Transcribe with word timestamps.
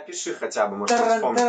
опиши 0.00 0.34
хотя 0.34 0.66
бы, 0.66 0.76
может, 0.76 0.98
вспомнить. 0.98 1.42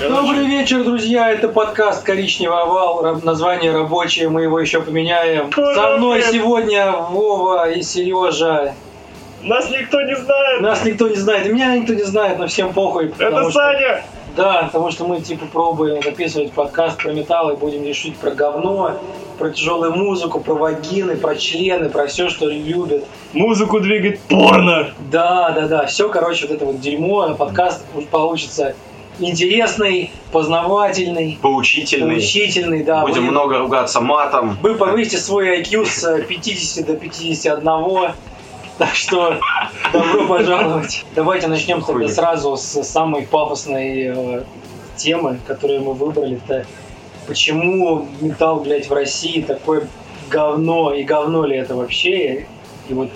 Добрый 0.00 0.46
вечер, 0.46 0.84
друзья! 0.84 1.32
Это 1.32 1.48
подкаст 1.48 2.04
«Коричневый 2.04 2.60
овал». 2.60 3.20
Название 3.24 3.72
рабочее, 3.72 4.28
мы 4.28 4.42
его 4.42 4.60
еще 4.60 4.80
поменяем. 4.80 5.52
Со 5.52 5.96
мной 5.96 6.22
сегодня 6.22 6.92
Вова 6.92 7.70
и 7.70 7.82
Сережа. 7.82 8.74
Нас 9.42 9.70
никто 9.70 10.00
не 10.02 10.16
знает. 10.16 10.60
Нас 10.60 10.84
никто 10.84 11.08
не 11.08 11.16
знает, 11.16 11.46
и 11.46 11.52
меня 11.52 11.76
никто 11.76 11.94
не 11.94 12.02
знает, 12.02 12.38
но 12.38 12.46
всем 12.46 12.72
похуй. 12.72 13.12
Это 13.18 13.42
что- 13.42 13.50
Саня. 13.52 14.02
Да, 14.36 14.64
потому 14.72 14.92
что 14.92 15.04
мы 15.04 15.20
типа 15.20 15.46
пробуем 15.46 16.00
записывать 16.00 16.52
подкаст 16.52 16.98
про 17.02 17.12
металл 17.12 17.50
и 17.50 17.56
будем 17.56 17.82
решить 17.84 18.16
про 18.16 18.30
говно, 18.30 19.00
про 19.36 19.50
тяжелую 19.50 19.96
музыку, 19.96 20.38
про 20.38 20.54
вагины, 20.54 21.16
про 21.16 21.34
члены, 21.34 21.88
про 21.88 22.06
все, 22.06 22.28
что 22.28 22.46
любят. 22.48 23.04
Музыку 23.32 23.80
двигать 23.80 24.20
порно. 24.20 24.90
Да, 25.10 25.50
да, 25.50 25.66
да, 25.66 25.86
все, 25.86 26.08
короче, 26.08 26.46
вот 26.46 26.54
это 26.54 26.64
вот 26.66 26.80
дерьмо, 26.80 27.22
а 27.22 27.34
подкаст 27.34 27.84
получится 28.12 28.74
интересный, 29.18 30.12
познавательный, 30.30 31.38
Поучительный. 31.42 32.14
поучительный, 32.16 32.84
да. 32.84 33.00
Будем 33.02 33.24
вы, 33.26 33.30
много 33.32 33.58
ругаться 33.58 34.00
матом. 34.00 34.56
вы 34.62 34.74
повысите 34.76 35.18
свой 35.18 35.60
IQ 35.62 35.84
с 35.86 36.20
50 36.28 36.86
до 36.86 36.94
51. 36.96 38.12
Так 38.78 38.94
что 38.94 39.40
добро 39.92 40.26
пожаловать. 40.28 41.04
Давайте 41.14 41.48
начнем 41.48 41.82
тогда 41.82 42.08
сразу 42.08 42.56
с 42.56 42.82
самой 42.84 43.22
пафосной 43.22 44.02
э, 44.04 44.42
темы, 44.96 45.40
которую 45.46 45.82
мы 45.82 45.94
выбрали. 45.94 46.36
Это 46.36 46.64
почему 47.26 48.06
металл, 48.20 48.60
блядь, 48.60 48.88
в 48.88 48.92
России 48.92 49.42
такое 49.42 49.88
говно, 50.30 50.94
и 50.94 51.02
говно 51.02 51.44
ли 51.44 51.56
это 51.56 51.74
вообще? 51.74 52.46
И 52.88 52.94
вот 52.94 53.10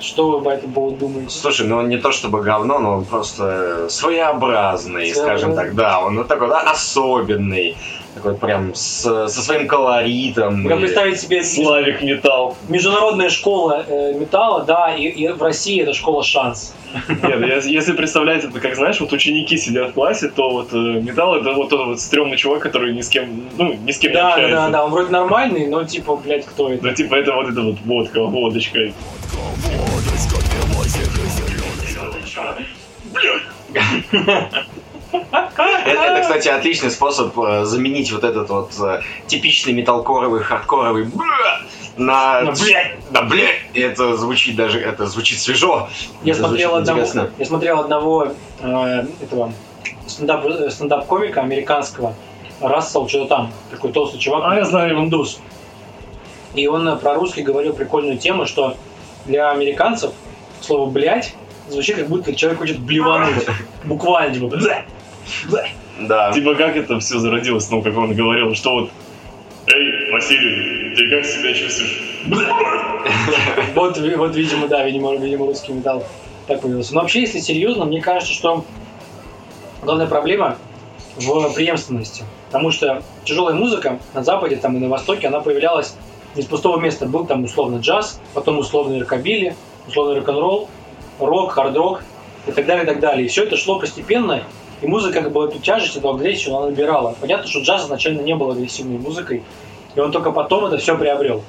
что 0.00 0.30
вы 0.30 0.42
по 0.42 0.48
этому 0.48 0.72
поводу 0.72 0.96
думаете? 0.96 1.30
Слушай, 1.30 1.68
ну 1.68 1.76
он 1.76 1.88
не 1.88 1.98
то 1.98 2.10
чтобы 2.10 2.42
говно, 2.42 2.80
но 2.80 2.96
он 2.96 3.04
просто 3.04 3.86
своеобразный, 3.88 5.14
скажем 5.14 5.54
так, 5.54 5.76
да. 5.76 6.00
Он 6.00 6.18
вот 6.18 6.26
такой 6.26 6.48
да, 6.48 6.60
особенный, 6.72 7.76
такой 8.14 8.34
прям 8.36 8.74
с- 8.74 9.28
со 9.28 9.42
своим 9.42 9.66
колоритом. 9.66 10.66
Как 10.68 10.78
И- 10.78 10.80
представить 10.82 11.20
себе 11.20 11.42
Славик 11.42 12.02
Металл. 12.02 12.56
международная 12.68 13.28
школа 13.30 13.84
э, 13.86 14.12
металла, 14.18 14.64
да, 14.64 14.94
и, 14.94 15.02
и 15.04 15.28
в 15.28 15.42
России 15.42 15.82
это 15.82 15.92
школа 15.92 16.22
шанс. 16.22 16.74
Нет, 17.08 17.64
если 17.66 17.92
представлять 17.92 18.44
это, 18.44 18.60
как 18.60 18.76
знаешь, 18.76 19.00
вот 19.00 19.12
ученики 19.12 19.56
сидят 19.56 19.90
в 19.90 19.92
классе, 19.94 20.28
то 20.28 20.48
вот 20.50 20.72
э, 20.72 20.76
Металл 20.76 21.34
это 21.36 21.52
вот 21.52 21.68
тот 21.70 21.86
вот 21.86 22.00
стрёмный 22.00 22.36
чувак, 22.36 22.60
который 22.62 22.94
ни 22.94 23.00
с 23.00 23.08
кем, 23.08 23.48
ну, 23.58 23.74
ни 23.84 23.90
с 23.90 23.98
кем 23.98 24.12
не 24.12 24.16
Да, 24.16 24.22
да, 24.22 24.28
общается. 24.34 24.56
да, 24.56 24.68
да, 24.70 24.84
он 24.84 24.90
вроде 24.92 25.10
нормальный, 25.10 25.66
но 25.66 25.82
типа, 25.84 26.14
блядь, 26.16 26.46
кто 26.46 26.72
это? 26.72 26.86
Ну, 26.86 26.94
типа, 26.94 27.16
это 27.16 27.32
вот 27.34 27.48
это 27.48 27.60
вот 27.62 27.76
водка, 27.84 28.22
водочка. 28.22 28.78
Это, 28.78 28.94
это, 35.86 36.20
кстати, 36.20 36.48
отличный 36.48 36.90
способ 36.90 37.38
э, 37.38 37.64
заменить 37.64 38.10
вот 38.12 38.24
этот 38.24 38.48
вот 38.48 38.72
э, 38.80 39.00
типичный 39.26 39.72
металкоровый, 39.72 40.42
хардкоровый 40.42 41.08
на 41.96 42.42
На 42.42 42.52
«блядь». 42.52 42.96
Да, 43.10 43.22
блядь! 43.22 43.60
Это 43.74 44.16
звучит 44.16 44.56
даже, 44.56 44.80
это 44.80 45.06
звучит 45.06 45.38
свежо. 45.38 45.88
Я 46.22 46.32
Это 46.32 46.42
смотрел, 46.42 46.74
одного, 46.74 47.00
интересно. 47.00 47.30
я 47.38 47.46
смотрел 47.46 47.80
одного 47.80 48.32
э, 48.60 49.06
этого 49.22 49.52
стендап, 50.06 50.44
стендап-комика 50.70 51.40
американского, 51.40 52.14
Рассел, 52.60 53.08
что-то 53.08 53.26
там, 53.26 53.52
такой 53.70 53.92
толстый 53.92 54.18
чувак, 54.18 54.44
А, 54.46 54.56
я 54.56 54.64
знаю 54.64 54.98
индус. 54.98 55.40
И 56.54 56.66
он 56.66 56.98
про 56.98 57.14
русский 57.14 57.42
говорил 57.42 57.74
прикольную 57.74 58.16
тему, 58.16 58.46
что 58.46 58.76
для 59.26 59.50
американцев 59.50 60.12
слово 60.60 60.88
«блядь» 60.88 61.34
звучит 61.68 61.96
как 61.96 62.08
будто 62.08 62.34
человек 62.34 62.60
хочет 62.60 62.78
блевануть. 62.78 63.46
Буквально, 63.84 64.34
типа. 64.34 64.56
Да. 66.00 66.32
Типа, 66.32 66.54
как 66.54 66.76
это 66.76 66.98
все 67.00 67.18
зародилось, 67.18 67.70
ну, 67.70 67.82
как 67.82 67.96
он 67.96 68.14
говорил, 68.14 68.54
что 68.54 68.72
вот 68.72 68.90
Эй, 69.66 70.12
Василий, 70.12 70.94
ты 70.94 71.08
как 71.08 71.24
себя 71.24 71.54
чувствуешь? 71.54 72.02
Вот, 73.74 73.98
вот, 73.98 74.34
видимо, 74.34 74.66
да, 74.66 74.84
видимо, 74.84 75.14
видимо, 75.16 75.46
русский 75.46 75.72
металл 75.72 76.04
так 76.46 76.60
появился. 76.60 76.94
Но 76.94 77.00
вообще, 77.00 77.22
если 77.22 77.38
серьезно, 77.40 77.84
мне 77.84 78.00
кажется, 78.00 78.32
что 78.32 78.64
главная 79.82 80.06
проблема 80.06 80.56
в 81.16 81.52
преемственности. 81.54 82.24
Потому 82.46 82.70
что 82.70 83.02
тяжелая 83.24 83.54
музыка 83.54 83.98
на 84.14 84.22
Западе 84.22 84.56
там, 84.56 84.76
и 84.76 84.80
на 84.80 84.88
Востоке, 84.88 85.28
она 85.28 85.40
появлялась 85.40 85.96
не 86.34 86.42
с 86.42 86.46
пустого 86.46 86.80
места. 86.80 87.06
Был 87.06 87.26
там 87.26 87.44
условно 87.44 87.78
джаз, 87.78 88.20
потом 88.32 88.58
условный 88.58 89.00
рокобили, 89.00 89.54
условный 89.86 90.16
рок-н-ролл, 90.16 90.68
рок, 91.18 91.52
хард-рок 91.52 92.02
и 92.46 92.52
так 92.52 92.66
далее, 92.66 92.84
и 92.84 92.86
так 92.86 93.00
далее. 93.00 93.26
И 93.26 93.28
все 93.28 93.44
это 93.44 93.56
шло 93.56 93.78
постепенно, 93.78 94.44
и 94.84 94.86
музыка 94.86 95.22
как 95.22 95.32
бы 95.32 95.44
эту 95.44 95.58
тяжесть, 95.58 95.96
эту 95.96 96.10
агрессию 96.10 96.54
она 96.54 96.66
набирала. 96.66 97.16
Понятно, 97.18 97.48
что 97.48 97.60
джаз 97.60 97.84
изначально 97.84 98.20
не 98.20 98.36
был 98.36 98.50
агрессивной 98.50 98.98
музыкой, 98.98 99.42
и 99.94 100.00
он 100.00 100.12
только 100.12 100.30
потом 100.30 100.66
это 100.66 100.76
все 100.76 100.96
приобрел. 100.98 101.42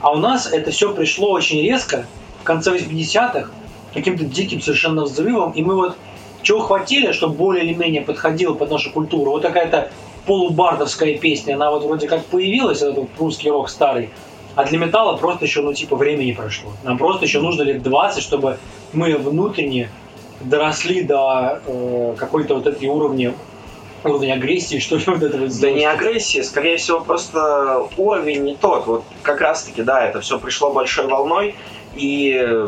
А 0.00 0.10
у 0.10 0.16
нас 0.16 0.52
это 0.52 0.72
все 0.72 0.92
пришло 0.92 1.30
очень 1.30 1.62
резко, 1.62 2.06
в 2.40 2.44
конце 2.44 2.76
80-х, 2.76 3.50
каким-то 3.94 4.24
диким 4.24 4.60
совершенно 4.60 5.04
взрывом, 5.04 5.52
и 5.52 5.62
мы 5.62 5.76
вот 5.76 5.96
чего 6.42 6.58
хватили, 6.58 7.12
чтобы 7.12 7.34
более 7.34 7.64
или 7.64 7.74
менее 7.74 8.02
подходило 8.02 8.54
под 8.54 8.70
нашу 8.70 8.90
культуру. 8.90 9.30
Вот 9.30 9.42
какая-то 9.42 9.90
полубардовская 10.26 11.18
песня, 11.18 11.54
она 11.54 11.70
вот 11.70 11.84
вроде 11.84 12.08
как 12.08 12.24
появилась, 12.24 12.82
этот 12.82 13.08
русский 13.18 13.48
рок 13.50 13.68
старый, 13.68 14.10
а 14.56 14.64
для 14.64 14.78
металла 14.78 15.16
просто 15.16 15.44
еще, 15.44 15.62
ну, 15.62 15.72
типа, 15.72 15.94
времени 15.94 16.32
прошло. 16.32 16.72
Нам 16.82 16.98
просто 16.98 17.26
еще 17.26 17.40
нужно 17.40 17.62
лет 17.62 17.82
20, 17.82 18.20
чтобы 18.20 18.58
мы 18.92 19.16
внутренне 19.16 19.88
доросли 20.40 21.02
до 21.02 21.60
э, 21.66 22.14
какой-то 22.18 22.54
вот 22.54 22.66
этой 22.66 22.88
уровня, 22.88 23.34
уровня 24.04 24.34
агрессии, 24.34 24.78
что 24.80 24.96
ли, 24.96 25.02
вот 25.06 25.22
этого 25.22 25.46
Да 25.48 25.70
не 25.70 25.84
агрессия, 25.84 26.42
скорее 26.42 26.76
всего, 26.76 27.00
просто 27.00 27.86
уровень 27.96 28.44
не 28.44 28.54
тот. 28.56 28.86
Вот 28.86 29.04
как 29.22 29.40
раз-таки, 29.40 29.82
да, 29.82 30.04
это 30.06 30.20
все 30.20 30.38
пришло 30.38 30.72
большой 30.72 31.06
волной, 31.06 31.54
и, 31.94 32.66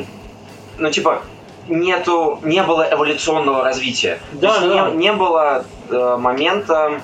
ну, 0.79 0.91
типа, 0.91 1.23
нету, 1.69 2.41
не 2.43 2.63
было 2.63 2.87
эволюционного 2.91 3.63
развития. 3.65 4.19
Да, 4.33 4.49
То 4.49 4.55
есть 4.55 4.69
да, 4.69 4.85
да. 4.85 4.91
не, 4.91 4.97
не 4.97 5.13
было 5.13 5.65
э, 5.91 6.17
момента, 6.19 7.01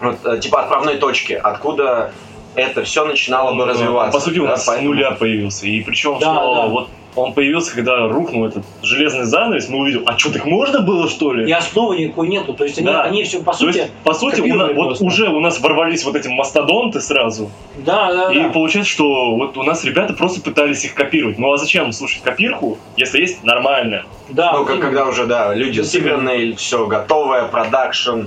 вот, 0.00 0.16
э, 0.24 0.38
типа, 0.40 0.62
отправной 0.62 0.96
точки, 0.96 1.34
откуда 1.34 2.12
это 2.54 2.84
все 2.84 3.04
начинало 3.04 3.54
бы 3.54 3.66
развиваться. 3.66 4.18
По 4.18 4.24
сути, 4.24 4.38
у 4.38 4.44
Да, 4.44 4.52
нас 4.52 4.62
с 4.62 4.66
поэтому- 4.66 4.88
нуля 4.94 5.10
появился. 5.10 5.66
И 5.66 5.82
причем, 5.82 6.18
Да, 6.18 6.34
что 6.34 6.54
да. 6.54 6.66
вот 6.68 6.88
он 7.16 7.32
появился, 7.32 7.74
когда 7.74 8.06
рухнул 8.08 8.46
этот 8.46 8.64
железный 8.82 9.24
занавес, 9.24 9.68
мы 9.68 9.78
увидели, 9.78 10.02
а 10.06 10.16
что, 10.18 10.32
так 10.32 10.44
можно 10.44 10.80
было, 10.80 11.08
что 11.08 11.32
ли? 11.32 11.48
И 11.48 11.52
основы 11.52 11.96
никакой 11.96 12.28
нету. 12.28 12.52
То 12.54 12.64
есть 12.64 12.78
они, 12.78 12.86
Да. 12.86 13.02
они 13.02 13.24
все, 13.24 13.40
по 13.42 13.52
То 13.52 13.58
сути, 13.58 13.78
есть, 13.78 13.92
по 14.04 14.12
сути, 14.14 14.40
у 14.42 14.54
нас, 14.54 14.70
вот 14.74 15.00
уже 15.00 15.28
у 15.28 15.40
нас 15.40 15.58
ворвались 15.60 16.04
вот 16.04 16.14
эти 16.14 16.28
мастодонты 16.28 17.00
сразу. 17.00 17.50
да, 17.78 18.12
да, 18.12 18.32
И 18.32 18.40
да. 18.42 18.48
получается, 18.50 18.92
что 18.92 19.34
вот 19.36 19.56
у 19.56 19.62
нас 19.62 19.82
ребята 19.84 20.12
просто 20.12 20.40
пытались 20.42 20.84
их 20.84 20.94
копировать. 20.94 21.38
Ну 21.38 21.52
а 21.52 21.56
зачем 21.56 21.90
слушать 21.92 22.22
копирку, 22.22 22.78
если 22.96 23.20
есть 23.20 23.42
нормальное? 23.42 24.04
да 24.28 24.52
Ну, 24.52 24.64
как, 24.64 24.80
когда 24.80 25.06
уже, 25.06 25.26
да, 25.26 25.54
люди 25.54 25.80
сыгранные, 25.80 26.54
все 26.56 26.86
готовое, 26.86 27.44
продакшн, 27.46 28.22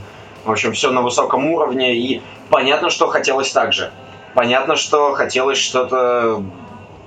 в 0.46 0.52
общем, 0.52 0.74
все 0.74 0.92
на 0.92 1.02
высоком 1.02 1.46
уровне, 1.48 1.96
и 1.96 2.22
понятно, 2.50 2.90
что 2.90 3.08
хотелось 3.08 3.52
так 3.52 3.74
же. 3.74 3.92
Понятно, 4.34 4.76
что 4.76 5.14
хотелось 5.14 5.58
что-то, 5.58 6.44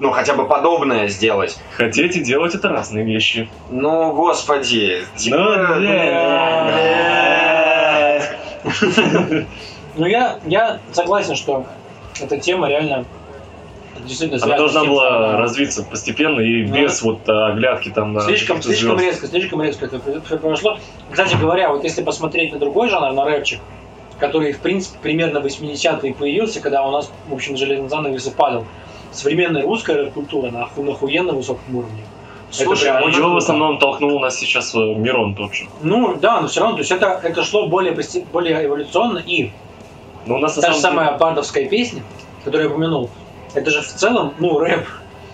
ну, 0.02 0.10
хотя 0.10 0.34
бы 0.34 0.48
подобное 0.48 1.06
сделать. 1.06 1.56
Хотеть 1.76 2.16
и 2.16 2.20
делать 2.24 2.56
это 2.56 2.68
разные 2.68 3.04
вещи. 3.04 3.48
Ну, 3.70 4.12
господи, 4.12 5.04
типа, 5.16 5.36
Ну, 5.36 5.76
блядь. 5.78 7.22
Ну, 9.94 10.06
я, 10.06 10.40
я 10.46 10.80
согласен, 10.90 11.36
что 11.36 11.66
эта 12.20 12.40
тема 12.40 12.66
реально 12.66 13.04
действительно 14.04 14.42
Она 14.42 14.56
должна 14.56 14.84
была 14.84 15.18
она 15.18 15.36
развиться 15.36 15.84
постепенно 15.84 16.40
и 16.40 16.64
Ну, 16.64 16.74
без 16.74 17.02
вот 17.02 17.28
а, 17.28 17.52
оглядки 17.52 17.90
там 17.90 18.14
на 18.14 18.22
Слишком, 18.22 18.60
слишком 18.62 18.98
звезд. 18.98 19.10
резко, 19.10 19.26
слишком 19.28 19.62
резко 19.62 19.84
это 19.84 19.98
произошло. 20.00 20.78
Кстати 21.10 21.36
говоря, 21.36 21.68
вот 21.68 21.84
если 21.84 22.02
посмотреть 22.02 22.52
на 22.52 22.58
другой 22.58 22.88
жанр, 22.88 23.12
на 23.12 23.24
рэпчик, 23.24 23.60
который, 24.18 24.52
в 24.52 24.58
принципе, 24.58 24.98
примерно 25.00 25.40
в 25.40 25.46
80-е 25.46 26.14
появился, 26.14 26.60
когда 26.60 26.84
у 26.84 26.90
нас, 26.90 27.12
в 27.28 27.34
общем, 27.34 27.56
железный 27.56 27.88
занавес 27.88 28.26
и 28.26 28.30
падал, 28.30 28.64
современная 29.12 29.62
русская 29.62 29.96
рэп-культура 29.96 30.50
на, 30.50 30.62
оху- 30.64 30.82
на 30.82 30.92
охуенно 30.92 31.32
высоком 31.32 31.76
уровне. 31.76 32.02
Слушай, 32.50 32.82
прям 32.84 32.96
а 32.98 33.06
очень 33.06 33.18
Его 33.18 33.30
в 33.32 33.36
основном 33.38 33.78
толкнул 33.78 34.20
нас 34.20 34.36
сейчас 34.36 34.74
э, 34.74 34.78
Мирон 34.78 35.34
тот 35.34 35.54
же. 35.54 35.64
Ну, 35.82 36.16
да, 36.20 36.40
но 36.42 36.48
все 36.48 36.60
равно, 36.60 36.76
то 36.76 36.80
есть 36.80 36.90
это, 36.92 37.18
это 37.22 37.42
шло 37.44 37.66
более, 37.68 37.96
более 38.30 38.66
эволюционно, 38.66 39.18
и 39.18 39.50
Но 40.26 40.34
у 40.36 40.38
нас 40.38 40.56
на 40.56 40.62
та 40.62 40.72
же 40.72 40.78
самом 40.78 40.94
деле- 40.96 41.06
самая 41.06 41.18
бардовская 41.18 41.66
песня, 41.68 42.02
которую 42.44 42.68
я 42.68 42.74
упомянул, 42.74 43.08
это 43.54 43.70
же 43.70 43.80
в 43.80 43.86
целом, 43.86 44.34
ну, 44.38 44.58
рэп. 44.58 44.86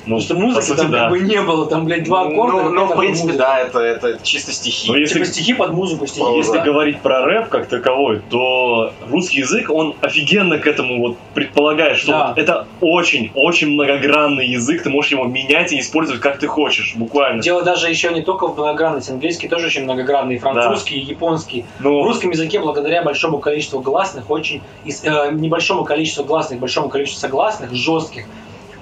Потому 0.08 0.20
что 0.20 0.34
музыки 0.34 0.64
сути, 0.64 0.78
там 0.78 0.90
да. 0.90 0.98
как 1.00 1.10
бы 1.10 1.20
не 1.20 1.40
было, 1.42 1.66
там, 1.66 1.84
блядь, 1.84 2.04
два 2.04 2.22
аккорда. 2.22 2.62
Ну, 2.62 2.70
ну, 2.70 2.86
в 2.86 2.96
принципе, 2.96 3.32
музыка. 3.32 3.44
да, 3.44 3.58
это, 3.60 3.78
это 3.80 4.18
чисто 4.22 4.52
стихи. 4.52 4.90
Ну, 4.90 4.96
если 4.96 5.14
Типа 5.14 5.26
стихи 5.26 5.54
под 5.54 5.72
музыку, 5.72 6.06
стихи. 6.06 6.24
Ну, 6.24 6.36
Если 6.36 6.56
да. 6.56 6.64
говорить 6.64 7.00
про 7.00 7.24
рэп 7.24 7.48
как 7.48 7.66
таковой, 7.66 8.22
то 8.30 8.92
русский 9.10 9.40
язык, 9.40 9.70
он 9.70 9.94
офигенно 10.00 10.58
к 10.58 10.66
этому 10.66 11.00
вот 11.00 11.16
предполагает, 11.34 11.98
что 11.98 12.12
Да. 12.12 12.28
вот 12.28 12.38
это 12.38 12.66
очень-очень 12.80 13.68
многогранный 13.70 14.46
язык, 14.46 14.82
ты 14.82 14.90
можешь 14.90 15.10
его 15.12 15.24
менять 15.24 15.72
и 15.72 15.80
использовать 15.80 16.20
как 16.20 16.38
ты 16.38 16.46
хочешь, 16.46 16.94
буквально. 16.96 17.42
Дело 17.42 17.62
даже 17.62 17.88
еще 17.88 18.12
не 18.12 18.22
только 18.22 18.46
в 18.48 18.54
многогранности. 18.54 19.10
Английский 19.10 19.48
тоже 19.48 19.66
очень 19.66 19.84
многогранный, 19.84 20.36
и 20.36 20.38
французский, 20.38 20.96
и 20.96 21.04
японский. 21.04 21.64
В 21.78 21.82
Но 21.82 22.02
русском 22.02 22.30
языке 22.30 22.58
благодаря 22.60 23.02
большому 23.02 23.38
количеству 23.38 23.80
гласных, 23.80 24.30
очень 24.30 24.62
э, 24.86 25.30
небольшому 25.32 25.84
количеству 25.84 26.24
гласных, 26.24 26.60
большому 26.60 26.88
количеству 26.88 27.20
согласных, 27.20 27.72
жестких, 27.72 28.26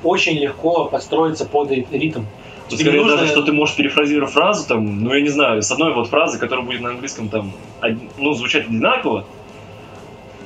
очень 0.03 0.39
легко 0.39 0.85
подстроиться 0.87 1.45
под 1.47 1.71
ри- 1.71 1.87
ритм. 1.91 2.23
Тебе 2.69 2.79
скорее 2.85 3.01
нужно- 3.03 3.17
даже, 3.19 3.29
что 3.31 3.43
ты 3.43 3.53
можешь 3.53 3.77
перефразировать 3.77 4.33
фразу, 4.33 4.67
там, 4.67 5.05
ну 5.05 5.15
я 5.15 5.21
не 5.21 5.29
знаю, 5.29 5.63
с 5.63 5.71
одной 5.71 5.95
вот 5.95 6.09
фразы, 6.09 6.39
которая 6.39 6.65
будет 6.67 6.81
на 6.81 6.91
английском 6.91 7.29
там, 7.29 7.53
ну, 8.19 8.33
звучать 8.35 8.67
одинаково, 8.67 9.25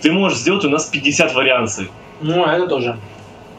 ты 0.02 0.12
можешь 0.12 0.38
сделать 0.38 0.64
у 0.64 0.70
нас 0.70 0.87
50 0.87 1.35
вариаций. 1.35 1.88
Ну, 2.20 2.44
это 2.44 2.67
тоже. 2.67 2.99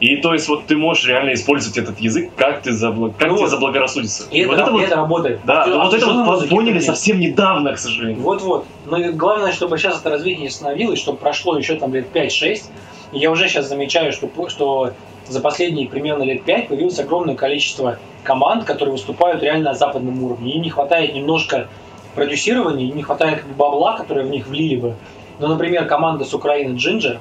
И 0.00 0.16
то 0.16 0.32
есть 0.32 0.48
вот 0.48 0.66
ты 0.66 0.76
можешь 0.76 1.06
реально 1.06 1.32
использовать 1.34 1.78
этот 1.78 2.00
язык, 2.00 2.30
как 2.36 2.62
ты 2.62 2.70
забла- 2.70 3.12
как 3.16 3.28
Ну 3.30 3.36
тебе 3.38 3.46
заблагорассудится. 3.48 4.24
И, 4.32 4.44
вот 4.44 4.54
это, 4.54 4.62
это 4.62 4.70
и 4.70 4.72
вот, 4.74 4.82
это 4.82 4.96
работает. 4.96 5.40
да, 5.44 5.62
А 5.62 5.66
но 5.68 5.84
вот 5.84 5.94
это 5.94 6.06
вот 6.06 6.48
поняли 6.48 6.74
нет. 6.74 6.84
совсем 6.84 7.20
недавно, 7.20 7.72
к 7.72 7.78
сожалению. 7.78 8.20
Вот-вот. 8.20 8.64
Но 8.86 8.96
и 8.96 9.12
главное, 9.12 9.52
чтобы 9.52 9.78
сейчас 9.78 10.00
это 10.00 10.10
развитие 10.10 10.42
не 10.42 10.48
остановилось, 10.48 10.98
чтобы 10.98 11.18
прошло 11.18 11.56
еще 11.56 11.76
там 11.76 11.94
лет 11.94 12.06
5-6. 12.12 12.64
И 13.12 13.18
я 13.18 13.30
уже 13.30 13.48
сейчас 13.48 13.68
замечаю, 13.68 14.12
что, 14.12 14.28
что 14.48 14.92
за 15.32 15.40
последние 15.40 15.88
примерно 15.88 16.22
лет 16.24 16.44
5 16.44 16.68
появилось 16.68 16.98
огромное 16.98 17.34
количество 17.34 17.98
команд, 18.22 18.64
которые 18.64 18.92
выступают 18.92 19.42
реально 19.42 19.70
на 19.70 19.74
западном 19.74 20.22
уровне. 20.22 20.52
Им 20.54 20.62
не 20.62 20.70
хватает 20.70 21.14
немножко 21.14 21.68
продюсирования, 22.14 22.86
им 22.88 22.96
не 22.96 23.02
хватает 23.02 23.42
бабла, 23.56 23.96
которые 23.96 24.26
в 24.26 24.30
них 24.30 24.46
влили 24.46 24.76
бы. 24.76 24.94
Ну, 25.40 25.48
например, 25.48 25.86
команда 25.86 26.24
с 26.24 26.34
Украины 26.34 26.76
Ginger, 26.76 27.18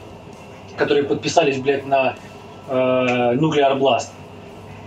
которые 0.78 1.04
подписались, 1.06 1.58
блядь, 1.60 1.86
на 1.88 2.16
э, 2.70 2.74
Nuclear 3.36 3.78
Blast. 3.80 4.10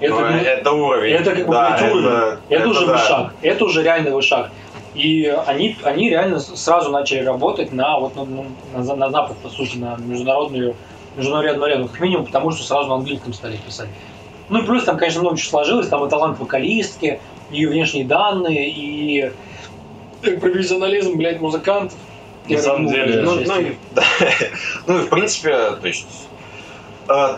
Это, 0.00 0.14
Ну, 0.14 0.20
ну, 0.20 0.26
это 0.36 0.72
уровень. 0.72 1.12
это 1.14 1.30
как 1.34 1.46
бы 1.46 1.52
Да, 1.52 1.76
блядь, 1.78 1.92
уровень. 1.92 2.06
это- 2.08 2.38
Это, 2.48 2.60
это 2.60 2.68
уже 2.68 2.86
да. 2.86 2.92
вышаг. 2.92 3.32
Это 3.42 3.64
уже 3.64 3.82
реальный 3.82 4.10
вышаг. 4.12 4.50
И 4.94 5.26
они, 5.46 5.76
они 5.82 6.10
реально 6.10 6.38
сразу 6.38 6.90
начали 6.90 7.24
работать 7.24 7.72
на, 7.72 7.98
вот, 7.98 8.14
на, 8.16 8.24
ну, 8.24 8.44
на, 8.74 8.82
за- 8.84 8.94
на 8.96 9.10
Запад, 9.10 9.36
по 9.38 9.48
сути, 9.48 9.78
на 9.78 9.96
международную, 9.98 10.76
международную 11.16 11.64
арену. 11.64 11.88
Как 11.88 12.00
минимум, 12.00 12.26
потому 12.26 12.50
что 12.50 12.64
сразу 12.64 12.88
на 12.88 12.96
английском 12.96 13.32
стали 13.32 13.56
писать. 13.56 13.88
Ну 14.48 14.62
и 14.62 14.66
плюс 14.66 14.84
там, 14.84 14.98
конечно, 14.98 15.20
много 15.20 15.36
чего 15.36 15.50
сложилось. 15.50 15.88
Там 15.88 16.04
и 16.04 16.10
талант 16.10 16.38
вокалистки, 16.38 17.20
и 17.50 17.66
внешние 17.66 18.04
данные, 18.04 18.70
и 18.70 19.32
профессионализм, 20.22 21.16
блядь, 21.16 21.40
музыкантов. 21.40 21.98
На 22.48 22.58
самом 22.58 22.88
деле, 22.88 23.22
Ну, 23.22 23.36
ну, 23.36 23.60
и, 23.60 23.76
да. 23.92 24.02
ну 24.86 24.98
и 24.98 25.02
в 25.02 25.08
принципе, 25.08 25.70
то 25.80 25.86
есть 25.86 26.06
э, 27.08 27.36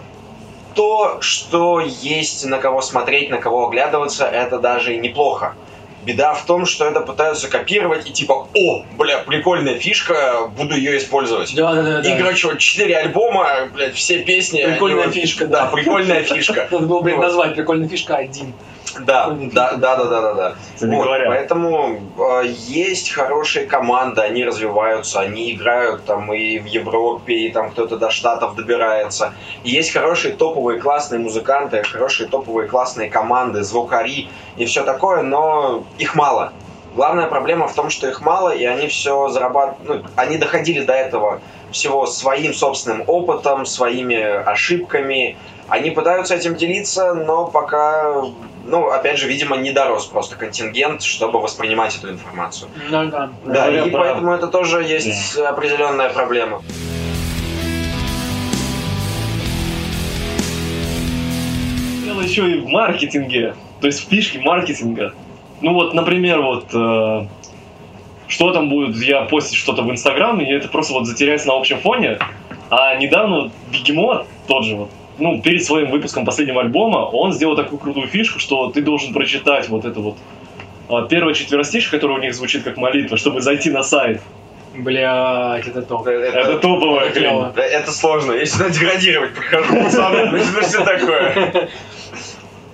то, 0.74 1.18
что 1.20 1.80
есть 1.80 2.44
на 2.44 2.58
кого 2.58 2.82
смотреть, 2.82 3.30
на 3.30 3.38
кого 3.38 3.68
оглядываться, 3.68 4.26
это 4.26 4.58
даже 4.58 4.94
и 4.94 4.98
неплохо. 4.98 5.54
Беда 6.06 6.34
в 6.34 6.44
том, 6.44 6.66
что 6.66 6.86
это 6.86 7.00
пытаются 7.00 7.48
копировать 7.48 8.08
и 8.08 8.12
типа, 8.12 8.46
о, 8.54 8.84
бля, 8.96 9.18
прикольная 9.18 9.76
фишка, 9.76 10.48
буду 10.56 10.76
ее 10.76 10.98
использовать. 10.98 11.52
Да, 11.56 11.74
да, 11.74 11.82
да. 11.82 12.00
да. 12.00 12.08
И, 12.08 12.16
короче, 12.16 12.46
вот 12.46 12.58
четыре 12.58 12.96
альбома, 12.96 13.68
блядь, 13.74 13.94
все 13.94 14.20
песни. 14.20 14.60
они 14.60 14.74
Прикольная 14.74 15.06
вот- 15.06 15.14
фишка, 15.14 15.46
Да, 15.46 15.64
да. 15.64 15.70
прикольная 15.72 16.22
фишка. 16.22 16.68
Надо 16.70 16.86
было, 16.86 17.00
блин, 17.00 17.18
назвать 17.18 17.56
прикольная 17.56 17.88
фишка 17.88 18.16
один. 18.16 18.54
Да, 19.00 19.36
да, 19.52 19.72
да, 19.72 19.96
да, 19.96 20.04
да, 20.04 20.20
да, 20.20 20.34
да. 20.34 20.54
Вот. 20.80 21.06
Поэтому 21.26 22.00
э, 22.18 22.42
есть 22.46 23.10
хорошие 23.10 23.66
команды, 23.66 24.22
они 24.22 24.44
развиваются, 24.44 25.20
они 25.20 25.52
играют 25.52 26.04
там 26.04 26.32
и 26.32 26.58
в 26.58 26.66
Европе, 26.66 27.34
и 27.34 27.52
там 27.52 27.70
кто-то 27.70 27.96
до 27.96 28.10
Штатов 28.10 28.54
добирается. 28.54 29.34
И 29.64 29.70
есть 29.70 29.92
хорошие 29.92 30.34
топовые 30.34 30.80
классные 30.80 31.18
музыканты, 31.18 31.82
хорошие 31.82 32.28
топовые 32.28 32.68
классные 32.68 33.10
команды, 33.10 33.62
звукари 33.62 34.28
и 34.56 34.64
все 34.64 34.82
такое, 34.82 35.22
но 35.22 35.84
их 35.98 36.14
мало. 36.14 36.52
Главная 36.94 37.26
проблема 37.26 37.68
в 37.68 37.74
том, 37.74 37.90
что 37.90 38.08
их 38.08 38.20
мало, 38.22 38.50
и 38.50 38.64
они 38.64 38.88
все 38.88 39.28
зарабатывают, 39.28 40.04
ну, 40.04 40.10
они 40.16 40.38
доходили 40.38 40.80
до 40.82 40.94
этого 40.94 41.40
всего 41.70 42.06
своим 42.06 42.54
собственным 42.54 43.04
опытом, 43.06 43.66
своими 43.66 44.16
ошибками. 44.48 45.36
Они 45.68 45.90
пытаются 45.90 46.34
этим 46.34 46.54
делиться, 46.54 47.12
но 47.12 47.46
пока, 47.48 48.22
ну, 48.64 48.88
опять 48.88 49.18
же, 49.18 49.28
видимо, 49.28 49.56
не 49.56 49.72
дорос 49.72 50.06
просто 50.06 50.36
контингент, 50.36 51.02
чтобы 51.02 51.40
воспринимать 51.40 51.96
эту 51.98 52.10
информацию. 52.10 52.70
Да, 52.90 53.04
да. 53.04 53.30
Да, 53.44 53.68
и 53.68 53.90
про- 53.90 54.00
поэтому 54.04 54.32
это 54.32 54.46
тоже 54.46 54.82
есть 54.82 55.36
определенная 55.36 56.08
проблема. 56.08 56.62
Дело 62.04 62.20
еще 62.20 62.50
и 62.50 62.60
в 62.60 62.66
маркетинге, 62.68 63.54
то 63.80 63.86
есть 63.86 64.06
в 64.06 64.08
фишке 64.08 64.38
маркетинга. 64.40 65.12
Ну 65.66 65.72
вот, 65.72 65.94
например, 65.94 66.42
вот 66.42 66.66
э, 66.72 67.26
что 68.28 68.52
там 68.52 68.68
будет, 68.68 68.94
я 69.02 69.22
постить 69.22 69.58
что-то 69.58 69.82
в 69.82 69.90
Инстаграм, 69.90 70.40
и 70.40 70.44
это 70.44 70.68
просто 70.68 70.92
вот 70.92 71.06
затеряется 71.06 71.48
на 71.48 71.54
общем 71.54 71.80
фоне. 71.80 72.20
А 72.70 72.94
недавно 72.94 73.36
вот 73.36 73.52
Бегемот, 73.72 74.28
тот 74.46 74.64
же 74.64 74.76
вот, 74.76 74.90
ну, 75.18 75.42
перед 75.42 75.64
своим 75.64 75.90
выпуском 75.90 76.24
последнего 76.24 76.60
альбома, 76.60 76.98
он 76.98 77.32
сделал 77.32 77.56
такую 77.56 77.80
крутую 77.80 78.06
фишку, 78.06 78.38
что 78.38 78.70
ты 78.70 78.80
должен 78.80 79.12
прочитать 79.12 79.68
вот 79.68 79.84
это 79.84 79.98
вот 79.98 80.16
а, 80.88 81.02
первое 81.02 81.34
четверостишье, 81.34 81.90
которое 81.90 82.20
у 82.20 82.22
них 82.22 82.32
звучит 82.32 82.62
как 82.62 82.76
молитва, 82.76 83.16
чтобы 83.16 83.40
зайти 83.40 83.72
на 83.72 83.82
сайт. 83.82 84.22
Блять, 84.72 85.66
это 85.66 85.82
топ. 85.82 86.06
Это 86.06 86.58
топовая 86.58 87.06
это 87.06 87.18
хрень. 87.18 87.28
клево. 87.28 87.52
Да, 87.56 87.64
Это 87.64 87.90
сложно. 87.90 88.32
Я 88.34 88.46
сюда 88.46 88.70
деградировать 88.70 89.34
прихожу, 89.34 89.82
пацаны. 89.82 90.30
Ну 90.30 90.62
что 90.62 90.84
такое? 90.84 91.70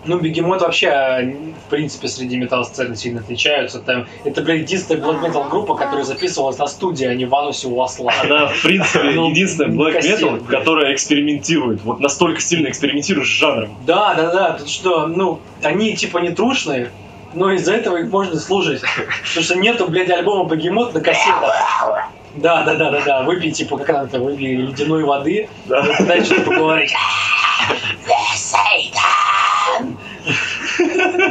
Ну, 0.04 0.18
Бегемот 0.18 0.62
вообще, 0.62 0.86
э, 0.88 1.32
в 1.66 1.70
принципе, 1.70 2.08
среди 2.08 2.36
метал-сцены 2.36 2.96
сильно 2.96 3.20
отличаются. 3.20 3.78
Там, 3.78 4.06
это, 4.24 4.42
блядь, 4.42 4.62
единственная 4.62 5.00
black 5.00 5.20
metal 5.22 5.48
группа, 5.48 5.76
которая 5.76 6.04
записывалась 6.04 6.58
на 6.58 6.66
студии, 6.66 7.06
а 7.06 7.14
не 7.14 7.24
в 7.24 7.34
анусе 7.34 7.68
у 7.68 7.80
осла. 7.80 8.12
Она, 8.22 8.48
в 8.48 8.62
принципе, 8.62 9.10
Ну, 9.10 9.30
единственная 9.30 9.70
black 9.70 10.00
metal, 10.00 10.44
которая 10.46 10.92
экспериментирует. 10.92 11.82
Вот 11.84 12.00
настолько 12.00 12.40
сильно 12.40 12.68
экспериментирует 12.68 13.28
с 13.28 13.30
жанром. 13.30 13.76
Да, 13.86 14.14
да, 14.14 14.32
да, 14.32 14.50
тут 14.58 14.68
что, 14.68 15.06
ну, 15.06 15.40
они 15.62 15.94
типа 15.94 16.18
не 16.18 16.30
трушные, 16.30 16.90
но 17.34 17.52
из-за 17.52 17.74
этого 17.74 17.98
их 17.98 18.10
можно 18.10 18.38
слушать. 18.40 18.82
Потому 19.28 19.44
что 19.44 19.54
нету, 19.56 19.86
блядь, 19.88 20.10
альбома 20.10 20.48
Бегемот 20.50 20.94
на 20.94 21.00
кассетах. 21.00 22.08
Да, 22.34 22.62
да, 22.64 22.74
да, 22.74 22.90
да, 22.90 23.02
да. 23.04 23.22
Выпей, 23.22 23.52
типа, 23.52 23.76
как 23.76 23.90
она-то, 23.90 24.18
выпей 24.18 24.56
ледяной 24.56 25.04
воды, 25.04 25.48
Да. 25.66 25.84
что-то 26.24 26.42
поговорить. 26.42 26.92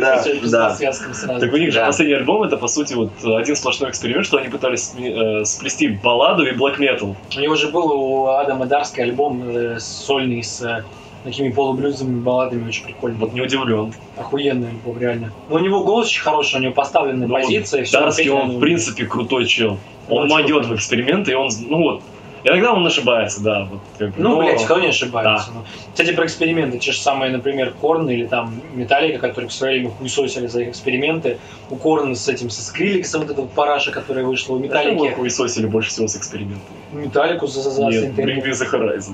Да, 0.01 0.23
да. 0.43 0.75
связкам 0.75 1.13
сразу. 1.13 1.39
Так 1.39 1.53
у 1.53 1.57
них 1.57 1.71
же 1.71 1.79
последний 1.79 2.15
альбом 2.15 2.43
это 2.43 2.57
по 2.57 2.67
сути 2.67 2.93
вот 2.93 3.11
один 3.23 3.55
сплошной 3.55 3.89
эксперимент, 3.89 4.25
что 4.25 4.37
они 4.37 4.49
пытались 4.49 4.93
э, 4.97 5.45
сплести 5.45 5.87
балладу 5.89 6.45
и 6.45 6.51
блэк 6.51 6.79
метал. 6.79 7.15
У 7.35 7.39
него 7.39 7.55
же 7.55 7.69
был 7.69 7.91
у 7.91 8.27
Адама 8.27 8.65
Дарский 8.65 9.03
альбом 9.03 9.43
э, 9.47 9.79
сольный 9.79 10.43
с 10.43 10.61
э, 10.61 10.83
такими 11.23 11.49
полублюзовыми 11.49 12.19
балладами, 12.19 12.67
очень 12.67 12.83
прикольный. 12.83 13.17
Вот 13.17 13.33
не 13.33 13.41
удивлен. 13.41 13.93
Охуенный 14.17 14.69
альбом, 14.69 14.99
реально. 14.99 15.31
Но 15.49 15.55
у 15.55 15.59
него 15.59 15.83
голос 15.83 16.07
очень 16.07 16.23
хороший, 16.23 16.59
у 16.59 16.63
него 16.63 16.73
поставленная 16.73 17.27
Ну, 17.27 17.33
позиция. 17.33 17.85
Дарский, 17.91 18.29
он 18.29 18.57
в 18.57 18.59
принципе 18.59 19.05
крутой 19.05 19.45
чел. 19.45 19.77
Он 20.09 20.27
могет 20.27 20.47
крутой. 20.47 20.71
в 20.71 20.75
эксперименты, 20.75 21.31
и 21.31 21.35
он, 21.35 21.49
ну 21.67 21.77
вот, 21.77 22.03
иногда 22.43 22.73
он 22.73 22.85
ошибается, 22.85 23.41
да. 23.41 23.67
Вот, 23.69 23.79
как 23.97 24.17
Ну, 24.17 24.29
но- 24.29 24.39
блядь, 24.39 24.63
кто 24.63 24.79
не 24.79 24.87
ошибается. 24.87 25.51
Ну, 25.53 25.63
Кстати, 25.91 26.13
про 26.13 26.25
эксперименты. 26.25 26.79
Те 26.79 26.91
же 26.91 26.99
самые, 26.99 27.31
например, 27.31 27.73
Корн 27.79 28.09
или 28.09 28.25
там 28.25 28.61
Металлика, 28.73 29.19
которые 29.19 29.49
в 29.49 29.53
свое 29.53 29.73
время 29.79 29.91
хуесосили 29.91 30.47
за 30.47 30.61
их 30.61 30.69
эксперименты. 30.69 31.37
У 31.69 31.75
Корна 31.75 32.15
с 32.15 32.27
этим, 32.27 32.49
со 32.49 32.61
Скриликсом, 32.61 33.21
вот 33.21 33.31
эта 33.31 33.41
вот 33.41 33.51
параша, 33.51 33.91
которая 33.91 34.25
вышла. 34.25 34.55
У 34.55 34.57
Кого 34.57 34.67
Металлики, 34.67 35.13
хуесосили 35.13 35.67
больше 35.67 35.89
всего 35.89 36.07
с 36.07 36.15
экспериментами? 36.15 36.61
Металлику 36.91 37.47
за, 37.47 37.61
за, 37.61 37.71
за 37.71 37.83
Нет. 37.83 38.13
Bring 38.13 38.43
Me 38.43 38.51
The 38.51 38.69
Horizon. 38.71 39.13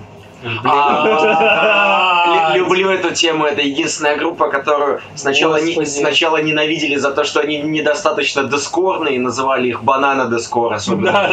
А, 0.63 2.53
лю- 2.55 2.63
Люблю 2.63 2.89
эту 2.89 3.13
тему. 3.13 3.45
Это 3.45 3.61
единственная 3.61 4.15
группа, 4.17 4.49
которую 4.49 5.01
сначала, 5.15 5.59
не- 5.61 5.85
сначала 5.85 6.37
ненавидели 6.41 6.95
за 6.95 7.11
то, 7.11 7.23
что 7.23 7.39
они 7.39 7.59
недостаточно 7.59 8.43
дескорные, 8.43 9.19
называли 9.19 9.69
их 9.69 9.83
банана 9.83 10.25
дескор, 10.29 10.73
особенно, 10.73 11.25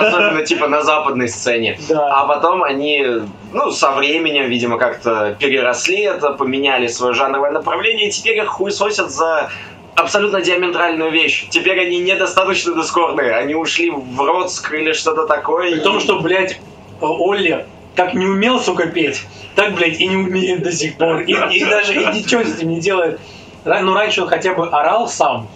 особенно 0.00 0.44
типа 0.44 0.66
на 0.68 0.82
западной 0.82 1.28
сцене. 1.28 1.78
А 1.94 2.26
потом 2.26 2.62
они, 2.62 3.06
ну, 3.52 3.70
со 3.70 3.92
временем, 3.92 4.46
видимо, 4.48 4.78
как-то 4.78 5.36
переросли 5.38 6.00
это, 6.02 6.30
поменяли 6.32 6.86
свое 6.88 7.14
жанровое 7.14 7.50
направление, 7.50 8.08
и 8.08 8.10
теперь 8.10 8.38
их 8.38 8.48
хуесосят 8.48 9.10
за 9.10 9.50
абсолютно 9.94 10.40
диаметральную 10.40 11.10
вещь. 11.10 11.46
Теперь 11.50 11.80
они 11.80 11.98
недостаточно 11.98 12.74
дискордные. 12.74 13.34
Они 13.36 13.54
ушли 13.54 13.90
в 13.90 14.20
Роцк 14.20 14.72
или 14.72 14.92
что-то 14.92 15.26
такое. 15.26 15.70
При 15.70 15.78
и- 15.78 15.82
том, 15.82 16.00
что, 16.00 16.18
блядь, 16.20 16.60
Олли 17.00 17.66
как 17.94 18.14
не 18.14 18.26
умел, 18.26 18.60
сука, 18.60 18.86
петь, 18.86 19.22
так, 19.54 19.74
блядь, 19.74 20.00
и 20.00 20.06
не 20.06 20.16
умеет 20.16 20.62
до 20.62 20.72
сих 20.72 20.96
пор. 20.96 21.20
И, 21.20 21.32
и 21.32 21.64
даже 21.64 21.94
и 21.94 22.06
ничего 22.06 22.42
с 22.42 22.56
этим 22.56 22.70
не 22.70 22.80
делает. 22.80 23.20
Ну, 23.64 23.94
раньше 23.94 24.22
он 24.22 24.28
хотя 24.28 24.54
бы 24.54 24.68
орал 24.68 25.08
сам, 25.08 25.48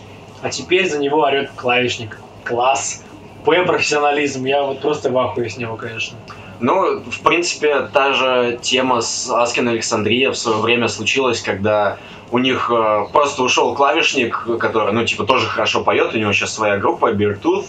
а 0.42 0.50
теперь 0.50 0.88
за 0.88 0.98
него 0.98 1.20
орет 1.20 1.50
клавишник. 1.56 2.18
Класс. 2.44 3.02
П 3.44 3.62
профессионализм. 3.64 4.44
Я 4.44 4.62
вот 4.62 4.80
просто 4.80 5.10
в 5.10 5.18
ахуе 5.18 5.48
с 5.48 5.56
него, 5.56 5.76
конечно. 5.76 6.16
Ну, 6.58 7.00
в 7.00 7.20
принципе, 7.20 7.88
та 7.92 8.12
же 8.12 8.58
тема 8.62 9.00
с 9.00 9.30
Аскин 9.30 9.68
Александрия 9.68 10.30
в 10.30 10.38
свое 10.38 10.58
время 10.58 10.88
случилась, 10.88 11.40
когда 11.40 11.98
у 12.30 12.38
них 12.38 12.70
э, 12.70 13.06
просто 13.12 13.42
ушел 13.42 13.74
клавишник, 13.74 14.46
который, 14.58 14.92
ну, 14.92 15.04
типа, 15.04 15.24
тоже 15.24 15.46
хорошо 15.46 15.84
поет, 15.84 16.14
у 16.14 16.18
него 16.18 16.32
сейчас 16.32 16.54
своя 16.54 16.76
группа, 16.78 17.12
Beartooth. 17.12 17.66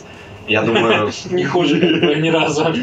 Я 0.47 0.61
думаю, 0.61 1.11
Не 1.29 1.45
хуже 1.45 1.77
ни 1.77 2.29
разу. 2.29 2.73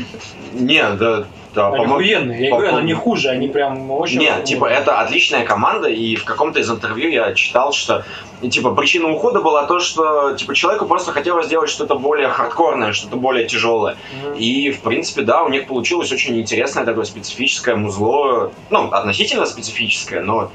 нет, 0.52 0.98
да, 0.98 1.24
да, 1.54 1.68
Они 1.68 1.84
охуенные. 1.84 2.44
Я 2.44 2.50
говорю, 2.50 2.72
по- 2.72 2.78
они 2.78 2.86
не 2.88 2.94
хуже, 2.94 3.28
они 3.28 3.48
прям 3.48 3.90
очень... 3.90 4.18
Нет, 4.18 4.44
типа, 4.44 4.66
это 4.66 5.00
отличная 5.00 5.44
команда, 5.44 5.88
и 5.88 6.16
в 6.16 6.24
каком-то 6.24 6.58
из 6.60 6.68
интервью 6.70 7.10
я 7.10 7.32
читал, 7.34 7.72
что, 7.72 8.04
и, 8.42 8.48
типа, 8.48 8.74
причина 8.74 9.08
ухода 9.08 9.40
была 9.40 9.64
то, 9.66 9.78
что, 9.78 10.34
типа, 10.34 10.54
человеку 10.54 10.86
просто 10.86 11.12
хотелось 11.12 11.46
сделать 11.46 11.70
что-то 11.70 11.94
более 11.94 12.28
хардкорное, 12.28 12.92
что-то 12.92 13.16
более 13.16 13.46
тяжелое. 13.46 13.96
Мгм. 14.24 14.34
И, 14.34 14.70
в 14.72 14.80
принципе, 14.80 15.22
да, 15.22 15.44
у 15.44 15.48
них 15.48 15.66
получилось 15.66 16.10
очень 16.12 16.38
интересное 16.40 16.84
такое 16.84 17.04
специфическое 17.04 17.76
музло, 17.76 18.50
ну, 18.70 18.88
относительно 18.90 19.46
специфическое, 19.46 20.22
но 20.22 20.50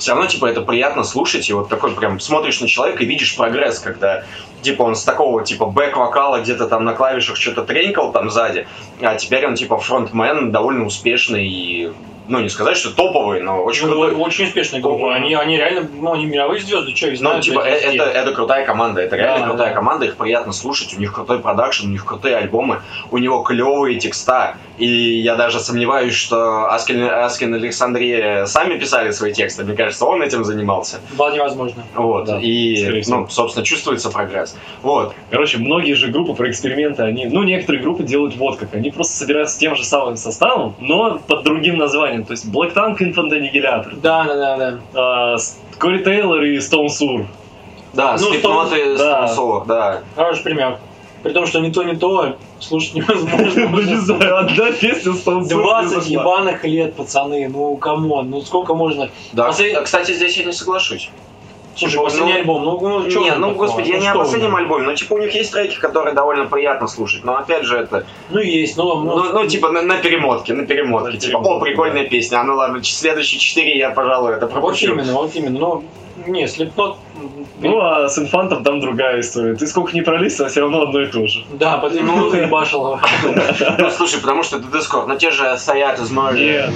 все 0.00 0.12
равно, 0.12 0.26
типа, 0.26 0.46
это 0.46 0.62
приятно 0.62 1.04
слушать, 1.04 1.48
и 1.50 1.52
вот 1.52 1.68
такой 1.68 1.94
прям 1.94 2.18
смотришь 2.20 2.60
на 2.60 2.68
человека 2.68 3.04
и 3.04 3.06
видишь 3.06 3.36
прогресс, 3.36 3.78
когда, 3.78 4.24
типа, 4.62 4.82
он 4.82 4.96
с 4.96 5.04
такого, 5.04 5.44
типа, 5.44 5.66
бэк-вокала 5.66 6.40
где-то 6.40 6.66
там 6.66 6.84
на 6.84 6.94
клавишах 6.94 7.36
что-то 7.36 7.64
тренькал 7.64 8.10
там 8.10 8.30
сзади, 8.30 8.66
а 9.02 9.14
теперь 9.16 9.46
он, 9.46 9.54
типа, 9.54 9.78
фронтмен, 9.78 10.50
довольно 10.50 10.86
успешный 10.86 11.46
и, 11.46 11.92
ну, 12.28 12.40
не 12.40 12.48
сказать, 12.48 12.76
что 12.76 12.90
топовый, 12.94 13.40
но 13.40 13.62
очень 13.64 13.86
Ну, 13.86 13.92
крутой. 14.00 14.14
очень 14.14 14.44
успешная 14.46 14.80
группа. 14.80 15.14
Они, 15.14 15.34
они 15.34 15.56
реально, 15.56 15.88
ну, 16.00 16.12
они 16.12 16.26
мировые 16.26 16.60
звезды, 16.60 16.94
что, 16.94 17.06
их 17.06 17.12
Ну, 17.14 17.18
знают, 17.18 17.44
типа, 17.44 17.62
блядь, 17.62 17.82
э- 17.84 17.94
это, 17.94 18.04
это 18.04 18.32
крутая 18.32 18.64
команда, 18.64 19.00
это 19.00 19.16
реально 19.16 19.40
Да, 19.40 19.48
крутая 19.50 19.68
да. 19.70 19.74
команда, 19.74 20.04
их 20.06 20.16
приятно 20.16 20.52
слушать, 20.52 20.94
у 20.96 21.00
них 21.00 21.12
крутой 21.12 21.40
продакшн, 21.40 21.86
у 21.86 21.90
них 21.90 22.04
крутые 22.04 22.36
альбомы, 22.36 22.82
у 23.10 23.18
него 23.18 23.42
клевые 23.42 23.98
текста, 23.98 24.56
и 24.78 24.86
я 24.86 25.34
даже 25.36 25.60
сомневаюсь, 25.60 26.14
что 26.14 26.70
Asking, 26.72 27.02
Asking 27.02 27.52
Alexandria 27.54 28.46
сами 28.46 28.78
писали 28.78 29.10
свои 29.10 29.32
тексты, 29.32 29.64
мне 29.64 29.74
кажется, 29.76 30.04
он 30.06 30.22
этим 30.22 30.44
занимался. 30.44 31.00
Вполне 31.12 31.40
возможно. 31.40 31.82
Вот, 31.94 32.26
Да, 32.26 32.38
и, 32.40 33.02
ну, 33.08 33.26
собственно, 33.28 33.64
чувствуется 33.64 34.10
прогресс. 34.10 34.56
Вот, 34.82 35.14
Короче, 35.30 35.58
многие 35.58 35.94
же 35.94 36.08
группы 36.08 36.34
про 36.34 36.50
эксперименты, 36.50 37.02
они, 37.02 37.26
ну, 37.26 37.42
некоторые 37.42 37.82
группы 37.82 38.02
делают 38.02 38.36
вот 38.36 38.58
как. 38.58 38.74
Они 38.74 38.90
просто 38.90 39.14
собираются 39.16 39.58
тем 39.58 39.74
же 39.74 39.84
самым 39.84 40.16
составом, 40.16 40.74
но 40.80 41.18
под 41.26 41.42
другим 41.44 41.76
названием. 41.76 42.19
То 42.24 42.32
есть 42.32 42.46
Black 42.46 42.74
Tank 42.74 42.98
Infant 42.98 43.30
Annihilator, 43.30 44.00
Да, 44.00 44.24
да, 44.24 44.34
да, 44.36 44.56
да. 44.56 44.78
а, 44.94 45.36
Кори 45.78 46.02
Тейлор 46.04 46.42
и 46.42 46.58
Stone 46.58 46.86
Sour. 46.88 47.26
да, 47.92 48.16
Ну, 48.20 48.32
и 48.34 48.42
да. 48.42 48.48
Stone 49.26 49.36
Sour, 49.36 49.66
да. 49.66 50.02
Хороший 50.16 50.42
пример. 50.44 50.78
При 51.22 51.32
том, 51.32 51.46
что 51.46 51.60
ни 51.60 51.70
то, 51.70 51.82
ни 51.82 51.94
то 51.94 52.36
слушать 52.60 52.94
невозможно. 52.94 53.68
Ну, 53.70 53.80
не 53.82 53.96
знаю, 53.96 54.38
одна 54.38 54.72
песня 54.72 55.12
Stone 55.12 55.42
Sour 55.42 55.48
20 55.48 55.92
не 55.92 56.00
зашла. 56.00 56.22
ебаных 56.22 56.64
лет, 56.64 56.94
пацаны, 56.94 57.48
ну 57.48 57.76
come 57.76 58.07
on, 58.07 58.30
ну 58.30 58.40
сколько 58.40 58.74
можно? 58.74 59.10
Да, 59.32 59.52
кстати, 59.52 60.12
здесь 60.12 60.36
я 60.36 60.44
не 60.44 60.52
соглашусь. 60.52 61.10
Слушай, 61.80 61.92
Типа, 61.92 62.04
последний 62.04 62.32
ну, 62.32 62.38
альбом, 62.38 62.64
ну, 62.64 62.78
ну 63.00 63.10
чё 63.10 63.20
не, 63.22 63.30
ну, 63.34 63.48
такого? 63.48 63.66
господи, 63.66 63.88
я 63.88 63.96
Ну, 63.96 64.00
не 64.02 64.08
о 64.08 64.10
что 64.10 64.18
последнем 64.20 64.56
альбоме, 64.56 64.84
но, 64.84 64.94
типа, 64.94 65.14
у 65.14 65.18
них 65.18 65.34
есть 65.34 65.50
треки, 65.52 65.78
которые 65.78 66.14
довольно 66.14 66.44
приятно 66.44 66.86
слушать, 66.88 67.24
но, 67.24 67.36
опять 67.36 67.64
же, 67.64 67.78
это 67.78 68.04
Ну 68.30 68.38
есть, 68.40 68.76
ну, 68.76 69.02
Ну, 69.02 69.32
ну, 69.32 69.46
типа 69.46 69.70
на, 69.70 69.82
на 69.82 69.96
перемотке, 69.96 70.52
на 70.52 70.66
перемотке. 70.66 71.12
На 71.14 71.18
типа, 71.18 71.38
о, 71.38 71.42
перемотке, 71.42 71.64
прикольная 71.70 72.04
песня. 72.04 72.40
А 72.40 72.44
ну 72.44 72.54
ладно, 72.56 72.82
следующие 72.84 73.40
четыре 73.40 73.78
я, 73.78 73.90
пожалуй, 73.90 74.34
это 74.34 74.46
вот 74.46 74.52
пропущу. 74.52 74.92
именно, 74.92 75.12
вот 75.14 75.34
именно, 75.34 75.58
но 75.58 75.82
не, 76.26 76.44
Slipknot, 76.44 76.96
Ну, 77.60 77.80
а 77.80 78.08
с 78.08 78.18
инфантом 78.18 78.62
там 78.62 78.80
другая 78.80 79.20
история. 79.20 79.54
Ты 79.54 79.66
сколько 79.66 79.92
не 79.94 80.02
пролистывал, 80.02 80.50
все 80.50 80.60
равно 80.60 80.82
одно 80.82 81.00
и 81.00 81.06
то 81.06 81.26
же. 81.26 81.46
да, 81.52 81.78
потому 81.78 82.02
Ну, 82.02 82.28
что 82.28 82.36
ебашил. 82.36 82.98
Ну, 83.78 83.90
слушай, 83.90 84.20
потому 84.20 84.42
что 84.42 84.58
это 84.58 84.66
Discord, 84.66 85.06
но 85.06 85.16
те 85.16 85.30
же 85.30 85.56
стоят 85.56 85.98
из 85.98 86.10
Моря. 86.10 86.70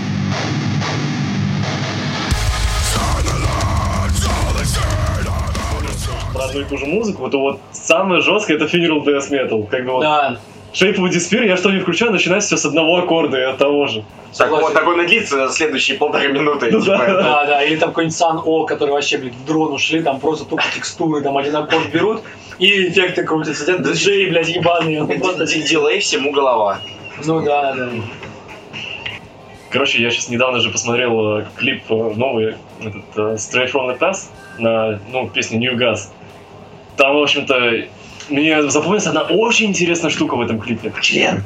Одну 6.54 6.60
и 6.60 6.64
ту 6.64 6.78
же 6.78 6.86
музыку, 6.86 7.28
то 7.28 7.38
вот 7.40 7.60
самое 7.72 8.20
жесткое 8.20 8.56
это 8.56 8.66
Funeral 8.66 9.04
Death 9.04 9.30
Metal. 9.30 9.66
Как 9.66 9.84
бы 9.84 9.92
вот 9.92 10.02
Да, 10.02 10.38
Shape 10.72 10.96
of 10.96 11.10
Despair, 11.10 11.46
я 11.46 11.56
что 11.56 11.70
не 11.70 11.80
включаю, 11.80 12.12
начинается 12.12 12.56
все 12.56 12.56
с 12.56 12.64
одного 12.66 12.96
аккорда 12.96 13.38
и 13.38 13.42
от 13.42 13.58
того 13.58 13.86
же. 13.86 14.04
Так 14.36 14.48
Согласен. 14.48 14.64
вот, 14.64 14.74
так 14.74 14.86
он 14.88 15.00
и 15.00 15.06
длится 15.06 15.48
следующие 15.48 15.96
полторы 15.96 16.32
минуты. 16.32 16.68
Ну 16.72 16.80
типа, 16.80 16.96
да. 16.98 17.04
это. 17.04 17.22
да, 17.22 17.46
да, 17.46 17.62
или 17.62 17.76
там 17.76 17.90
какой-нибудь 17.90 18.16
Сан 18.16 18.40
О, 18.44 18.64
который 18.64 18.90
вообще, 18.90 19.18
блядь, 19.18 19.34
в 19.34 19.44
дрон 19.44 19.72
ушли, 19.72 20.02
там 20.02 20.18
просто 20.18 20.44
только 20.44 20.64
текстуры, 20.74 21.22
там 21.22 21.36
один 21.36 21.54
аккорд 21.54 21.92
берут, 21.92 22.22
и 22.58 22.88
эффекты 22.88 23.22
крутят, 23.22 23.56
сидят 23.56 23.82
диджеи, 23.82 24.28
блядь, 24.30 24.48
ебаные, 24.48 25.04
ну, 25.04 25.20
просто 25.20 25.46
Дилей 25.46 26.00
всему 26.00 26.32
голова. 26.32 26.80
Ну 27.24 27.44
да, 27.44 27.74
да. 27.74 27.88
Короче, 29.70 30.02
я 30.02 30.10
сейчас 30.10 30.28
недавно 30.28 30.60
же 30.60 30.70
посмотрел 30.70 31.38
э, 31.38 31.46
клип 31.56 31.82
э, 31.88 31.94
новый, 31.94 32.56
этот, 32.80 33.04
э, 33.16 33.20
Straight 33.34 33.72
from 33.72 33.88
the 33.88 33.98
Past, 33.98 34.30
на, 34.58 35.00
ну, 35.10 35.28
песню 35.28 35.58
New 35.58 35.76
Gas. 35.76 36.10
Там, 36.96 37.16
в 37.16 37.22
общем-то, 37.22 37.86
мне 38.28 38.62
запомнилась 38.70 39.06
одна 39.06 39.22
очень 39.22 39.66
интересная 39.66 40.10
штука 40.10 40.36
в 40.36 40.40
этом 40.40 40.60
клипе. 40.60 40.92
Член! 41.00 41.44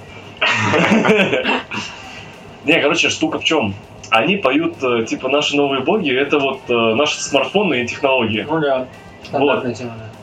Не, 2.65 2.81
короче, 2.81 3.09
штука 3.09 3.39
в 3.39 3.45
чем? 3.45 3.75
Они 4.11 4.37
поют, 4.37 4.83
э, 4.83 5.05
типа, 5.05 5.29
наши 5.29 5.57
новые 5.57 5.83
боги, 5.83 6.11
это 6.15 6.39
вот 6.39 6.61
э, 6.69 6.73
наши 6.73 7.21
смартфоны 7.21 7.83
и 7.83 7.87
технологии. 7.87 8.47
Ну 8.49 8.61
да, 8.61 8.87
да. 9.33 9.63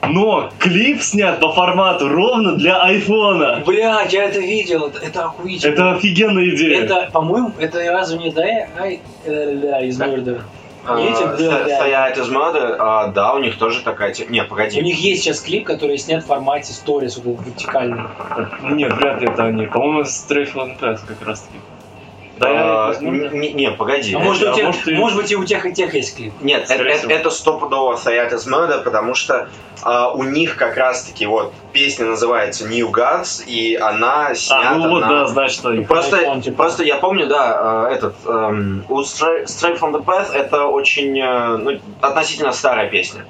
Но 0.07 0.49
клип 0.59 1.01
снят 1.01 1.39
по 1.39 1.51
формату 1.51 2.07
ровно 2.07 2.55
для 2.55 2.81
айфона. 2.81 3.63
Блядь, 3.65 4.13
я 4.13 4.25
это 4.25 4.39
видел, 4.39 4.87
это, 4.87 4.99
это 4.99 5.25
охуительно. 5.25 5.71
Это 5.71 5.91
офигенная 5.93 6.49
идея. 6.55 6.83
Это, 6.83 7.09
по-моему, 7.11 7.51
это 7.59 7.79
разве 7.91 8.17
не 8.17 8.31
да, 8.31 8.43
ай, 8.79 8.99
э, 9.25 9.79
да, 10.21 10.37
Murder? 10.85 11.23
А, 11.23 11.37
да, 11.37 11.43
Sta- 11.43 11.65
да. 11.67 11.75
Стоят 11.75 12.17
из 12.17 12.29
Murder, 12.29 12.75
а, 12.79 13.07
да, 13.07 13.33
у 13.33 13.39
них 13.39 13.57
тоже 13.57 13.81
такая 13.81 14.13
тема. 14.13 14.31
Не, 14.31 14.41
У 14.43 14.47
погоди. 14.47 14.81
них 14.81 14.97
есть 14.97 15.23
сейчас 15.23 15.41
клип, 15.41 15.65
который 15.65 15.97
снят 15.97 16.23
в 16.23 16.27
формате 16.27 16.73
сторис, 16.73 17.17
вот 17.17 17.33
этот 17.35 17.45
вертикальный. 17.47 18.03
Нет, 18.61 18.93
вряд 18.93 19.21
ли 19.21 19.27
это 19.27 19.43
они. 19.45 19.65
По-моему, 19.67 20.01
the 20.01 20.79
Past 20.79 21.01
как 21.07 21.21
раз 21.27 21.41
таки. 21.41 21.59
Да, 22.37 22.89
А, 22.89 22.95
не, 22.99 23.53
не, 23.53 23.71
погоди. 23.71 24.13
А 24.13 24.19
может, 24.19 24.47
а 24.47 24.51
у 24.51 24.55
тебя, 24.55 24.65
может, 24.65 24.87
и- 24.87 24.93
может 24.95 25.17
быть, 25.17 25.31
и 25.31 25.35
у 25.37 25.45
тех, 25.45 25.65
и 25.65 25.73
тех 25.73 25.93
есть 25.93 26.17
клип. 26.17 26.33
Нет, 26.41 26.63
это, 26.63 26.73
Скорее 26.73 26.95
это, 26.95 27.07
это 27.13 27.29
стопудово 27.29 27.95
стоят 27.95 28.33
из 28.33 28.45
Murder, 28.45 28.83
потому 28.83 29.13
что 29.15 29.47
а, 29.83 30.11
у 30.11 30.23
них 30.23 30.57
как 30.57 30.75
раз-таки 30.75 31.25
вот 31.27 31.53
песня 31.71 32.05
называется 32.07 32.67
New 32.67 32.89
Gods, 32.89 33.45
и 33.45 33.75
она 33.75 34.35
снята 34.35 34.71
А, 34.71 34.75
ну 34.75 34.89
вот, 34.89 34.99
на... 35.01 35.07
да, 35.07 35.25
значит, 35.27 35.59
что 35.59 35.71
их. 35.71 35.87
Просто, 35.87 36.17
iPhone, 36.17 36.41
типа. 36.41 36.57
просто 36.57 36.83
я 36.83 36.95
помню, 36.97 37.27
да, 37.27 37.87
э, 37.89 37.93
этот 37.93 38.15
эм, 38.25 38.83
у 38.89 38.99
Stray, 39.01 39.45
Stray 39.45 39.79
from 39.79 39.93
the 39.93 40.03
Path 40.03 40.33
это 40.33 40.65
очень 40.65 41.17
э, 41.17 41.57
ну, 41.57 41.79
относительно 42.01 42.51
старая 42.51 42.89
песня. 42.89 43.25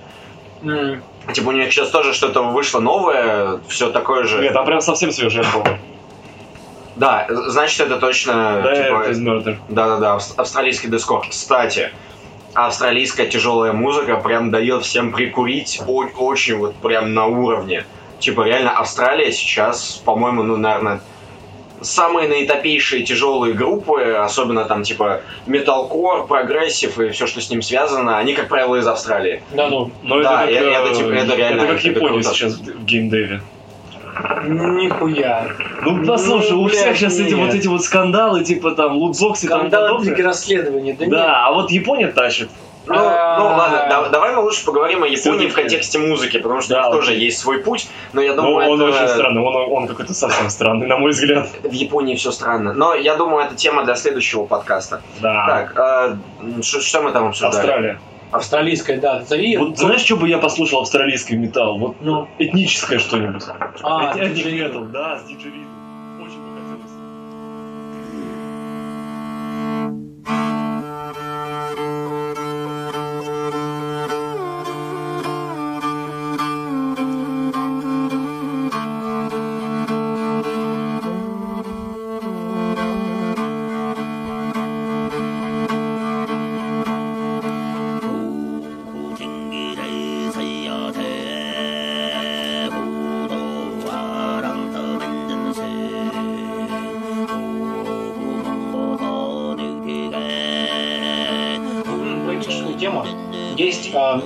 М, 0.63 1.03
Типа 1.33 1.49
у 1.49 1.51
них 1.51 1.71
сейчас 1.71 1.89
тоже 1.89 2.13
что-то 2.13 2.41
вышло 2.43 2.79
новое, 2.79 3.59
все 3.67 3.89
такое 3.91 4.23
же. 4.25 4.41
Нет, 4.41 4.53
там 4.53 4.65
прям 4.65 4.81
совсем 4.81 5.11
свежий 5.11 5.41
альбом. 5.43 5.63
Да, 6.95 7.27
значит 7.29 7.79
это 7.81 7.97
точно 7.99 8.61
Да, 8.63 8.75
типа, 8.75 9.09
Is 9.09 9.21
Murder. 9.21 9.57
Да-да-да, 9.69 10.15
авс- 10.15 10.33
австралийский 10.37 10.87
дэткор. 10.87 11.27
Кстати, 11.29 11.91
австралийская 12.53 13.27
тяжелая 13.27 13.73
музыка 13.73 14.15
прям 14.17 14.49
дает 14.51 14.83
всем 14.83 15.11
прикурить 15.11 15.81
очень 15.87 16.55
вот 16.57 16.75
прям 16.75 17.13
на 17.13 17.25
уровне. 17.25 17.85
Типа 18.19 18.43
реально 18.43 18.71
Австралия 18.77 19.31
сейчас, 19.33 20.01
по-моему, 20.05 20.41
ну, 20.43 20.55
наверное, 20.55 21.01
самые 21.81 22.29
наитопейшие 22.29 23.03
тяжелые 23.03 23.53
группы, 23.53 24.01
особенно 24.13 24.63
там 24.63 24.83
типа 24.83 25.21
металкор, 25.45 26.25
прогрессив 26.25 26.97
и 26.99 27.09
все, 27.09 27.27
что 27.27 27.41
с 27.41 27.49
ним 27.49 27.61
связано, 27.61 28.17
они, 28.17 28.33
как 28.33 28.47
правило, 28.47 28.77
из 28.77 28.87
Австралии. 28.87 29.43
Да 29.53 29.67
ну, 29.69 29.91
Но 30.01 30.21
Да, 30.21 30.45
это, 30.45 30.53
как, 30.53 30.63
и 30.63 30.73
это, 30.73 30.87
э, 30.91 30.95
типа, 30.95 31.09
это 31.09 31.35
реально- 31.35 31.61
Это 31.63 31.73
как 31.73 31.83
Япония 31.83 32.07
круто. 32.07 32.29
сейчас 32.29 32.53
в 32.53 32.85
геймдеве. 32.85 33.41
Нихуя. 34.47 35.47
Ну, 35.83 36.05
послушай, 36.05 36.51
Ну, 36.51 36.61
у 36.63 36.67
всех 36.67 36.83
блядь, 36.85 36.97
сейчас 36.97 37.19
эти 37.19 37.33
вот 37.33 37.53
эти 37.53 37.67
вот 37.67 37.83
скандалы, 37.83 38.43
типа 38.43 38.71
там 38.71 38.97
лутбоксы 38.97 39.45
и 39.45 39.49
тому 39.49 39.61
Скандалы 39.63 39.87
подобное. 39.89 40.09
интриги 40.11 40.25
расследования, 40.27 40.93
да, 40.93 41.05
нет. 41.05 41.11
Да, 41.15 41.45
а 41.47 41.51
вот 41.53 41.71
Япония 41.71 42.07
тащит. 42.07 42.49
Ну, 42.87 42.93
ну 42.93 42.99
А. 43.01 43.39
ладно, 43.57 43.87
да- 43.89 44.09
давай 44.09 44.35
мы 44.35 44.43
лучше 44.43 44.63
поговорим 44.63 45.01
о 45.01 45.07
Японии 45.07 45.47
в 45.47 45.53
контексте 45.55 45.97
музыки, 45.97 46.37
потому 46.37 46.61
что 46.61 46.75
Да, 46.75 46.81
у 46.89 46.93
них 46.93 46.99
тоже 46.99 47.13
есть 47.15 47.39
свой 47.39 47.57
путь, 47.63 47.87
но 48.13 48.21
я 48.21 48.35
Ну, 48.35 48.43
думаю, 48.43 48.69
он 48.69 48.79
это... 48.79 48.91
очень 48.95 49.07
странный, 49.07 49.41
он, 49.41 49.55
он 49.73 49.87
какой-то 49.87 50.13
совсем 50.13 50.51
странный, 50.51 50.85
на 50.85 50.97
мой 50.97 51.09
взгляд. 51.09 51.47
В 51.63 51.71
Японии 51.71 52.15
все 52.15 52.29
странно. 52.31 52.73
Но 52.73 52.93
я 52.93 53.15
думаю, 53.15 53.45
это 53.45 53.55
тема 53.55 53.83
для 53.85 53.95
следующего 53.95 54.45
подкаста. 54.45 55.01
Да. 55.19 55.45
Так, 55.73 56.13
ш- 56.63 56.79
что 56.79 57.01
мы 57.01 57.11
там 57.11 57.29
обсуждали? 57.29 57.55
Австралия. 57.57 57.99
Австралийская, 58.35 58.99
да, 58.99 59.23
три. 59.23 59.57
Вот 59.57 59.77
знаешь, 59.77 60.01
что 60.01 60.17
бы 60.17 60.27
я 60.27 60.37
послушал 60.37 60.81
австралийский 60.81 61.37
металл? 61.37 61.77
Вот 61.79 61.95
ну, 62.01 62.21
ну. 62.21 62.27
этническое 62.37 62.99
что-нибудь. 62.99 63.43
А, 63.81 64.13
Эт- 64.15 64.37
этник 64.37 64.91
да, 64.91 65.19
с 65.19 65.25
диджеридом. 65.25 66.21
Очень 66.21 66.41
бы 66.41 66.49
хотелось. 66.59 66.91
Э, 103.57 104.21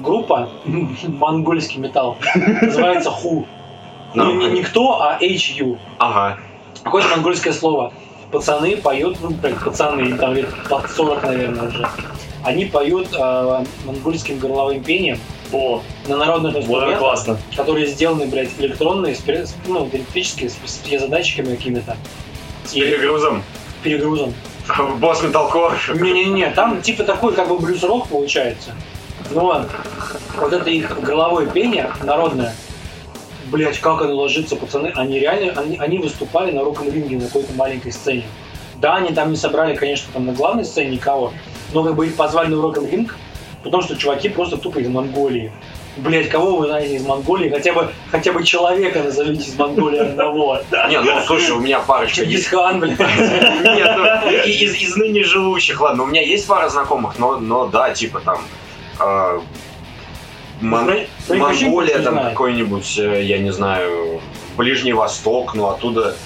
группа 0.00 0.48
монгольский 1.06 1.78
металл. 1.78 2.16
Называется 2.34 3.10
Ху. 3.10 3.46
Ну, 4.14 4.34
не, 4.34 4.46
не 4.46 4.62
кто, 4.62 5.00
а 5.00 5.18
HU. 5.20 5.78
Ага. 5.98 6.38
Какое-то 6.82 7.08
монгольское 7.08 7.52
слово. 7.52 7.92
Пацаны 8.30 8.76
поют, 8.76 9.18
ну, 9.20 9.30
блин, 9.30 9.56
пацаны, 9.62 10.16
там 10.16 10.34
лет 10.34 10.48
под 10.68 10.90
40, 10.90 11.22
наверное, 11.22 11.68
уже. 11.68 11.86
Они 12.44 12.64
поют 12.64 13.08
э, 13.12 13.64
монгольским 13.84 14.38
горловым 14.38 14.82
пением 14.82 15.18
О, 15.52 15.80
на 16.08 16.16
народных 16.16 16.56
инструментах, 16.56 16.98
классно. 16.98 17.38
которые 17.54 17.86
сделаны, 17.86 18.26
блядь, 18.26 18.50
электронные, 18.58 19.14
ну, 19.68 19.88
электрические, 19.92 20.50
с, 20.50 20.78
пьезодатчиками 20.78 21.54
какими-то. 21.54 21.96
С 22.64 22.74
И 22.74 22.80
перегрузом. 23.82 24.34
Босс 24.98 25.22
металкор. 25.22 25.78
Не-не-не, 25.94 26.50
там 26.50 26.80
типа 26.82 27.04
такой 27.04 27.34
как 27.34 27.48
бы 27.48 27.58
блюз-рок 27.58 28.08
получается. 28.08 28.72
Но 29.30 29.64
вот 30.36 30.52
это 30.52 30.70
их 30.70 31.00
головое 31.00 31.46
пение 31.46 31.90
народное, 32.02 32.54
блять, 33.46 33.78
как 33.78 34.02
оно 34.02 34.14
ложится, 34.14 34.56
пацаны, 34.56 34.92
они 34.94 35.18
реально, 35.20 35.60
они, 35.60 35.78
они 35.78 35.98
выступали 35.98 36.50
на 36.52 36.64
руком 36.64 36.90
ринге 36.90 37.16
на 37.16 37.26
какой-то 37.26 37.52
маленькой 37.54 37.92
сцене. 37.92 38.24
Да, 38.76 38.96
они 38.96 39.12
там 39.14 39.30
не 39.30 39.36
собрали, 39.36 39.76
конечно, 39.76 40.08
там 40.12 40.26
на 40.26 40.32
главной 40.32 40.64
сцене 40.64 40.90
никого, 40.90 41.32
но 41.72 41.84
как 41.84 41.94
бы 41.94 42.06
их 42.06 42.16
позвали 42.16 42.48
на 42.48 42.60
роком 42.60 42.86
ринг, 42.86 43.16
потому 43.62 43.82
что 43.82 43.96
чуваки 43.96 44.28
просто 44.28 44.56
тупо 44.56 44.78
из 44.78 44.88
Монголии. 44.88 45.52
Блять, 45.96 46.30
кого 46.30 46.56
вы 46.56 46.66
знаете 46.68 46.96
из 46.96 47.04
Монголии? 47.04 47.50
Хотя 47.50 47.74
бы, 47.74 47.90
хотя 48.10 48.32
бы 48.32 48.42
человека 48.44 49.02
назовите 49.02 49.44
из 49.44 49.56
Монголии 49.56 49.98
одного. 49.98 50.60
Не, 50.88 51.00
ну 51.00 51.20
слушай, 51.26 51.50
у 51.50 51.60
меня 51.60 51.80
парочка 51.80 52.22
есть. 52.22 52.48
Чингисхан, 52.48 52.80
блядь. 52.80 52.98
Нет, 52.98 53.94
ну, 53.96 54.30
из, 54.46 54.74
из 54.74 54.96
ныне 54.96 55.22
живущих, 55.22 55.80
ладно, 55.80 56.04
у 56.04 56.06
меня 56.06 56.22
есть 56.22 56.46
пара 56.46 56.68
знакомых, 56.70 57.18
но, 57.18 57.38
но 57.38 57.66
да, 57.66 57.90
типа 57.90 58.20
там 58.20 58.40
э, 59.00 59.40
Мон- 60.62 61.06
Монголия, 61.28 61.98
там 61.98 62.18
какой-нибудь, 62.18 62.98
э, 62.98 63.22
я 63.24 63.38
не 63.38 63.52
знаю, 63.52 64.20
Ближний 64.56 64.94
Восток, 64.94 65.54
но 65.54 65.70
оттуда 65.70 66.16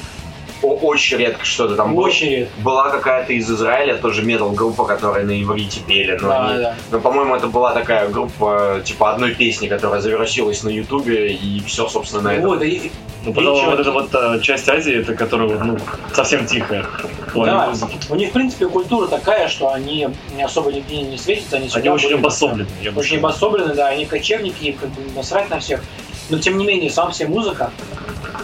очень 0.62 1.18
редко 1.18 1.44
что-то 1.44 1.76
там 1.76 1.94
было. 1.94 2.06
Очень 2.06 2.30
редко. 2.30 2.60
Была 2.62 2.90
какая-то 2.90 3.32
из 3.32 3.50
Израиля 3.50 3.96
тоже 3.96 4.22
метал-группа, 4.22 4.84
которая 4.84 5.24
на 5.24 5.40
иврите 5.42 5.80
пели, 5.86 6.18
но, 6.20 6.28
Да, 6.28 6.48
они- 6.48 6.58
да. 6.62 6.74
но, 6.90 7.00
по-моему, 7.00 7.34
это 7.36 7.46
была 7.46 7.72
такая 7.72 8.08
группа, 8.08 8.80
типа, 8.84 9.12
одной 9.12 9.34
песни, 9.34 9.68
которая 9.68 10.00
завирусилась 10.00 10.62
на 10.62 10.68
Ютубе, 10.70 11.32
и 11.32 11.60
все, 11.66 11.88
собственно, 11.88 12.22
на 12.22 12.34
этом. 12.34 12.48
Вот, 12.50 12.62
и- 12.62 12.90
Ну, 13.24 13.32
потом 13.34 13.66
вот 13.70 13.80
эта 13.80 13.90
вот 13.90 14.14
э, 14.14 14.40
часть 14.40 14.68
Азии, 14.68 15.00
это 15.00 15.14
которая 15.14 15.48
ну, 15.58 15.76
совсем 16.14 16.46
тихая. 16.46 16.86
Да, 17.34 17.66
музыки. 17.68 17.98
у 18.08 18.14
них, 18.14 18.30
в 18.30 18.32
принципе, 18.32 18.68
культура 18.68 19.08
такая, 19.08 19.48
что 19.48 19.72
они 19.72 20.08
не 20.36 20.42
особо 20.42 20.72
нигде 20.72 21.02
не 21.02 21.18
светятся, 21.18 21.56
они, 21.56 21.68
Они 21.74 21.88
очень 21.88 22.06
были 22.08 22.18
обособлены. 22.18 22.68
я 22.82 22.92
бы 22.92 23.00
Очень 23.00 23.18
обособлены, 23.18 23.74
да, 23.74 23.88
они 23.88 24.06
кочевники, 24.06 24.64
им 24.64 24.76
как 24.78 24.88
бы 24.90 25.02
насрать 25.14 25.50
на 25.50 25.58
всех. 25.58 25.82
Но, 26.30 26.38
тем 26.38 26.56
не 26.56 26.64
менее, 26.64 26.88
сам 26.90 27.12
себе 27.12 27.28
музыка 27.28 27.70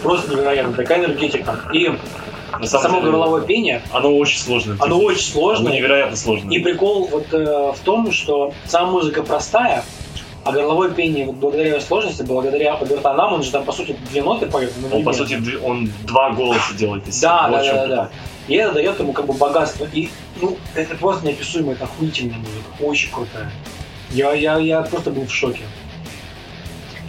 просто 0.01 0.31
невероятная, 0.31 0.75
такая 0.75 0.99
энергетика. 0.99 1.59
И 1.73 1.91
На 2.59 2.67
самом 2.67 2.83
само 2.83 2.99
деле, 2.99 3.11
горловое 3.11 3.41
пение, 3.41 3.81
Оно 3.91 4.15
очень 4.17 4.39
сложное. 4.39 4.77
оно 4.79 4.99
очень 4.99 5.23
сложное. 5.31 5.67
Оно 5.67 5.75
невероятно 5.75 6.15
сложное. 6.15 6.53
И 6.55 6.59
прикол 6.59 7.07
вот 7.07 7.33
э, 7.33 7.73
в 7.75 7.79
том, 7.83 8.11
что 8.11 8.53
сама 8.65 8.91
музыка 8.91 9.23
простая, 9.23 9.83
а 10.43 10.51
горловое 10.51 10.89
пение 10.89 11.25
вот 11.25 11.35
благодаря 11.35 11.69
его 11.69 11.79
сложности, 11.79 12.21
благодаря 12.23 12.73
обертонам, 12.75 13.33
он 13.33 13.43
же 13.43 13.51
там, 13.51 13.63
по 13.63 13.71
сути, 13.71 13.95
две 14.09 14.21
ноты 14.21 14.47
поет. 14.47 14.73
Он, 14.91 15.03
по 15.03 15.13
сути, 15.13 15.39
он 15.63 15.89
два 16.05 16.31
голоса 16.31 16.73
делает 16.77 17.07
из 17.07 17.17
себя. 17.17 17.47
Да, 17.49 17.49
да, 17.49 17.63
да, 17.73 17.87
да. 17.87 18.09
И 18.47 18.55
это 18.55 18.73
дает 18.73 18.99
ему 18.99 19.13
как 19.13 19.25
бы 19.25 19.33
богатство. 19.33 19.87
И, 19.93 20.09
ну, 20.41 20.57
это 20.75 20.95
просто 20.95 21.25
неописуемо, 21.25 21.71
это 21.71 21.85
охуительная 21.85 22.37
музыка, 22.37 22.69
очень 22.81 23.11
крутая. 23.11 23.49
Я, 24.11 24.33
я, 24.33 24.57
я 24.57 24.81
просто 24.81 25.11
был 25.11 25.25
в 25.25 25.33
шоке. 25.33 25.61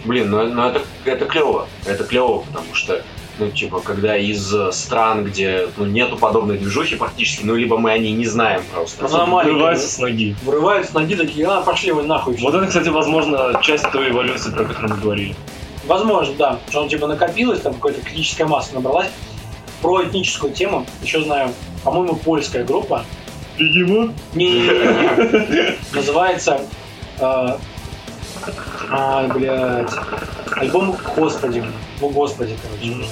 Блин, 0.05 0.29
ну, 0.29 0.43
ну 0.47 0.67
это, 0.67 0.81
это 1.03 1.25
клево. 1.25 1.67
Это 1.85 2.03
клево, 2.03 2.43
потому 2.47 2.73
что, 2.75 3.01
ну, 3.39 3.49
типа, 3.49 3.79
когда 3.79 4.15
из 4.15 4.53
э, 4.53 4.71
стран, 4.71 5.25
где 5.25 5.67
ну, 5.77 5.85
нету 5.85 6.15
подобной 6.15 6.57
движухи 6.59 6.95
практически, 6.95 7.43
ну, 7.43 7.55
либо 7.55 7.77
мы 7.77 7.91
о 7.91 7.97
ней 7.97 8.13
не 8.13 8.27
знаем 8.27 8.63
просто. 8.71 9.05
Она 9.05 9.25
маленькая, 9.25 9.53
Вырывается 9.53 9.87
с 9.87 9.97
ноги. 9.97 10.35
Вырываются 10.43 10.93
ноги 10.93 11.15
такие, 11.15 11.47
а, 11.47 11.61
пошли 11.61 11.91
вы 11.91 12.03
нахуй. 12.03 12.37
Вот 12.37 12.53
это, 12.53 12.67
кстати, 12.67 12.89
возможно, 12.89 13.59
часть 13.63 13.89
той 13.91 14.11
эволюции, 14.11 14.51
про 14.51 14.65
которую 14.65 14.95
мы 14.95 15.01
говорили. 15.01 15.35
Возможно, 15.87 16.35
да. 16.37 16.59
Что 16.69 16.83
он 16.83 16.89
типа 16.89 17.07
накопилось, 17.07 17.61
там 17.61 17.73
какая-то 17.73 18.01
критическая 18.01 18.45
масса 18.45 18.75
набралась. 18.75 19.09
Про 19.81 20.03
этническую 20.03 20.53
тему, 20.53 20.85
еще 21.01 21.21
знаю, 21.21 21.51
по-моему, 21.83 22.15
польская 22.15 22.63
группа. 22.63 23.05
Бегемот? 23.57 24.11
Не-не-не. 24.35 25.77
Называется... 25.93 26.61
А, 28.89 29.27
блядь. 29.27 29.91
Альбом 30.51 30.95
Господи. 31.15 31.63
Ну, 32.01 32.09
Господи, 32.09 32.55
короче, 32.61 32.91
Мгм. 32.95 33.05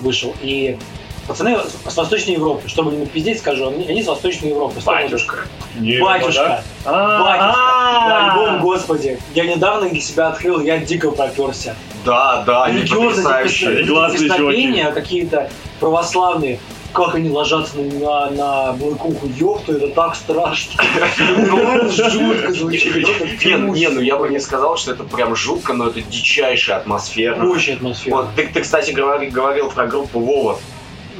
вышел. 0.00 0.34
И 0.40 0.78
пацаны 1.26 1.58
с 1.86 1.96
Восточной 1.96 2.34
Европы, 2.34 2.68
чтобы 2.68 2.92
не 2.92 3.06
пиздеть, 3.06 3.38
скажу, 3.38 3.68
они, 3.68 3.86
они 3.86 4.02
с 4.02 4.06
Восточной 4.06 4.50
Европы. 4.50 4.80
Батюшка. 4.84 5.36
Батюшка. 5.76 6.00
Батюшка. 6.00 6.62
Да, 6.84 8.32
альбом 8.34 8.60
Господи. 8.60 9.18
Я 9.34 9.44
недавно 9.46 9.88
для 9.88 10.00
себя 10.00 10.28
открыл, 10.28 10.60
я 10.60 10.78
дико 10.78 11.10
проперся. 11.10 11.74
Да, 12.04 12.42
да, 12.46 12.64
они 12.64 12.82
потрясающие. 12.82 13.86
Классные 13.86 14.28
песнопения 14.28 14.90
какие-то 14.92 15.50
православные. 15.80 16.58
Как 16.92 17.14
они 17.14 17.28
ложатся 17.30 17.76
на, 17.78 18.00
на, 18.00 18.30
на 18.30 18.72
блокуху, 18.72 19.26
ёпта, 19.26 19.72
это 19.72 19.88
так 19.88 20.14
страшно. 20.16 20.82
Ну, 21.28 21.58
это 21.58 22.10
жутко 22.10 22.52
звучит. 22.52 23.44
Не, 23.44 23.56
ну- 23.56 23.94
ну 23.94 24.00
я 24.00 24.16
бы 24.16 24.28
не 24.28 24.40
сказал, 24.40 24.76
что 24.76 24.92
это 24.92 25.04
прям 25.04 25.36
жутко, 25.36 25.74
но 25.74 25.88
это 25.88 26.00
дичайшая 26.00 26.78
атмосфера. 26.78 27.44
Очень 27.46 27.74
атмосфера. 27.74 28.14
Вот, 28.16 28.26
ты, 28.36 28.46
ты, 28.48 28.62
кстати, 28.62 28.90
говори- 28.92 29.28
говорил 29.30 29.70
про 29.70 29.86
группу 29.86 30.18
Вова. 30.20 30.58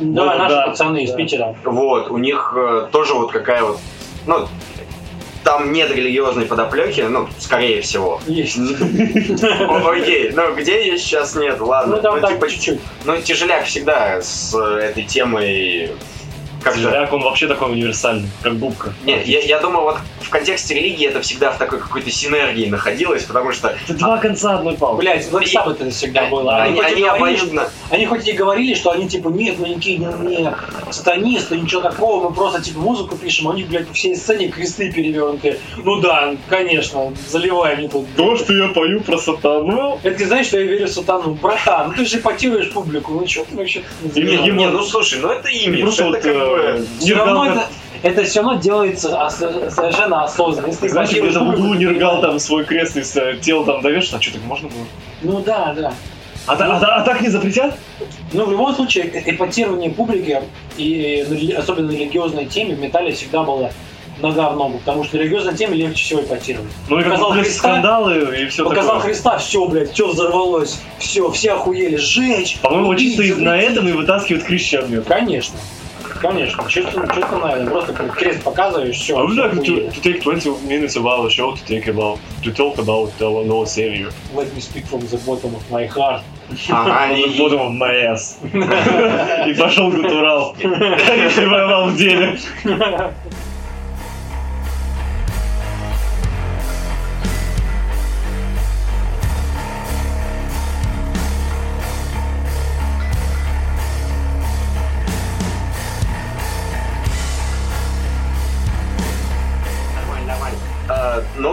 Да, 0.01 0.37
наши 0.37 0.57
пацаны 0.71 1.05
из. 1.05 1.11
Питера. 1.13 1.57
Вот, 1.65 2.11
у 2.11 2.19
них 2.19 2.55
э, 2.57 2.89
тоже 2.93 3.15
вот 3.15 3.33
какая 3.33 3.63
вот, 3.65 3.79
ну, 4.27 4.49
там 5.45 5.73
нет 5.73 5.91
религиозной 5.91 6.47
подоплеки, 6.47 7.03
ну, 7.03 7.29
скорее 7.39 7.81
всего. 7.83 8.21
Есть. 8.27 8.59
Ну, 9.39 9.91
Окей, 9.91 10.31
ну 10.35 10.55
где 10.55 10.87
ее 10.87 10.99
сейчас 10.99 11.35
нет, 11.35 11.61
ладно. 11.61 11.97
Ну, 11.97 12.03
там 12.03 12.17
Ну, 12.17 12.21
так 12.21 12.31
типа, 12.33 12.49
чуть-чуть. 12.49 12.81
ну, 13.05 13.21
тяжеляк 13.21 13.65
всегда 13.65 14.21
с 14.21 14.55
этой 14.55 15.05
темой 15.05 15.91
как-то... 16.63 16.81
Тяжеляк, 16.81 17.13
он 17.13 17.23
вообще 17.23 17.47
такой 17.47 17.73
универсальный, 17.73 18.29
как 18.43 18.59
губка. 18.59 18.93
Нет, 19.05 19.27
я, 19.27 19.41
я 19.41 19.61
думаю, 19.61 19.85
вот 19.85 19.99
в 20.21 20.31
контексте 20.31 20.75
религии 20.75 21.07
это 21.07 21.21
всегда 21.21 21.53
в 21.53 21.59
такой 21.59 21.79
какой-то 21.79 22.11
синергии 22.11 22.69
находилось, 22.69 23.25
потому 23.25 23.53
что 23.53 23.77
Это 23.85 23.95
два 23.95 24.19
конца 24.19 24.59
одной 24.59 24.75
палки. 24.77 25.01
Блять, 25.01 25.29
Black 25.31 25.45
Sabbath 25.45 25.81
это 25.81 25.91
всегда 25.91 26.27
было. 26.27 26.63
они, 26.63 26.79
и 26.79 26.83
они 26.83 27.03
говорили, 27.03 27.07
обоюдно... 27.07 27.71
Они 27.91 28.05
хоть 28.07 28.27
и 28.29 28.33
говорили, 28.33 28.75
что 28.75 28.91
они 28.91 29.09
типа 29.09 29.29
нет, 29.29 29.59
мы 29.59 29.71
никакие 29.71 29.99
не, 29.99 30.07
не 30.07 30.55
сатанисты, 30.91 31.59
ничего 31.59 31.81
такого, 31.81 32.29
мы 32.29 32.35
просто 32.35 32.61
типа 32.63 32.81
музыку 32.81 33.17
пишем, 33.17 33.49
а 33.49 33.51
у 33.53 33.55
них, 33.55 33.69
блядь, 33.69 33.87
по 33.89 33.95
всей 33.95 34.15
сцене 34.17 34.49
кресты 34.49 34.93
перевернутые. 34.93 35.59
Ну 35.85 36.01
да, 36.01 36.35
конечно, 36.49 37.13
заливаем 37.29 37.81
не 37.81 37.89
тут. 37.89 38.07
То, 38.17 38.37
что 38.37 38.53
я 38.53 38.69
пою 38.69 39.01
про 39.01 39.17
сатану. 39.19 39.99
Это 40.03 40.19
ты 40.19 40.27
знаешь, 40.27 40.47
что 40.47 40.59
я 40.59 40.65
верю 40.67 40.87
в 40.87 40.91
сатану? 40.91 41.35
Братан, 41.41 41.89
ну 41.89 41.95
ты 41.95 42.05
же 42.05 42.19
потируешь 42.19 42.71
публику, 42.73 43.13
ну 43.15 43.27
что 43.27 43.45
ты 43.45 43.57
вообще 43.57 43.83
Не, 44.15 44.37
не 44.53 44.67
ну 44.69 44.83
слушай, 44.83 45.19
ну 45.21 45.29
это 45.31 45.49
имидж, 45.49 45.83
Просто 45.83 46.03
это 46.05 46.11
вот, 46.11 46.23
как 46.23 46.35
бы... 46.35 46.41
э, 46.41 46.85
Все 47.01 47.15
равно 47.15 47.47
это, 47.47 47.67
это 48.03 48.25
все 48.25 48.43
равно 48.43 48.61
делается 48.61 49.17
ос- 49.25 49.37
совершенно 49.75 50.25
осознанно. 50.25 50.67
Если 50.67 50.89
потируешь 50.89 51.31
где-то 51.35 51.45
в 51.45 51.49
углу 51.55 51.75
Ниргал 51.75 52.21
там 52.21 52.39
свой 52.39 52.65
крест 52.65 52.97
из 52.97 53.17
э, 53.17 53.39
тела 53.41 53.65
там 53.65 53.81
довешен, 53.83 54.19
а 54.19 54.21
что, 54.23 54.33
так 54.35 54.43
можно 54.45 54.69
было? 54.69 54.85
Ну 55.23 55.41
да, 55.41 55.75
да. 55.75 55.95
А, 56.49 56.53
а 56.55 56.81
та- 56.81 56.97
а 56.97 57.03
так 57.03 57.21
не 57.21 57.29
запретят? 57.29 57.75
Ну, 58.33 58.45
в 58.47 58.51
любом 58.51 58.75
случае, 58.75 59.05
э- 59.13 59.31
эпатирование 59.33 59.91
публики, 59.91 60.41
и 60.77 61.25
рели- 61.29 61.55
особенно 61.55 61.89
на 61.89 61.93
религиозной 61.93 62.47
теме, 62.47 62.75
в 62.75 62.81
металле 62.81 63.13
всегда 63.13 63.43
было 63.43 63.71
нога 64.21 64.49
в 64.51 64.57
ногу, 64.57 64.79
потому 64.79 65.05
что 65.05 65.17
на 65.17 65.21
религиозной 65.21 65.55
теме 65.55 65.77
легче 65.77 66.03
всего 66.05 66.21
эпатировать. 66.23 66.71
Ну 66.89 66.99
и 67.01 67.05
Показал 67.05 67.33
Христа, 67.33 67.59
скандалы 67.59 68.43
и 68.43 68.47
все 68.47 68.65
Показал 68.65 68.97
такое. 68.97 69.13
Христа, 69.13 69.39
все, 69.39 69.69
блядь, 69.69 69.93
все 69.93 70.09
взорвалось, 70.09 70.81
все, 70.99 71.31
все 71.31 71.53
охуели, 71.53 71.97
сжечь. 71.97 72.59
По-моему, 72.61 72.89
убить, 72.89 73.17
чисто 73.17 73.23
из- 73.23 73.39
на 73.39 73.57
этом 73.61 73.87
и 73.87 73.93
вытаскивают 73.93 74.49
мир. 74.89 75.03
Конечно, 75.03 75.57
конечно, 76.21 76.65
чисто, 76.69 77.09
чисто 77.15 77.39
на 77.39 77.53
этом, 77.53 77.69
просто 77.69 77.93
как 77.93 78.13
крест 78.17 78.43
показываешь, 78.43 78.97
все, 78.97 79.17
I 79.17 79.23
would 79.25 79.37
like 79.37 79.55
to, 79.63 79.93
to 79.93 80.03
take 80.03 80.21
20 80.23 80.49
minutes 80.67 80.97
of 80.97 81.05
our 81.07 81.29
show 81.31 81.55
to 81.55 81.61
take 81.69 81.87
about 81.87 82.19
to 82.43 82.53
talk 82.53 82.77
about 82.79 83.11
our 83.21 83.45
Lord 83.47 83.69
Savior. 83.69 84.11
Let 84.35 84.53
me 84.55 84.61
speak 84.61 84.87
from 84.87 85.01
the 85.09 85.19
bottom 85.25 85.55
of 85.55 85.63
my 85.71 85.87
heart. 85.87 86.23
Ага, 86.71 87.13
of 87.59 87.75
my 87.75 87.95
ass. 88.07 88.39
И 89.47 89.55
пошел 89.55 89.91
гутурал. 89.91 90.55
Коричневый 90.55 91.63
овал 91.63 91.89
в 91.91 91.97
деле. 91.97 92.39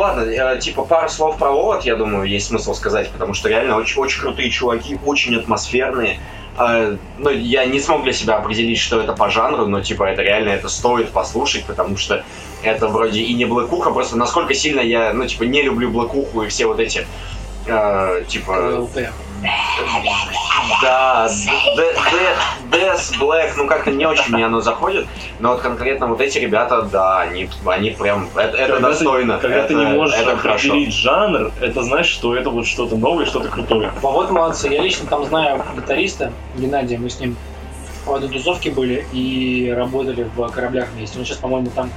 ладно, 0.06 0.22
э, 0.22 0.60
типа 0.60 0.84
пару 0.84 1.10
слов 1.10 1.38
про 1.38 1.50
Ловот, 1.50 1.84
я 1.84 1.96
думаю, 1.96 2.28
есть 2.28 2.48
смысл 2.48 2.74
сказать, 2.74 3.10
потому 3.10 3.34
что 3.34 3.50
реально 3.50 3.78
очень, 3.78 4.02
очень 4.02 4.22
крутые 4.22 4.50
чуваки, 4.50 4.98
очень 5.06 5.36
атмосферные. 5.36 6.20
Э, 6.58 6.98
ну, 7.18 7.30
я 7.30 7.66
не 7.66 7.80
смог 7.80 8.04
для 8.04 8.14
себя 8.14 8.38
определить, 8.38 8.80
что 8.80 9.00
это 9.02 9.14
по 9.14 9.30
жанру, 9.30 9.66
но 9.66 9.82
типа 9.82 10.04
это 10.04 10.22
реально 10.22 10.50
это 10.50 10.70
стоит 10.70 11.12
послушать, 11.12 11.66
потому 11.66 11.98
что 11.98 12.24
это 12.64 12.88
вроде 12.88 13.22
и 13.22 13.34
не 13.34 13.46
блэкуха, 13.46 13.92
просто 13.92 14.18
насколько 14.18 14.54
сильно 14.54 14.82
я, 14.82 15.14
ну, 15.14 15.26
типа, 15.26 15.44
не 15.44 15.62
люблю 15.62 15.90
блэкуху 15.90 16.44
и 16.44 16.48
все 16.48 16.66
вот 16.66 16.80
эти 16.80 17.06
э, 17.66 18.24
типа 18.28 18.52
ЛТ. 18.80 19.10
да, 20.82 21.30
Death, 22.72 23.20
Black, 23.20 23.52
ну 23.58 23.68
как-то 23.68 23.92
не 23.92 24.06
очень 24.06 24.34
мне 24.34 24.46
оно 24.46 24.62
заходит, 24.62 25.08
но 25.40 25.52
вот 25.54 25.62
конкретно 25.62 26.08
вот 26.08 26.22
эти 26.22 26.38
ребята, 26.40 26.82
да, 26.84 27.22
они, 27.22 27.50
они 27.66 27.92
прям, 27.92 28.28
это, 28.36 28.58
это 28.58 28.74
Когда 28.74 28.76
ты- 28.76 28.82
достойно, 28.94 29.38
Когда 29.38 29.58
это, 29.58 29.68
ты 29.70 29.74
не 29.76 29.86
можешь 29.86 30.16
это 30.18 30.38
хорошо. 30.38 30.70
определить 30.70 30.94
жанр, 30.94 31.52
это 31.62 31.84
значит, 31.84 32.12
что 32.14 32.36
это 32.36 32.50
вот 32.50 32.66
что-то 32.66 32.96
новое, 32.98 33.26
что-то 33.26 33.50
крутое. 33.50 33.92
А 34.02 34.08
Вот 34.08 34.32
молодцы. 34.32 34.68
Я 34.70 34.82
лично 34.82 35.08
там 35.08 35.26
знаю 35.26 35.64
гитариста 35.76 36.32
Геннадия. 36.58 36.98
Мы 36.98 37.10
с 37.10 37.20
ним 37.20 37.36
в 38.06 38.14
одной 38.14 38.30
тусовке 38.30 38.72
были 38.72 39.06
и 39.14 39.74
работали 39.76 40.28
в 40.36 40.48
кораблях 40.50 40.90
вместе. 40.96 41.18
Он 41.20 41.26
сейчас, 41.26 41.38
по-моему, 41.38 41.70
там 41.76 41.90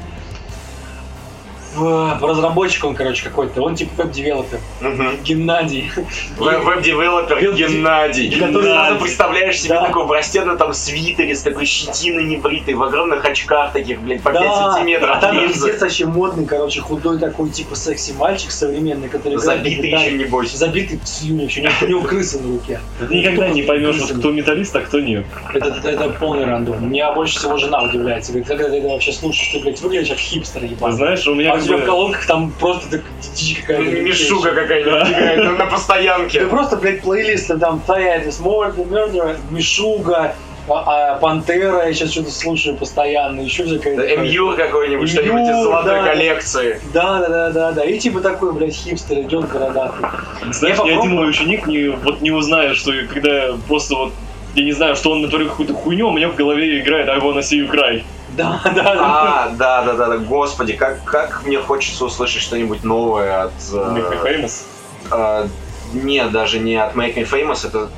в, 1.75 2.19
в 2.21 2.25
разработчик 2.25 2.85
он, 2.85 2.95
короче, 2.95 3.25
какой-то. 3.25 3.63
Он 3.63 3.75
типа 3.75 4.03
веб-девелопер. 4.05 4.61
Мгм. 4.81 5.23
Геннадий. 5.23 5.91
Веб- 6.39 6.65
Веб-девелопер 6.65 7.39
Веб- 7.39 7.55
Геннадий. 7.57 8.29
Геннадий. 8.29 8.55
Ты 8.61 8.63
сразу 8.63 8.99
представляешь 9.01 9.61
себе 9.61 9.75
Да. 9.75 9.87
такого 9.87 10.05
в 10.07 10.13
растянутом 10.13 10.73
свитере 10.75 11.35
с 11.35 11.43
такой 11.43 11.67
щетиной 11.67 12.25
небритой, 12.25 12.75
в 12.75 12.83
огромных 12.83 13.25
очках 13.25 13.73
таких, 13.73 14.01
блядь, 14.01 14.23
по 14.23 14.31
5 14.33 14.43
Да, 14.43 14.73
сантиметров. 14.73 15.11
а 15.13 15.21
там 15.21 15.47
пиздец 15.47 15.81
вообще 15.81 16.07
модный, 16.07 16.47
короче, 16.47 16.81
худой 16.81 17.19
такой, 17.19 17.51
типа 17.51 17.75
секси-мальчик 17.77 18.51
современный, 18.51 19.09
который 19.09 19.39
Забитый 19.39 19.91
еще, 19.91 20.13
небось. 20.13 20.53
Забитый 20.53 20.99
слюнью, 21.05 21.45
еще 21.47 21.61
у 21.61 21.65
него- 21.65 21.73
у 21.83 21.87
него 21.87 22.01
крыса 22.03 22.39
на 22.41 22.49
руке. 22.55 22.81
Ты 22.99 23.15
никогда 23.15 23.49
не 23.49 23.63
поймешь, 23.63 23.97
вот 23.99 24.19
кто 24.19 24.31
металлист, 24.31 24.75
а 24.77 24.81
кто 24.81 25.01
нет. 25.01 25.25
Это, 25.55 25.69
это, 25.69 25.89
это 25.89 26.09
полный 26.11 26.45
рандом. 26.45 26.91
Меня 26.91 27.13
больше 27.13 27.39
всего 27.39 27.57
жена 27.57 27.83
удивляется. 27.83 28.33
Говорит, 28.33 28.49
когда 28.49 28.69
ты 28.69 28.77
это 28.77 28.89
вообще 28.89 29.13
слушаешь, 29.13 29.53
ты, 29.53 29.61
блядь, 29.61 29.81
выглядишь 29.81 30.09
как 30.09 30.19
хипстер, 30.19 30.65
ебаный. 30.65 30.97
знаешь, 30.97 31.27
у 31.27 31.35
меня 31.35 31.53
А 31.53 31.58
у 31.59 31.67
тебя 31.67 31.77
в 31.79 31.85
колонках 31.87 32.27
там 32.27 32.53
просто 32.59 32.91
так 32.91 33.01
дичь 33.35 33.59
какая-то. 33.61 34.01
Мишуга 34.01 34.53
какая-нибудь 34.53 35.09
играет 35.11 35.39
на- 35.45 35.53
на 35.53 35.65
Ты 35.65 35.71
постоянке. 35.71 36.47
просто, 36.47 36.77
блядь, 36.77 37.03
плейлисты 37.03 37.59
там 37.59 37.81
стоят, 37.85 38.27
Murder, 38.27 39.37
Мишуга, 39.51 40.35
а, 40.71 41.13
а, 41.15 41.19
Пантера, 41.19 41.87
я 41.87 41.93
сейчас 41.95 42.11
что-то 42.13 42.31
слушаю 42.31 42.77
постоянно, 42.77 43.41
еще 43.41 43.65
всякое. 43.65 44.17
МЮ 44.19 44.55
какой-нибудь, 44.55 45.09
Мью, 45.13 45.23
что-нибудь 45.23 45.49
из 45.49 45.63
золотой 45.63 46.03
да. 46.03 46.05
коллекции. 46.05 46.81
Да, 46.93 47.19
да, 47.21 47.29
да, 47.29 47.51
да, 47.51 47.73
да. 47.73 47.85
И 47.85 47.99
типа 47.99 48.21
такой, 48.21 48.53
блядь, 48.53 48.75
хипстер 48.75 49.21
идет 49.21 49.51
бородатый. 49.51 50.05
Знаешь, 50.53 50.77
Я 50.77 50.85
ни 50.85 50.89
один 50.89 50.97
попробую. 50.97 51.21
мой 51.23 51.31
ученик 51.31 51.67
не, 51.67 51.89
вот 51.89 52.21
не 52.21 52.31
узнает, 52.31 52.77
что 52.77 52.93
когда 53.13 53.45
я 53.47 53.53
просто 53.67 53.95
вот 53.95 54.13
я 54.55 54.65
не 54.65 54.73
знаю, 54.73 54.97
что 54.97 55.13
он 55.13 55.23
натворил 55.23 55.49
какую-то 55.51 55.75
хуйню, 55.75 56.09
у 56.09 56.13
меня 56.13 56.29
в 56.29 56.35
голове 56.35 56.81
играет 56.81 57.09
I 57.09 57.19
wanna 57.19 57.41
see 57.41 57.59
you 57.67 57.71
cry. 57.71 58.03
Да, 58.39 58.61
да, 58.65 58.71
да. 58.71 58.95
А, 59.01 59.49
да, 59.51 59.83
да, 59.83 59.93
да, 59.95 60.07
да, 60.09 60.17
господи, 60.19 60.73
как, 60.75 61.05
как 61.05 61.43
мне 61.45 61.59
хочется 61.59 62.05
услышать 62.05 62.41
что-нибудь 62.43 62.85
новое 62.85 63.43
от... 63.45 63.53
э, 63.73 63.77
Make 63.77 64.11
me 64.13 64.25
famous. 64.25 64.63
э, 65.11 65.49
нет, 65.93 66.31
даже 66.33 66.59
не 66.59 66.77
от 66.77 66.95
Make 66.95 67.15
Me 67.17 67.29
Famous, 67.29 67.67
это... 67.67 67.89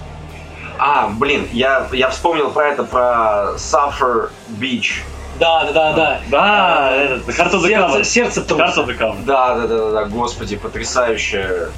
А, 0.79 1.09
блин, 1.09 1.47
я, 1.53 1.87
я 1.93 2.09
вспомнил 2.09 2.51
про 2.51 2.69
это, 2.69 2.85
про 2.85 3.53
Suffer 3.57 4.31
Beach. 4.49 5.03
Да, 5.39 5.65
да, 5.65 5.73
да, 5.73 5.93
да. 5.93 6.21
Да, 6.29 6.91
этот, 6.93 7.29
Heart 7.29 7.53
of 7.53 7.61
the 7.63 7.69
Сердце, 7.69 7.99
Cover. 7.99 8.05
сердце 8.05 8.41
Heart 8.41 8.47
труса. 8.47 8.81
of 8.81 8.87
the 8.87 8.99
Cover. 8.99 9.25
Да, 9.25 9.55
да, 9.57 9.67
да, 9.67 9.79
да, 9.79 9.91
да, 9.91 10.05
господи, 10.07 10.57
потрясающая, 10.57 11.69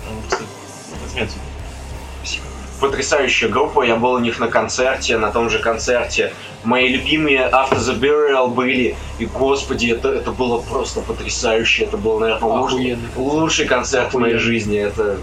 потрясающая 2.81 3.49
группа. 3.49 3.83
Я 3.83 3.97
был 3.97 4.13
у 4.13 4.19
них 4.19 4.39
на 4.39 4.49
концерте, 4.49 5.17
на 5.19 5.31
том 5.31 5.51
же 5.51 5.59
концерте. 5.59 6.33
Мои 6.65 6.89
любимые 6.89 7.49
After 7.51 7.79
the 7.79 7.99
Burial 7.99 8.49
были. 8.49 8.97
И, 9.19 9.27
господи, 9.27 9.89
это, 9.89 10.09
это 10.13 10.31
было 10.31 10.59
просто 10.59 11.01
потрясающе. 11.01 11.85
Это 11.85 11.97
был, 11.97 12.21
наверное, 12.21 12.49
лучший, 12.49 12.99
лучший 13.17 13.67
концерт 13.67 14.15
в 14.15 14.19
моей 14.19 14.37
жизни. 14.37 14.79
Это, 14.79 15.19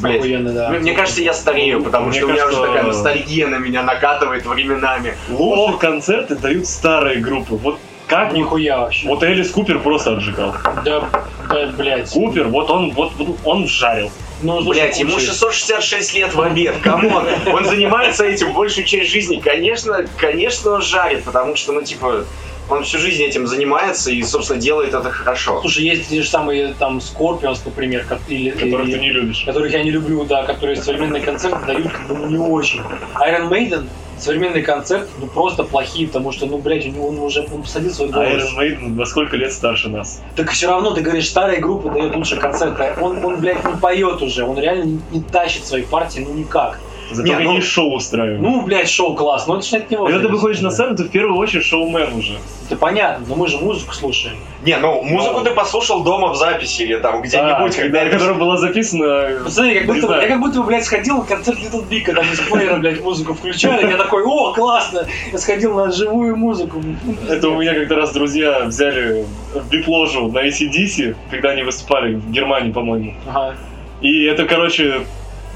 блядь, 0.00 0.20
Охуенно, 0.20 0.52
да. 0.52 0.68
Мне, 0.70 0.78
мне 0.80 0.92
кажется, 0.92 1.22
я 1.22 1.32
старею, 1.32 1.82
потому 1.82 2.08
Мне 2.08 2.18
что 2.18 2.26
у 2.26 2.28
меня 2.30 2.42
кажется, 2.42 2.60
уже 2.60 2.70
такая 2.70 2.86
ностальгия 2.86 3.46
на 3.46 3.56
меня 3.58 3.82
накатывает 3.82 4.44
временами. 4.44 5.14
Лучшие 5.30 5.78
концерты 5.78 6.36
дают 6.36 6.66
старые 6.66 7.20
группы. 7.20 7.54
Вот 7.54 7.78
как 8.12 8.32
ни 8.32 8.40
Нихуя 8.40 8.78
вообще. 8.78 9.08
Вот 9.08 9.22
Элис 9.22 9.50
Купер 9.50 9.78
просто 9.78 10.12
отжигал. 10.12 10.54
Да, 10.84 11.08
да, 11.48 11.66
блядь. 11.78 12.10
Купер, 12.10 12.48
вот 12.48 12.68
он, 12.70 12.90
вот, 12.90 13.12
вот 13.16 13.38
он 13.44 13.66
жарил. 13.66 14.10
Ну, 14.42 14.62
Блять, 14.68 14.98
ему 14.98 15.14
куча- 15.14 15.26
666 15.26 16.14
лет 16.14 16.34
в 16.34 16.40
обед, 16.40 16.76
come 16.82 17.06
on. 17.06 17.24
Он 17.52 17.64
занимается 17.64 18.24
этим 18.24 18.52
большую 18.52 18.84
часть 18.86 19.10
жизни. 19.10 19.36
Конечно, 19.40 20.04
конечно, 20.18 20.72
он 20.72 20.82
жарит, 20.82 21.24
потому 21.24 21.54
что, 21.56 21.72
ну, 21.72 21.82
типа, 21.82 22.24
он 22.68 22.84
всю 22.84 22.98
жизнь 22.98 23.22
этим 23.22 23.46
занимается 23.46 24.10
и, 24.10 24.22
собственно, 24.22 24.58
делает 24.60 24.94
это 24.94 25.10
хорошо. 25.10 25.60
Слушай, 25.60 25.84
есть 25.84 26.08
те 26.08 26.22
же 26.22 26.28
самые 26.28 26.74
там 26.78 26.98
Scorpions, 26.98 27.58
например, 27.64 28.04
или, 28.28 28.50
Которых 28.50 28.86
или- 28.86 28.92
ты 28.94 28.98
не 29.00 29.10
любишь. 29.10 29.42
которых 29.44 29.72
я 29.72 29.82
не 29.82 29.90
люблю, 29.90 30.24
да, 30.24 30.42
которые 30.44 30.76
современные 30.76 31.22
концерты 31.22 31.64
дают 31.66 31.88
как 31.92 32.06
бы 32.08 32.14
ну, 32.16 32.26
не 32.28 32.38
очень. 32.38 32.80
Iron 33.26 33.48
Maiden 33.48 33.88
современный 34.22 34.62
концерт, 34.62 35.08
ну 35.20 35.26
просто 35.26 35.64
плохие, 35.64 36.06
потому 36.06 36.32
что, 36.32 36.46
ну, 36.46 36.58
блядь, 36.58 36.86
у 36.86 36.90
него 36.90 37.08
он 37.08 37.18
уже 37.18 37.46
он 37.52 37.62
посадил 37.62 37.92
свой 37.92 38.08
голос. 38.08 38.28
Iron 38.28 38.58
Maiden 38.58 38.96
во 38.96 39.06
сколько 39.06 39.36
лет 39.36 39.52
старше 39.52 39.88
нас? 39.88 40.22
Так 40.36 40.50
все 40.50 40.68
равно, 40.68 40.92
ты 40.92 41.00
говоришь, 41.00 41.28
старая 41.28 41.60
группа 41.60 41.90
дает 41.90 42.14
лучше 42.14 42.36
концерта. 42.36 42.96
Он, 43.00 43.24
он, 43.24 43.40
блядь, 43.40 43.64
не 43.64 43.76
поет 43.76 44.22
уже, 44.22 44.44
он 44.44 44.58
реально 44.58 44.84
не, 44.84 45.00
не 45.10 45.20
тащит 45.20 45.66
свои 45.66 45.82
партии, 45.82 46.20
ну 46.20 46.32
никак. 46.34 46.78
Зато 47.12 47.28
Не, 47.28 47.38
ну- 47.38 47.60
шоу 47.60 47.94
устраивают. 47.94 48.40
Ну, 48.40 48.62
блядь, 48.62 48.88
шоу 48.88 49.14
класс, 49.14 49.46
но 49.46 49.56
это 49.56 49.66
ж 49.66 49.72
от 49.74 49.90
него. 49.90 50.06
Когда 50.06 50.20
ты 50.20 50.28
выходишь 50.28 50.60
на 50.60 50.70
сцену, 50.70 50.96
ты 50.96 51.04
в 51.04 51.10
первую 51.10 51.38
очередь 51.38 51.64
шоумен 51.64 52.14
уже. 52.14 52.38
Это 52.66 52.76
понятно, 52.76 53.26
но 53.28 53.34
мы 53.34 53.48
же 53.48 53.58
музыку 53.58 53.94
слушаем. 53.94 54.36
Не, 54.64 54.76
ну, 54.78 55.02
музыку 55.02 55.40
ты 55.40 55.50
послушал 55.50 56.02
дома 56.04 56.28
в 56.28 56.36
записи 56.36 56.82
или 56.82 56.96
там 56.96 57.22
где-нибудь, 57.22 57.76
Да, 57.76 57.82
когда... 57.82 58.08
которая 58.08 58.34
была 58.34 58.56
записана... 58.56 59.42
Пацаны, 59.44 59.74
как 59.74 59.86
не 59.86 60.00
будто, 60.00 60.20
я 60.20 60.28
как 60.28 60.40
будто 60.40 60.60
бы, 60.60 60.66
блядь, 60.66 60.84
сходил 60.84 61.18
на 61.18 61.24
концерт 61.24 61.58
Little 61.58 61.88
Big, 61.88 62.02
когда 62.02 62.22
мы 62.22 62.34
с 62.34 62.40
плеера, 62.40 62.76
блядь, 62.76 63.02
музыку 63.02 63.34
включали, 63.34 63.90
я 63.90 63.96
такой, 63.96 64.22
о, 64.24 64.52
классно! 64.52 65.06
Я 65.32 65.38
сходил 65.38 65.74
на 65.74 65.90
живую 65.90 66.36
музыку. 66.36 66.80
Ну, 66.82 67.16
Это 67.28 67.48
у 67.48 67.60
меня 67.60 67.74
как-то 67.74 67.96
раз 67.96 68.12
друзья 68.12 68.64
взяли 68.64 69.26
бип-ложу 69.70 70.30
на 70.30 70.46
ACDC, 70.46 71.16
когда 71.30 71.50
они 71.50 71.62
выступали 71.62 72.14
в 72.14 72.30
Германии, 72.30 72.72
по-моему. 72.72 73.14
Ага. 73.28 73.56
И 74.00 74.24
это, 74.24 74.44
короче, 74.46 75.06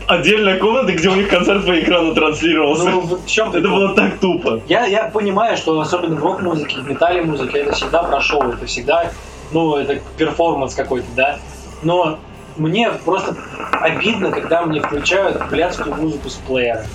отдельная 0.06 0.58
комната, 0.58 0.92
где 0.92 1.08
у 1.08 1.14
них 1.14 1.28
концерт 1.28 1.66
по 1.66 1.78
экрану 1.78 2.14
транслировался. 2.14 2.84
Ну, 2.84 3.00
в 3.00 3.26
чем 3.26 3.50
это 3.50 3.68
было 3.68 3.94
так 3.94 4.18
тупо. 4.18 4.60
Я, 4.68 4.86
я 4.86 5.04
понимаю, 5.04 5.56
что 5.56 5.78
особенно 5.80 6.16
в 6.16 6.22
рок-музыке, 6.22 6.80
в 6.80 6.88
металле-музыке, 6.88 7.58
это 7.58 7.74
всегда 7.74 8.02
про 8.02 8.20
шоу, 8.20 8.52
это 8.52 8.66
всегда, 8.66 9.10
ну, 9.52 9.76
это 9.76 10.00
перформанс 10.16 10.74
какой-то, 10.74 11.06
да. 11.14 11.38
Но 11.82 12.18
мне 12.56 12.90
просто 13.04 13.36
обидно, 13.72 14.30
когда 14.30 14.64
мне 14.64 14.80
включают 14.80 15.48
блядскую 15.50 15.94
музыку 15.94 16.30
с 16.30 16.34
плеера. 16.34 16.86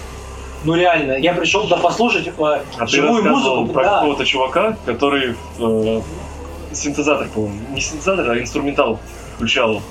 Ну 0.63 0.75
реально, 0.75 1.13
я 1.13 1.33
пришел 1.33 1.63
туда 1.63 1.77
послушать 1.77 2.27
э, 2.27 2.31
А 2.37 2.85
ты 2.85 2.87
живую 2.87 3.23
рассказывал 3.23 3.61
музыку, 3.61 3.73
про 3.73 3.83
да. 3.83 3.95
какого-то 3.95 4.25
чувака, 4.25 4.77
который 4.85 5.35
э, 5.59 6.01
синтезатор, 6.71 7.27
по-моему, 7.29 7.59
не 7.71 7.81
синтезатор, 7.81 8.29
а 8.29 8.39
инструментал 8.39 8.99
включал 9.35 9.81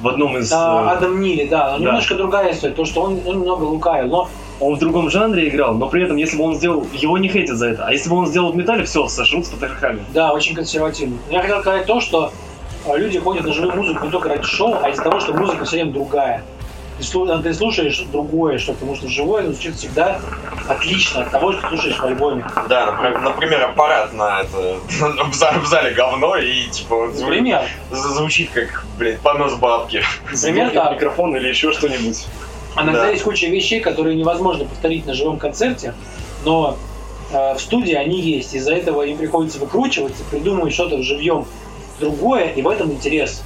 в 0.00 0.08
одном 0.08 0.36
из... 0.38 0.50
А, 0.52 0.86
э, 0.86 0.96
Адам 0.96 1.20
Нили, 1.20 1.46
да, 1.46 1.72
да. 1.72 1.78
немножко 1.78 2.14
другая 2.14 2.52
история, 2.52 2.74
то, 2.74 2.84
что 2.84 3.02
он, 3.02 3.20
он 3.26 3.40
немного 3.40 3.64
лукавил, 3.64 4.08
но 4.08 4.28
Он 4.60 4.76
в 4.76 4.78
другом 4.78 5.10
жанре 5.10 5.48
играл, 5.48 5.74
но 5.74 5.88
при 5.88 6.04
этом, 6.04 6.16
если 6.16 6.36
бы 6.36 6.44
он 6.44 6.54
сделал... 6.56 6.86
Его 6.92 7.18
не 7.18 7.28
хейтят 7.28 7.56
за 7.56 7.68
это. 7.68 7.86
А 7.86 7.92
если 7.92 8.10
бы 8.10 8.16
он 8.16 8.26
сделал 8.26 8.52
в 8.52 8.56
металле, 8.56 8.84
все, 8.84 9.08
сошел 9.08 9.42
с 9.42 9.48
потрохами. 9.48 10.02
да, 10.12 10.32
очень 10.32 10.54
консервативно. 10.54 11.16
Я 11.30 11.40
хотел 11.40 11.60
сказать 11.60 11.86
то, 11.86 12.00
что 12.00 12.32
э, 12.86 12.98
люди 12.98 13.18
ходят 13.18 13.44
на 13.44 13.52
живую 13.52 13.76
музыку 13.76 14.04
не 14.06 14.10
только 14.10 14.28
ради 14.28 14.44
шоу, 14.44 14.76
а 14.82 14.90
из-за 14.90 15.02
того, 15.02 15.20
что 15.20 15.34
музыка 15.34 15.64
все 15.64 15.76
время 15.76 15.92
другая. 15.92 16.44
Ты, 17.00 17.06
слу- 17.06 17.42
ты 17.42 17.54
слушаешь 17.54 17.98
другое, 18.12 18.58
что 18.58 18.74
потому 18.74 18.94
что 18.94 19.08
живое 19.08 19.44
звучит 19.50 19.74
всегда 19.76 20.20
отлично 20.68 21.22
от 21.22 21.30
того, 21.30 21.52
что 21.52 21.66
слушаешь 21.68 21.98
в 21.98 22.04
альбоме. 22.04 22.44
Да, 22.68 22.92
например, 23.22 23.62
аппарат 23.64 24.12
на 24.12 24.42
это 24.42 24.76
в 25.30 25.34
зале, 25.34 25.58
в 25.60 25.66
зале 25.66 25.94
говно 25.94 26.36
и 26.36 26.68
типа 26.68 27.10
Например, 27.18 27.62
звучит 27.90 28.50
как, 28.50 28.84
блядь, 28.98 29.18
понос 29.20 29.54
бабки. 29.54 30.02
например, 30.30 30.70
так. 30.72 30.92
микрофон 30.92 31.34
или 31.36 31.48
еще 31.48 31.72
что-нибудь. 31.72 32.26
Иногда 32.76 33.04
Да. 33.04 33.08
есть 33.10 33.22
куча 33.24 33.46
вещей, 33.46 33.80
которые 33.80 34.14
невозможно 34.14 34.66
повторить 34.66 35.06
на 35.06 35.14
живом 35.14 35.38
концерте, 35.38 35.94
но 36.44 36.76
э, 37.32 37.54
в 37.54 37.60
студии 37.60 37.94
они 37.94 38.20
есть. 38.20 38.54
Из-за 38.54 38.74
этого 38.74 39.02
им 39.02 39.16
приходится 39.16 39.58
выкручиваться, 39.58 40.22
придумывать 40.30 40.74
что-то 40.74 40.96
в 40.98 41.02
живьем 41.02 41.46
другое, 41.98 42.44
и 42.50 42.60
в 42.62 42.68
этом 42.68 42.92
интерес. 42.92 43.42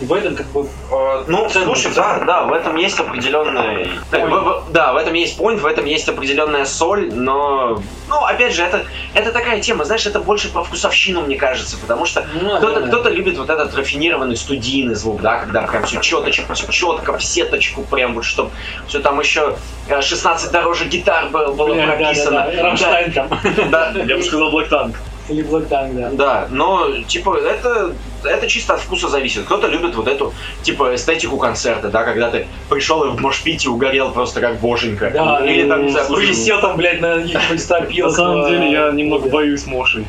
В 0.00 0.12
этом 0.12 0.34
как 0.36 0.46
бы 0.46 0.66
Э, 0.90 1.24
Ну, 1.28 1.48
слушай, 1.48 1.90
да, 1.94 2.18
да, 2.26 2.42
в 2.44 2.52
этом 2.52 2.76
есть 2.76 2.98
в- 2.98 3.04
в- 3.04 4.64
Да, 4.72 4.92
в 4.92 4.96
этом 4.96 5.14
есть 5.14 5.38
point, 5.38 5.56
в 5.58 5.66
этом 5.66 5.84
есть 5.86 6.08
определенная 6.08 6.64
соль, 6.66 7.12
но... 7.12 7.80
Ну, 8.08 8.24
опять 8.24 8.52
же, 8.54 8.62
это, 8.62 8.84
это 9.14 9.32
такая 9.32 9.60
тема, 9.60 9.84
знаешь, 9.84 10.06
это 10.06 10.20
больше 10.20 10.52
про 10.52 10.62
вкусовщину, 10.62 11.22
мне 11.22 11.36
кажется, 11.36 11.76
потому 11.78 12.06
что 12.06 12.26
Ну, 12.40 12.56
кто-то, 12.58 12.82
кто-то 12.82 13.08
любит 13.08 13.38
вот 13.38 13.50
этот 13.50 13.74
рафинированный 13.74 14.36
студийный 14.36 14.94
звук, 14.94 15.20
да, 15.22 15.38
когда 15.38 15.62
прям 15.62 15.84
все 15.84 16.00
четочку, 16.00 16.52
все 16.54 16.66
четко, 16.70 17.16
в 17.16 17.24
сеточку, 17.24 17.82
прям 17.82 18.14
вот, 18.14 18.24
чтобы 18.24 18.50
все 18.88 19.00
там 19.00 19.18
еще 19.20 19.56
э, 19.88 20.00
16 20.02 20.50
дороже 20.52 20.84
гитар 20.86 21.28
было, 21.30 21.52
было 21.52 21.74
Бля, 21.74 21.86
да, 21.86 21.92
прописано. 21.92 22.30
да, 22.30 22.52
да, 22.56 22.62
Рамштайн 22.62 23.12
там. 23.12 23.28
Да, 23.70 23.92
Я 23.94 24.16
бы 24.16 24.22
сказал 24.22 24.52
Black 24.52 24.68
Tank. 24.68 24.94
Или 25.28 25.42
Black 25.42 25.68
Tank, 25.68 25.94
да. 25.94 26.10
Да, 26.12 26.48
но, 26.50 26.90
типа, 27.08 27.36
это, 27.38 27.94
это 28.24 28.46
чисто 28.46 28.74
от 28.74 28.80
вкуса 28.80 29.08
зависит. 29.08 29.44
Кто-то 29.44 29.68
любит 29.68 29.94
вот 29.94 30.06
эту, 30.06 30.34
типа, 30.62 30.94
эстетику 30.94 31.38
концерта, 31.38 31.88
да, 31.88 32.04
когда 32.04 32.30
ты 32.30 32.46
пришел 32.68 33.04
и 33.04 33.08
в 33.08 33.20
мошпите 33.20 33.70
угорел 33.70 34.10
просто 34.10 34.40
как 34.40 34.60
боженька. 34.60 35.10
Да, 35.10 35.44
Или 35.46 35.62
ну, 35.62 35.68
там, 35.68 35.86
не 35.86 35.92
знаю, 35.92 36.06
слушай, 36.06 36.30
прис- 36.30 36.34
сел 36.44 36.60
там, 36.60 36.76
блядь, 36.76 37.00
на 37.00 37.22
каких-нибудь 37.22 37.62
стропилах. 37.62 38.10
На 38.12 38.16
самом 38.16 38.50
деле 38.50 38.70
я 38.70 38.90
немного 38.90 39.28
боюсь 39.30 39.66
Моши. 39.66 40.04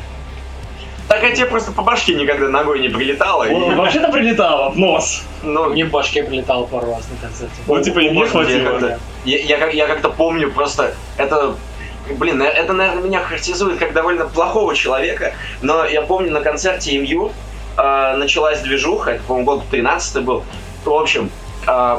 Так 1.08 1.22
а 1.22 1.30
тебе 1.30 1.46
просто 1.46 1.70
по 1.70 1.82
башке 1.82 2.14
никогда 2.14 2.48
ногой 2.48 2.80
не 2.80 2.88
прилетало. 2.88 3.44
и- 3.44 3.74
Вообще-то 3.74 4.10
прилетало 4.10 4.70
в 4.70 4.78
нос. 4.78 5.22
ну, 5.42 5.70
Мне 5.70 5.84
в 5.84 5.90
башке 5.90 6.24
прилетало 6.24 6.66
пару 6.66 6.88
раз 6.88 7.08
на 7.08 7.16
концерте. 7.28 7.54
Ну, 7.66 7.80
типа, 7.80 8.00
и 8.00 8.10
мне 8.10 8.20
я 8.20 8.26
хватило. 8.26 8.98
Я, 9.24 9.38
я 9.38 9.66
я 9.68 9.86
как-то 9.86 10.08
помню 10.10 10.50
просто 10.50 10.94
это. 11.16 11.54
Блин, 12.10 12.38
на- 12.38 12.44
это, 12.44 12.72
наверное, 12.72 13.02
меня 13.02 13.20
характеризует 13.20 13.78
как 13.78 13.92
довольно 13.92 14.26
плохого 14.26 14.74
человека, 14.74 15.34
но 15.62 15.84
я 15.84 16.02
помню 16.02 16.30
на 16.32 16.40
концерте 16.40 16.98
МЮ 16.98 17.32
э, 17.76 18.16
началась 18.16 18.60
движуха, 18.60 19.12
это, 19.12 19.22
по-моему, 19.24 19.46
год 19.46 19.64
13 19.70 20.22
был. 20.24 20.44
В 20.84 20.90
общем, 20.92 21.30
э, 21.66 21.96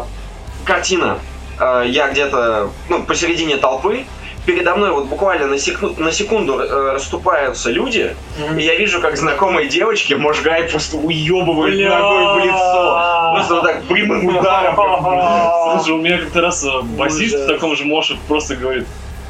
картина. 0.66 1.20
Э, 1.60 1.84
я 1.88 2.10
где-то, 2.10 2.70
ну, 2.90 3.04
посередине 3.04 3.58
толпы, 3.58 4.06
передо 4.46 4.76
мной 4.76 4.92
вот 4.92 5.06
буквально 5.08 5.48
на, 5.48 5.58
секу- 5.58 5.94
на 5.98 6.12
секунду 6.12 6.58
э, 6.60 6.94
расступаются 6.94 7.70
люди, 7.70 8.16
Мгм. 8.40 8.58
и 8.58 8.64
я 8.64 8.76
вижу, 8.76 9.02
как 9.02 9.18
знакомой 9.18 9.68
девочке 9.68 10.16
Можгай 10.16 10.64
просто 10.64 10.96
уебывает 10.98 11.76
Бля. 11.76 11.90
ногой 12.00 12.42
в 12.42 12.46
лицо. 12.46 13.32
Просто 13.36 13.54
вот 13.56 13.64
так 13.64 13.84
прямым 13.84 14.38
ударом. 14.38 14.76
Слушай, 15.82 15.92
у 15.96 15.98
меня 16.02 16.18
как-то 16.20 16.42
раз 16.42 16.64
э, 16.64 16.82
басист 16.82 17.36
в 17.40 17.48
таком 17.48 17.76
же 17.76 17.84
Моше 17.86 18.18
просто 18.28 18.56
говорит, 18.56 18.88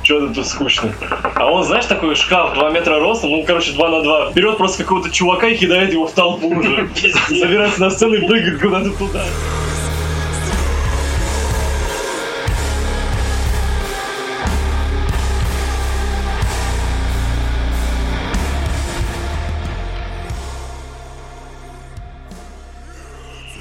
что 0.07 0.25
тут 0.33 0.47
скучно. 0.47 0.93
А 1.35 1.51
он, 1.51 1.65
знаешь, 1.65 1.85
такой 1.85 2.15
шкаф 2.15 2.53
2 2.53 2.69
метра 2.69 2.97
ростом, 2.97 3.31
ну, 3.31 3.43
короче, 3.43 3.73
2 3.73 3.89
на 3.89 4.01
2. 4.01 4.31
Берет 4.31 4.57
просто 4.57 4.83
какого-то 4.83 5.09
чувака 5.09 5.49
и 5.49 5.57
кидает 5.57 5.91
его 5.91 6.07
в 6.07 6.13
толпу 6.13 6.47
уже. 6.47 6.89
Забирается 7.27 7.81
на 7.81 7.89
сцену 7.89 8.13
и 8.13 8.25
прыгает 8.25 8.61
куда-то 8.61 8.91
туда. 8.91 9.25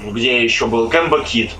где 0.09 0.43
еще 0.43 0.65
был 0.65 0.89
Кэмбо 0.89 1.23
Кит, 1.23 1.51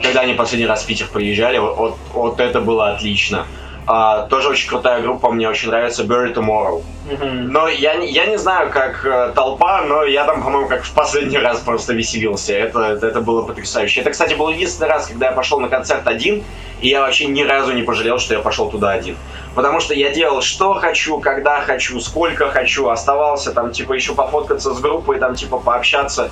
когда 0.00 0.20
они 0.20 0.32
последний 0.32 0.66
раз 0.66 0.84
в 0.84 0.86
Питер 0.86 1.06
приезжали, 1.12 1.58
вот, 1.58 1.98
вот 2.14 2.40
это 2.40 2.62
было 2.62 2.92
отлично. 2.92 3.46
А, 3.88 4.26
тоже 4.26 4.48
очень 4.48 4.68
крутая 4.68 5.00
группа, 5.00 5.30
мне 5.30 5.48
очень 5.48 5.68
нравится 5.68 6.02
Bury 6.02 6.34
Tomorrow. 6.34 6.82
Мгм. 7.08 7.52
Но 7.52 7.68
я, 7.68 7.94
я 7.94 8.26
не 8.26 8.36
знаю, 8.36 8.70
как 8.70 9.06
э, 9.06 9.32
толпа, 9.32 9.82
но 9.82 10.02
я 10.02 10.24
там, 10.24 10.42
по-моему, 10.42 10.66
как 10.66 10.82
в 10.82 10.92
последний 10.92 11.38
раз 11.38 11.60
просто 11.60 11.92
веселился. 11.92 12.52
Это, 12.52 12.80
это, 12.80 13.06
это 13.06 13.20
было 13.20 13.42
потрясающе. 13.42 14.00
Это, 14.00 14.10
кстати, 14.10 14.34
был 14.34 14.48
единственный 14.48 14.88
раз, 14.88 15.06
когда 15.06 15.26
я 15.26 15.32
пошел 15.32 15.60
на 15.60 15.68
концерт 15.68 16.08
один, 16.08 16.42
и 16.80 16.88
я 16.88 17.02
вообще 17.02 17.26
ни 17.26 17.42
разу 17.42 17.72
не 17.72 17.82
пожалел, 17.82 18.18
что 18.18 18.34
я 18.34 18.40
пошел 18.40 18.68
туда 18.70 18.90
один. 18.90 19.16
Потому 19.54 19.78
что 19.78 19.94
я 19.94 20.10
делал 20.10 20.42
что 20.42 20.74
хочу, 20.74 21.20
когда 21.20 21.60
хочу, 21.60 22.00
сколько 22.00 22.50
хочу, 22.50 22.88
оставался 22.88 23.52
там, 23.52 23.70
типа, 23.70 23.92
еще 23.92 24.14
пофоткаться 24.14 24.74
с 24.74 24.80
группой, 24.80 25.20
там, 25.20 25.36
типа, 25.36 25.58
пообщаться 25.58 26.30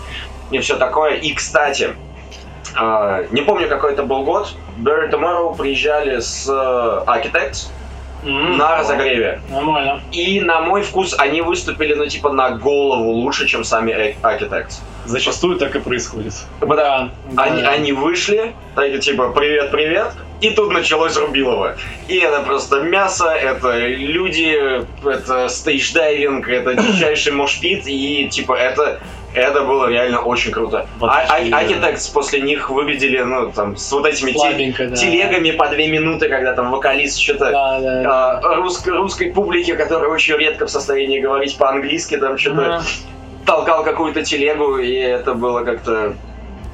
и 0.51 0.59
все 0.59 0.77
такое. 0.77 1.15
И, 1.15 1.33
кстати, 1.33 1.91
не 3.31 3.43
помню, 3.43 3.69
какой 3.69 3.93
это 3.93 4.03
был 4.03 4.25
год, 4.25 4.55
Bury 4.79 5.11
Tomorrow 5.11 5.57
приезжали 5.57 6.21
с 6.21 6.49
э, 6.49 7.05
Architects 7.07 7.69
М. 8.25 8.57
на 8.57 8.79
разогреве. 8.79 9.41
Нормально. 9.51 10.01
И 10.11 10.41
на 10.41 10.61
мой 10.61 10.83
вкус 10.83 11.15
они 11.19 11.43
выступили, 11.43 11.95
ну, 11.95 12.07
типа, 12.07 12.33
на 12.33 12.51
голову 12.51 13.11
лучше, 13.11 13.47
чем 13.47 13.65
сами 13.65 13.93
Ar- 13.93 14.15
Architects. 14.23 14.81
Зачастую 15.05 15.59
так 15.59 15.77
и 15.77 15.81
происходит. 15.81 16.33
Да. 16.61 17.11
да. 17.31 17.43
Они, 17.43 17.63
они 17.63 17.93
вышли, 17.93 18.55
так, 18.75 18.99
типа, 19.01 19.29
привет-привет, 19.31 20.13
и 20.41 20.51
тут 20.51 20.73
началось 20.73 21.17
Рубилово. 21.17 21.77
И 22.09 22.17
это 22.17 22.41
просто 22.41 22.81
мясо, 22.81 23.29
это 23.31 23.77
люди, 23.87 24.59
это 25.07 25.49
стейдж-дайвинг, 25.49 26.49
это 26.49 26.75
дичайший 26.75 27.33
мошпит, 27.35 27.87
и, 27.87 28.29
типа, 28.31 28.55
это, 28.55 29.01
это 29.35 29.63
было 29.63 29.89
реально 29.89 30.21
очень 30.21 30.51
круто. 30.53 30.87
Вот 30.99 31.11
А, 31.11 31.25
а- 31.29 31.41
и- 31.41 31.51
Architects 31.51 32.13
после 32.13 32.41
них 32.41 32.71
выглядели, 32.71 33.19
ну, 33.19 33.51
там, 33.53 33.77
с 33.77 33.91
вот 33.93 34.07
этими 34.07 34.33
те- 34.33 34.75
да. 34.89 34.95
телегами 34.97 35.51
по 35.51 35.69
две 35.69 35.89
минуты, 35.89 36.29
когда 36.29 36.53
там 36.55 36.71
вокалист 36.71 37.19
что-то 37.21 37.51
Да, 37.51 37.81
да, 37.81 38.03
да. 38.03 38.31
а, 38.43 38.55
русской, 38.57 38.91
русской 38.91 39.31
публике, 39.33 39.75
которая 39.75 40.11
очень 40.11 40.37
редко 40.37 40.67
в 40.67 40.71
состоянии 40.71 41.21
говорить 41.21 41.57
по-английски, 41.59 42.17
там 42.17 42.39
что-то 42.39 42.77
Ага. 42.77 42.85
толкал 43.45 43.85
какую-то 43.85 44.23
телегу, 44.23 44.79
и 44.79 44.95
это 44.95 45.35
было 45.35 45.65
как-то... 45.65 46.15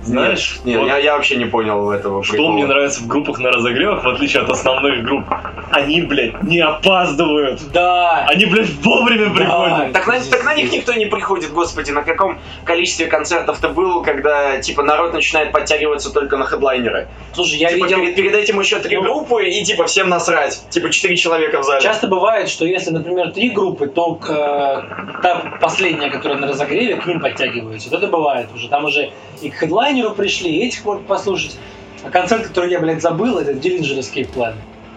Знаешь, 0.03 0.61
Нет, 0.65 0.79
вот 0.81 0.87
я, 0.89 0.97
я 0.99 1.15
вообще 1.17 1.37
не 1.37 1.45
понял 1.45 1.91
этого 1.91 2.25
что 2.25 2.33
прикола. 2.33 2.53
мне 2.53 2.67
нравится 2.67 3.03
в 3.03 3.07
группах 3.07 3.39
на 3.39 3.51
разогревах, 3.51 4.03
в 4.03 4.09
отличие 4.09 4.43
от 4.43 4.49
основных 4.51 5.03
групп? 5.05 5.25
Они, 5.71 6.01
блядь, 6.03 6.43
не 6.43 6.61
опаздывают. 6.61 7.61
Да. 7.73 8.25
Они, 8.29 8.47
блядь, 8.47 8.71
вовремя 8.83 9.27
Да. 9.27 9.35
приходят. 9.35 9.93
Так 9.93 10.07
на, 10.07 10.21
так 10.21 10.45
на 10.45 10.55
них 10.55 10.73
никто 10.73 10.93
не 10.95 11.07
приходит, 11.07 11.53
господи, 11.53 11.91
на 11.91 12.03
каком 12.03 12.39
количестве 12.65 13.07
концертов 13.07 13.59
ты 13.59 13.69
был, 13.69 14.03
когда, 14.03 14.59
типа, 14.61 14.83
народ 14.83 15.13
начинает 15.13 15.53
подтягиваться 15.53 16.13
только 16.13 16.37
на 16.37 16.47
хедлайнеры? 16.47 17.09
Слушай, 17.35 17.59
я 17.59 17.71
типа, 17.73 17.85
видел... 17.85 17.99
перед, 18.01 18.15
перед 18.17 18.35
этим 18.35 18.59
еще 18.61 18.79
три 18.79 18.97
Ну. 18.97 19.03
группы, 19.03 19.49
и, 19.49 19.63
типа, 19.65 19.85
всем 19.85 20.09
насрать. 20.09 20.63
Типа, 20.71 20.91
четыре 20.91 21.17
человека 21.17 21.61
в 21.61 21.65
зале. 21.65 21.81
Часто 21.83 22.07
бывает, 22.09 22.49
что 22.49 22.65
если, 22.65 22.91
например, 22.91 23.33
три 23.33 23.51
группы, 23.51 23.87
то 23.87 24.15
к, 24.15 24.31
э, 24.31 25.21
та 25.23 25.59
последняя, 25.61 26.11
которая 26.11 26.39
на 26.39 26.47
разогреве, 26.49 26.97
к 26.97 27.07
ним 27.07 27.21
подтягивается. 27.21 27.91
Вот 27.91 27.99
это 27.99 28.07
бывает 28.11 28.49
уже. 28.55 28.69
Там 28.69 28.85
уже 28.87 29.11
и 29.43 29.51
к 29.51 29.55
хедлайнеру 29.91 30.15
пришли, 30.15 30.59
этих 30.67 30.85
можно 30.85 31.03
послушать. 31.05 31.57
А 32.05 32.11
концерт, 32.11 32.47
который 32.47 32.71
я, 32.71 32.81
блядь, 32.81 33.03
забыл, 33.03 33.39
это 33.39 33.53
Escape 33.99 34.33
Plan. 34.35 34.55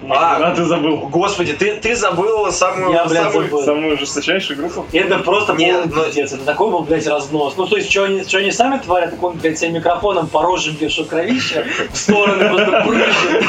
А, 0.09 0.35
А 0.35 0.51
ты 0.55 0.65
забыл. 0.65 0.97
Господи, 1.09 1.53
ты, 1.53 1.75
ты 1.75 1.95
забыл 1.95 2.51
самую... 2.51 2.91
Я, 2.91 3.05
блядь, 3.05 3.23
самую- 3.23 3.45
забыл. 3.45 3.63
Самую 3.63 3.97
жесточайшую 3.97 4.57
группу? 4.59 4.85
Это 4.91 5.19
просто 5.19 5.53
Нет, 5.53 5.75
полный 5.83 5.95
ну- 5.95 6.03
пиздец. 6.05 6.33
Это 6.33 6.43
такой 6.43 6.71
был, 6.71 6.81
блядь, 6.81 7.07
разнос. 7.07 7.55
Ну, 7.55 7.65
то 7.67 7.77
есть, 7.77 7.89
что 7.89 8.03
они, 8.03 8.23
что 8.23 8.37
они 8.39 8.51
сами 8.51 8.79
творят, 8.79 9.11
так 9.11 9.23
он, 9.23 9.37
блядь, 9.37 9.57
себе 9.57 9.71
микрофоном 9.71 10.27
по 10.27 10.41
блядь, 10.41 10.89
что 10.89 11.05
кровище 11.05 11.65
в 11.91 11.97
стороны 11.97 12.49
просто 12.49 12.83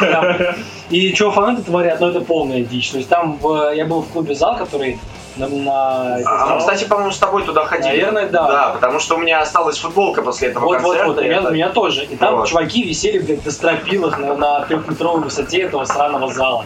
прям. 0.00 0.56
И 0.90 1.12
что 1.14 1.32
фанаты 1.32 1.62
творят, 1.62 2.00
ну, 2.00 2.08
это 2.08 2.20
полная 2.20 2.62
дичь. 2.62 2.90
То 2.90 2.98
есть, 2.98 3.08
там 3.08 3.36
я 3.74 3.84
был 3.84 4.02
в 4.02 4.08
клубе 4.08 4.34
«Зал», 4.36 4.56
который 4.56 4.98
на... 5.36 5.48
на- 5.48 6.16
А 6.26 6.46
мы, 6.54 6.58
кстати, 6.60 6.84
по-моему, 6.84 7.10
с 7.12 7.18
тобой 7.18 7.42
туда 7.44 7.64
ходили. 7.64 7.88
Наверное, 7.88 8.28
да. 8.28 8.46
Да, 8.48 8.68
потому 8.74 9.00
что 9.00 9.16
у 9.16 9.18
меня 9.18 9.40
осталась 9.40 9.78
футболка 9.78 10.22
после 10.22 10.48
этого 10.48 10.64
Вот, 10.64 10.80
вот, 10.82 10.96
концерта. 10.96 11.06
вот, 11.08 11.18
у 11.18 11.22
меня, 11.24 11.36
Это- 11.38 11.48
у 11.48 11.52
меня 11.52 11.68
тоже. 11.70 12.04
И 12.04 12.16
там 12.16 12.36
Вот. 12.36 12.48
чуваки 12.48 12.82
висели, 12.82 13.18
блядь, 13.18 13.44
на 13.44 13.50
стропилах 13.50 14.18
на, 14.18 14.34
на 14.36 14.60
трехметровой 14.60 15.22
высоте 15.24 15.62
этого 15.62 15.84
сраного 15.84 16.32
зала. 16.32 16.64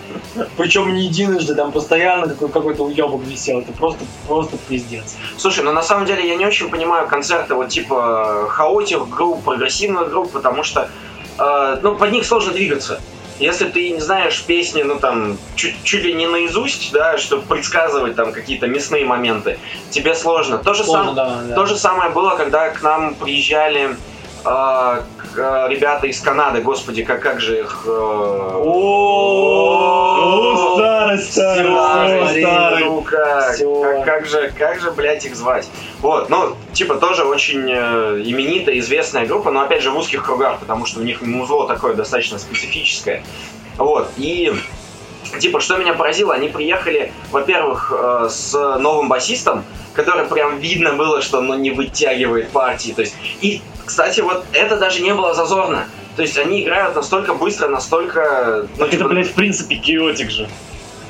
Причем 0.56 0.94
не 0.94 1.02
единожды, 1.06 1.54
там 1.54 1.72
постоянно 1.72 2.28
какой- 2.28 2.48
какой-то 2.50 2.84
уебок 2.84 3.22
висел. 3.22 3.60
Это 3.60 3.72
просто, 3.72 4.04
просто 4.26 4.56
пиздец. 4.68 5.16
Слушай, 5.36 5.64
ну 5.64 5.72
на 5.72 5.82
самом 5.82 6.06
деле 6.06 6.26
я 6.28 6.36
не 6.36 6.46
очень 6.46 6.68
понимаю 6.70 7.06
концерты 7.08 7.54
вот 7.54 7.68
типа 7.68 8.46
хаотик 8.50 9.08
групп, 9.08 9.42
прогрессивных 9.44 10.10
групп, 10.10 10.30
потому 10.32 10.62
что 10.62 10.88
э, 11.38 11.78
ну 11.82 11.94
под 11.94 12.12
них 12.12 12.26
сложно 12.26 12.52
двигаться. 12.52 13.00
Если 13.38 13.66
ты 13.66 13.90
не 13.90 14.00
знаешь 14.00 14.42
песни, 14.44 14.82
ну 14.82 14.98
там, 14.98 15.38
чуть, 15.54 15.82
чуть 15.84 16.02
ли 16.02 16.12
не 16.12 16.26
наизусть, 16.26 16.92
да, 16.92 17.18
чтобы 17.18 17.42
предсказывать 17.42 18.16
там 18.16 18.32
какие-то 18.32 18.66
мясные 18.66 19.04
моменты, 19.04 19.58
тебе 19.90 20.14
сложно. 20.14 20.58
То 20.58 20.74
же, 20.74 20.84
сам- 20.84 21.14
да, 21.14 21.42
да. 21.46 21.54
то 21.54 21.66
же 21.66 21.76
самое 21.76 22.10
было, 22.10 22.30
когда 22.36 22.70
к 22.70 22.82
нам 22.82 23.14
приезжали 23.14 23.96
ребята 24.44 26.06
из 26.06 26.20
Канады, 26.20 26.60
господи, 26.60 27.02
как, 27.04 27.20
как 27.20 27.40
же 27.40 27.60
их... 27.60 27.82
э, 27.86 27.90
О, 27.90 29.38
старость, 30.76 31.32
старость, 31.32 31.70
старый, 31.70 32.42
старый. 32.42 32.84
ну 32.84 33.02
как 34.04 34.26
же, 34.26 34.52
как 34.56 34.80
же, 34.80 34.90
блядь, 34.90 35.24
их 35.24 35.34
звать? 35.36 35.68
Вот, 36.00 36.28
ну, 36.30 36.56
типа, 36.72 36.94
тоже 36.96 37.24
очень 37.24 37.68
э, 37.68 38.22
именитая, 38.24 38.78
известная 38.78 39.26
группа, 39.26 39.50
но, 39.50 39.62
опять 39.62 39.82
же, 39.82 39.90
в 39.90 39.96
узких 39.96 40.24
кругах, 40.24 40.60
потому 40.60 40.86
что 40.86 41.00
у 41.00 41.02
них 41.02 41.20
музло 41.22 41.66
такое 41.66 41.94
достаточно 41.94 42.38
специфическое. 42.38 43.22
Вот, 43.76 44.08
и, 44.16 44.52
типа, 45.38 45.60
что 45.60 45.76
меня 45.76 45.94
поразило, 45.94 46.34
они 46.34 46.48
приехали, 46.48 47.12
во-первых, 47.30 47.92
э, 47.96 48.28
с 48.30 48.52
новым 48.78 49.08
басистом, 49.08 49.64
который 49.94 50.26
прям 50.26 50.58
видно 50.58 50.92
было, 50.92 51.22
что 51.22 51.38
он 51.38 51.46
ну, 51.48 51.54
не 51.54 51.70
вытягивает 51.70 52.50
партии, 52.50 52.92
то 52.92 53.02
есть, 53.02 53.14
и, 53.40 53.60
кстати, 53.84 54.20
вот 54.20 54.44
это 54.52 54.76
даже 54.76 55.00
не 55.02 55.14
было 55.14 55.34
зазорно. 55.34 55.86
То 56.16 56.22
есть 56.22 56.36
они 56.36 56.62
играют 56.64 56.96
настолько 56.96 57.34
быстро, 57.34 57.68
настолько... 57.68 58.66
Ну, 58.76 58.78
Так 58.78 58.88
это, 58.88 58.96
типа, 58.96 59.08
блядь, 59.08 59.28
в 59.28 59.34
принципе, 59.34 59.76
геотик 59.76 60.30
же. 60.30 60.48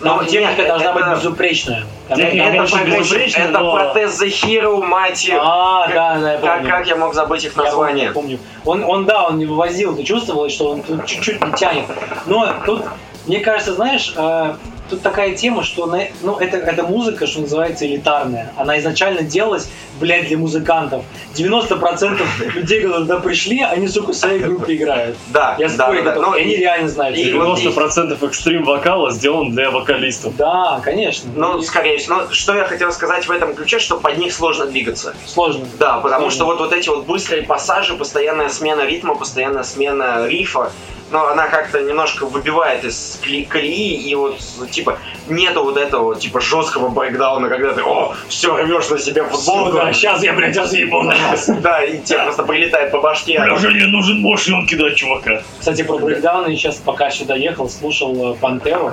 Но 0.01 0.19
Там 0.19 0.27
техника 0.27 0.59
нет, 0.59 0.69
должна 0.69 0.91
это- 0.91 1.01
быть 1.11 1.19
безупречная. 1.19 1.85
Там 2.09 2.19
Техника, 2.19 2.45
Это, 2.45 2.53
конечно, 2.57 2.85
безупречно, 2.85 3.41
это 3.41 3.59
но- 3.59 3.73
протез 3.75 4.23
The 4.23 4.27
Hero, 4.29 4.85
мать. 4.85 5.29
А, 5.33 5.87
Как- 5.87 5.95
да, 5.95 6.19
да, 6.21 6.33
я 6.35 6.39
Как, 6.39 6.57
помню. 6.59 6.71
как 6.71 6.87
я 6.87 6.97
мог 6.97 7.15
забыть 7.15 7.45
их 7.45 7.57
Я 7.57 7.63
название? 7.65 8.13
помню, 8.13 8.39
помню. 8.65 8.85
Он, 8.85 8.97
он, 8.99 9.07
да, 9.07 9.27
он 9.29 9.39
не 9.39 9.47
вывозил, 9.47 9.97
ты 9.97 10.05
чувствовал, 10.05 10.49
что 10.51 10.71
он 10.73 10.83
тут 10.83 11.05
чуть-чуть 11.07 11.45
не 11.45 11.53
тянет. 11.55 11.87
Но 12.27 12.53
тут, 12.65 12.85
мне 13.29 13.41
кажется, 13.41 13.75
знаешь, 13.75 14.13
э, 14.17 14.55
тут 14.89 15.03
такая 15.03 15.35
тема, 15.35 15.63
что 15.63 15.87
на- 15.87 16.09
ну, 16.23 16.37
это, 16.39 16.57
это 16.57 16.83
музыка, 16.83 17.27
что 17.27 17.41
называется, 17.41 17.87
элитарная. 17.87 18.53
Она 18.57 18.79
изначально 18.79 19.23
делалась, 19.23 19.69
блядь, 20.01 20.29
для 20.29 20.39
музыкантов. 20.39 21.05
90% 21.35 22.21
людей, 22.55 22.81
которые 22.83 23.07
туда 23.07 23.21
пришли, 23.21 23.61
они, 23.63 23.89
сука, 23.89 24.13
в 24.13 24.17
своей 24.17 24.41
группе 24.41 24.75
играют. 24.75 25.17
Да, 25.29 25.57
Я 25.59 25.69
да, 25.69 25.85
спорю, 25.85 26.05
да, 26.05 26.15
да. 26.15 26.39
и 26.39 26.43
они 26.43 26.57
реально 26.57 26.89
знают. 26.89 27.17
и 27.17 27.29
что 27.31 27.39
вот 27.39 27.59
это. 27.59 27.69
90% 27.69 28.27
экстрим 28.27 28.65
вокала 28.65 29.11
сделан 29.11 29.51
для 29.53 29.71
вокалистов. 29.71 30.37
Да, 30.37 30.81
конечно. 30.85 31.31
Ну, 31.35 31.59
И 31.59 31.65
скорее 31.65 31.99
всего. 31.99 32.17
Но 32.17 32.31
что 32.33 32.55
я 32.55 32.65
хотел 32.65 32.93
сказать 32.93 33.27
в 33.27 33.31
этом 33.31 33.55
ключе, 33.55 33.79
что 33.79 33.99
под 33.99 34.19
них 34.19 34.33
сложно 34.33 34.67
двигаться. 34.67 35.15
Сложно. 35.27 35.67
Да, 35.79 35.99
потому 35.99 36.31
Сложно. 36.31 36.37
что 36.37 36.45
вот, 36.47 36.59
вот 36.61 36.73
эти 36.73 36.89
вот 36.89 37.07
быстрые 37.07 37.43
пассажи, 37.43 37.95
постоянная 37.95 38.49
смена 38.49 38.83
ритма, 38.87 39.15
постоянная 39.15 39.63
смена 39.65 40.27
рифа, 40.27 40.73
но 41.11 41.27
она 41.29 41.47
как-то 41.49 41.81
немножко 41.83 42.27
выбивает 42.27 42.85
из 42.85 43.19
колеи, 43.49 43.95
и 43.95 44.15
вот, 44.15 44.39
типа, 44.79 44.99
нету 45.29 45.63
вот 45.65 45.77
этого, 45.77 46.15
типа, 46.17 46.41
жесткого 46.41 46.89
брейкдауна, 46.89 47.49
когда 47.49 47.73
ты, 47.73 47.83
о, 47.83 48.15
все, 48.29 48.57
рвешь 48.57 48.89
на 48.89 48.99
себе 48.99 49.25
футболку. 49.25 49.73
Сука, 49.73 49.93
сейчас 49.93 50.23
я, 50.23 50.33
блядь, 50.33 50.57
разъебу 50.57 51.03
на 51.03 51.15
вас. 51.29 51.49
Да, 51.63 51.83
и 51.85 51.99
тебе 52.01 52.23
просто 52.25 52.45
прилетает 52.45 52.91
по 52.93 53.01
башке. 53.01 53.39
мне 53.41 53.87
нужен 53.87 54.23
нож, 54.23 54.49
и 54.49 54.53
он 54.53 54.67
кидает 54.67 54.95
чувака. 54.97 55.43
Кстати, 55.59 55.83
про 55.83 55.99
брейкдауны, 55.99 56.55
сейчас 56.57 56.77
пока 56.77 57.11
сюда 57.11 57.35
ехал, 57.35 57.69
слушал 57.69 58.33
э, 58.33 58.37
Пантеру, 58.37 58.93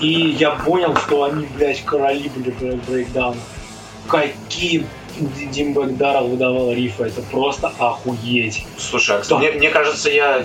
и 0.00 0.08
я 0.38 0.50
понял, 0.50 0.96
что 0.96 1.24
они, 1.24 1.46
блядь, 1.56 1.84
короли 1.84 2.30
были 2.34 2.50
брей- 2.56 2.80
брейкдауна. 2.88 3.36
Какие 4.08 4.86
Димбэк 5.18 5.96
Даррелл 5.96 6.28
выдавал 6.28 6.72
рифы, 6.72 7.04
это 7.04 7.20
просто 7.30 7.70
охуеть. 7.78 8.64
Слушай, 8.78 9.16
а, 9.18 9.22
Да. 9.28 9.38
мне, 9.38 9.52
мне 9.52 9.68
кажется, 9.70 10.10
я 10.10 10.42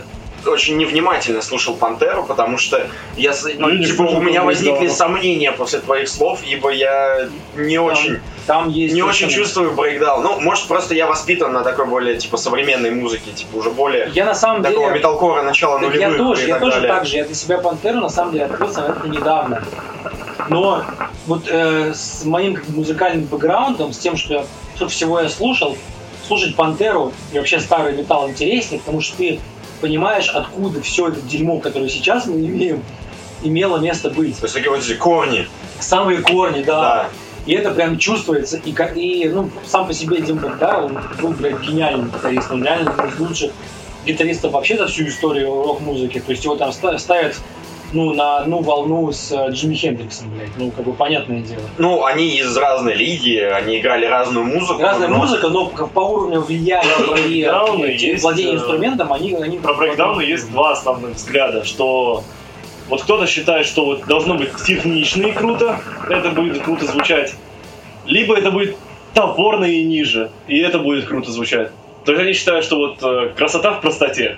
очень 0.52 0.78
невнимательно 0.78 1.42
слушал 1.42 1.76
Пантеру, 1.76 2.24
потому 2.24 2.58
что 2.58 2.88
я, 3.16 3.34
ну, 3.56 3.68
Ну, 3.68 3.70
я 3.70 3.80
не 3.80 3.86
типа, 3.86 4.04
у 4.04 4.22
меня 4.22 4.44
возникли 4.44 4.88
сомнения 4.88 5.52
после 5.52 5.80
твоих 5.80 6.10
слов, 6.10 6.42
ибо 6.46 6.70
я 6.70 7.28
не 7.56 7.80
очень, 7.80 8.20
Там 8.46 8.70
есть... 8.70 8.94
не 8.94 9.02
очень 9.02 9.30
чувствую 9.30 9.74
брейкдаун. 9.74 10.24
Ну, 10.24 10.40
может, 10.40 10.68
просто 10.68 10.96
я 10.96 11.08
воспитан 11.08 11.54
на 11.54 11.64
такой 11.64 11.86
более, 11.86 12.18
типа, 12.18 12.38
современной 12.38 12.92
музыке, 12.92 13.32
типа, 13.32 13.58
уже 13.58 13.70
более 13.70 14.10
Я 14.14 14.26
на 14.26 14.36
самом 14.36 14.64
такого 14.64 14.88
деле... 14.88 15.00
металкора 15.00 15.42
начала 15.42 15.80
нулевых 15.80 16.00
я 16.00 16.14
тоже, 16.14 16.44
и 16.44 16.48
я 16.48 16.54
так 16.56 16.62
тоже 16.62 16.76
далее. 16.76 16.94
так 16.94 17.06
же. 17.06 17.18
Я 17.18 17.26
для 17.26 17.36
себя 17.36 17.58
Пантеру 17.58 18.00
на 18.00 18.10
самом 18.10 18.34
деле 18.34 18.46
открыл 18.46 18.70
это 18.70 19.02
недавно. 19.06 19.64
Но 20.50 20.84
вот 21.26 21.44
э, 21.50 21.94
с 21.94 22.24
моим 22.24 22.56
как 22.56 22.70
музыкальным 22.70 23.26
бэкграундом, 23.26 23.92
с 23.92 23.98
тем, 23.98 24.16
что 24.16 24.46
я 24.80 24.88
всего 24.88 25.20
я 25.20 25.30
слушал, 25.30 25.78
слушать 26.26 26.56
Пантеру 26.56 27.14
и 27.34 27.38
вообще 27.38 27.60
старый 27.60 27.96
металл 27.96 28.30
интереснее, 28.30 28.80
потому 28.80 29.02
что 29.02 29.18
ты 29.18 29.40
понимаешь, 29.82 30.30
откуда 30.30 30.82
все 30.82 31.10
это 31.10 31.22
дерьмо, 31.22 31.60
которое 31.60 31.90
сейчас 31.90 32.26
мы 32.26 32.40
имеем, 32.40 32.84
имело 33.44 33.78
место 33.78 34.10
быть. 34.10 34.38
То 34.38 34.46
есть 34.46 34.56
такие 34.56 34.70
вот 34.70 34.80
эти 34.80 34.94
корни. 34.94 35.48
Самые 35.80 36.20
корни, 36.22 36.64
да. 36.64 36.82
Да. 36.82 37.10
И 37.46 37.54
это 37.54 37.72
прям 37.72 37.98
чувствуется. 37.98 38.58
И, 38.58 38.72
и 38.96 39.30
ну, 39.30 39.50
сам 39.66 39.88
по 39.88 39.94
себе 39.94 40.22
Дим 40.22 40.38
Богдар, 40.38 40.84
он 40.84 41.00
был, 41.22 41.30
блядь, 41.30 41.62
гениальным 41.62 42.10
гитаристом. 42.10 42.58
Он 42.58 42.64
реально 42.66 42.92
один 42.92 43.14
из 43.14 43.20
лучших 43.20 43.52
гитаристов 44.06 44.52
вообще 44.52 44.78
за 44.78 44.88
всю 44.88 45.08
историю 45.08 45.50
рок-музыки. 45.50 46.20
То 46.20 46.32
есть 46.32 46.44
его 46.44 46.56
там 46.56 46.74
ста- 46.74 46.98
ставят 46.98 47.38
ну, 47.94 48.14
на 48.14 48.38
одну 48.38 48.62
волну 48.62 49.12
с 49.12 49.32
э, 49.32 49.52
Джимми 49.52 49.76
Хендриксом, 49.76 50.30
блядь. 50.32 50.50
Ну, 50.58 50.72
как 50.72 50.86
бы 50.86 50.94
понятное 50.94 51.42
дело. 51.42 51.62
Ну, 51.78 52.06
они 52.06 52.38
из 52.38 52.56
разной 52.58 52.96
лиги, 52.96 53.38
они 53.38 53.80
играли 53.80 54.06
разную 54.06 54.46
музыку. 54.46 54.82
Разная 54.82 55.08
но- 55.08 55.18
музыка, 55.18 55.48
но 55.50 55.68
по 55.68 56.00
уровню 56.02 56.42
влияния 56.42 56.90
и 57.28 58.20
владения 58.20 58.52
э, 58.52 58.56
инструментом, 58.56 59.14
они... 59.14 59.34
они 59.36 59.58
Про 59.60 59.74
брейкдауны 59.74 60.22
есть 60.22 60.52
два 60.52 60.72
основных 60.72 61.16
взгляда, 61.16 61.64
что 61.64 62.24
вот 62.90 63.04
кто-то 63.04 63.28
считает, 63.28 63.66
что 63.66 63.86
вот 63.86 64.06
должно 64.06 64.36
быть 64.36 64.52
технично 64.66 65.28
и 65.28 65.32
круто, 65.32 65.80
это 66.10 66.30
будет 66.30 66.62
круто 66.64 66.86
звучать, 66.86 67.36
либо 68.06 68.38
это 68.38 68.52
будет 68.52 68.78
топорно 69.14 69.66
и 69.66 69.84
ниже, 69.84 70.32
и 70.48 70.60
это 70.60 70.80
будет 70.80 71.06
круто 71.08 71.32
звучать. 71.32 71.72
То 72.06 72.12
есть 72.12 72.24
они 72.24 72.34
считают, 72.34 72.64
что 72.64 72.78
вот 72.78 73.00
э, 73.02 73.34
красота 73.36 73.74
в 73.74 73.82
простоте. 73.82 74.38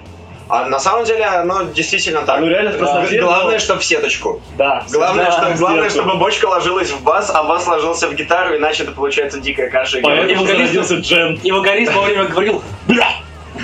А 0.49 0.65
на 0.67 0.79
самом 0.79 1.05
деле 1.05 1.23
оно 1.25 1.63
действительно 1.63 2.21
так. 2.23 2.39
Ну, 2.39 2.47
реально 2.47 2.71
в 2.71 2.79
Да. 2.79 3.05
Главное, 3.21 3.53
но- 3.53 3.59
что 3.59 3.77
в 3.77 3.83
сеточку. 3.85 4.41
Да. 4.57 4.83
Главное, 4.91 5.25
Да, 5.25 5.31
что, 5.31 5.57
главное, 5.59 5.89
чтобы 5.91 6.15
бочка 6.15 6.45
ложилась 6.47 6.89
в 6.89 7.03
бас, 7.03 7.29
а 7.33 7.43
бас 7.43 7.67
ложился 7.67 8.07
в 8.07 8.15
гитару, 8.15 8.57
иначе 8.57 8.83
это 8.83 8.91
получается 8.91 9.39
дикая 9.39 9.69
каша. 9.69 9.99
и 9.99 10.01
Поэтому 10.01 10.41
Вокалист- 10.43 10.47
зародился 10.47 10.95
джем. 10.95 11.35
И 11.43 11.51
вокалист 11.51 11.93
во 11.93 12.01
время 12.01 12.25
говорил, 12.25 12.63
бля, 12.88 13.09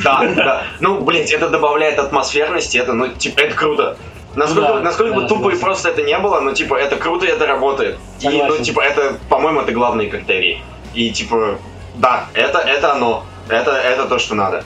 Да, 0.03 0.21
да. 0.35 0.63
Ну, 0.79 0.99
блядь, 1.01 1.31
это 1.31 1.49
добавляет 1.49 1.97
атмосферности, 1.99 2.77
это, 2.77 2.93
ну, 2.93 3.07
типа, 3.07 3.39
это 3.39 3.55
круто. 3.55 3.97
Насколько, 4.35 4.73
Да, 4.73 4.79
насколько 4.81 5.13
да, 5.15 5.21
бы 5.21 5.27
тупо 5.27 5.39
и 5.39 5.41
согласен. 5.55 5.61
просто 5.61 5.89
это 5.89 6.01
не 6.03 6.17
было, 6.19 6.39
но, 6.41 6.51
типа, 6.51 6.75
это 6.75 6.97
круто 6.97 7.25
и 7.25 7.29
это 7.29 7.47
работает. 7.47 7.97
И, 8.19 8.27
ну, 8.27 8.39
Согласен. 8.39 8.63
типа, 8.63 8.81
это, 8.81 9.15
по-моему, 9.29 9.61
это 9.61 9.71
главные 9.71 10.09
критерии. 10.09 10.61
И, 10.93 11.09
типа, 11.11 11.57
да, 11.95 12.25
это, 12.33 12.59
это 12.59 12.91
оно. 12.93 13.23
Это, 13.47 13.71
это 13.71 14.05
то, 14.05 14.19
что 14.19 14.35
надо. 14.35 14.63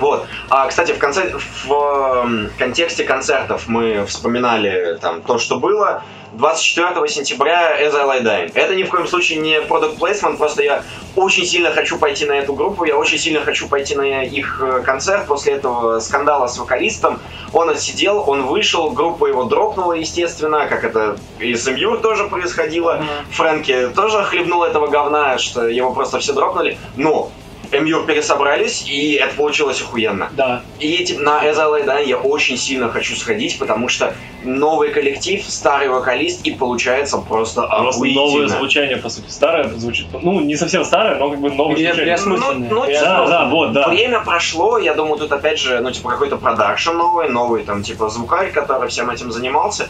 Вот. 0.00 0.26
А, 0.48 0.66
кстати, 0.66 0.92
в, 0.92 0.98
конце, 0.98 1.32
в 1.64 1.72
эм, 1.72 2.50
контексте 2.58 3.04
концертов 3.04 3.68
мы 3.68 4.04
вспоминали 4.06 4.98
там 5.00 5.22
то, 5.22 5.38
что 5.38 5.60
было. 5.60 6.02
24 6.32 7.08
сентября 7.08 7.76
As 7.82 7.94
I 7.94 8.20
Lie 8.20 8.22
Dying. 8.22 8.52
Это 8.54 8.74
ни 8.76 8.84
в 8.84 8.88
коем 8.88 9.06
случае 9.06 9.40
не 9.40 9.56
product 9.56 9.98
placement, 9.98 10.36
просто 10.36 10.62
я 10.62 10.84
очень 11.16 11.44
сильно 11.44 11.70
хочу 11.72 11.98
пойти 11.98 12.24
на 12.24 12.32
эту 12.32 12.54
группу, 12.54 12.84
я 12.84 12.96
очень 12.96 13.18
сильно 13.18 13.40
хочу 13.40 13.68
пойти 13.68 13.96
на 13.96 14.22
их 14.22 14.60
э, 14.62 14.82
концерт 14.82 15.26
после 15.26 15.54
этого 15.54 15.98
скандала 15.98 16.46
с 16.46 16.56
вокалистом. 16.56 17.20
Он 17.52 17.68
отсидел, 17.68 18.24
он 18.26 18.46
вышел, 18.46 18.90
группа 18.90 19.26
его 19.26 19.44
дропнула, 19.44 19.94
естественно, 19.94 20.66
как 20.66 20.84
это 20.84 21.16
и 21.40 21.54
с 21.54 21.66
Имьюр 21.68 21.98
тоже 21.98 22.28
происходило. 22.28 23.02
Фрэнки 23.32 23.90
тоже 23.94 24.22
хлебнул 24.22 24.62
этого 24.62 24.86
говна, 24.86 25.36
что 25.38 25.66
его 25.66 25.92
просто 25.92 26.20
все 26.20 26.32
дропнули. 26.32 26.78
Но 26.96 27.32
МЮР 27.72 28.06
пересобрались, 28.06 28.84
и 28.88 29.12
это 29.14 29.34
получилось 29.34 29.80
охуенно. 29.80 30.28
да, 30.32 30.62
И 30.78 31.04
типа, 31.04 31.22
на 31.22 31.44
Lay 31.44 31.84
Dying 31.86 32.06
я 32.08 32.16
очень 32.16 32.56
сильно 32.56 32.90
хочу 32.90 33.14
сходить, 33.16 33.58
потому 33.58 33.88
что 33.88 34.14
новый 34.44 34.90
коллектив, 34.90 35.44
старый 35.46 35.88
вокалист, 35.88 36.44
и 36.46 36.50
получается 36.52 37.18
просто 37.18 37.62
Просто 37.62 37.64
охуительно. 37.64 38.26
новое 38.26 38.48
звучание, 38.48 38.96
по 38.96 39.08
сути. 39.08 39.30
Старое 39.30 39.68
звучит. 39.68 40.06
Ну, 40.12 40.40
не 40.40 40.56
совсем 40.56 40.84
старое, 40.84 41.16
но 41.16 41.30
как 41.30 41.40
бы 41.40 41.50
новое 41.50 41.76
Пере- 41.76 42.16
звучание. 42.16 42.16
Ну, 42.24 42.36
ну, 42.36 42.86
Переосмысленное. 42.86 43.00
Да, 43.02 43.26
да, 43.26 43.44
вот, 43.48 43.72
да. 43.72 43.88
Время 43.88 44.20
прошло, 44.20 44.78
я 44.78 44.94
думаю, 44.94 45.18
тут 45.18 45.32
опять 45.32 45.58
же, 45.58 45.80
ну, 45.80 45.90
типа, 45.90 46.10
какой-то 46.10 46.36
продакшн 46.36 46.92
новый, 46.92 47.28
новый, 47.28 47.62
там, 47.64 47.82
типа, 47.82 48.08
звукарь, 48.08 48.50
который 48.52 48.88
всем 48.88 49.10
этим 49.10 49.30
занимался. 49.32 49.88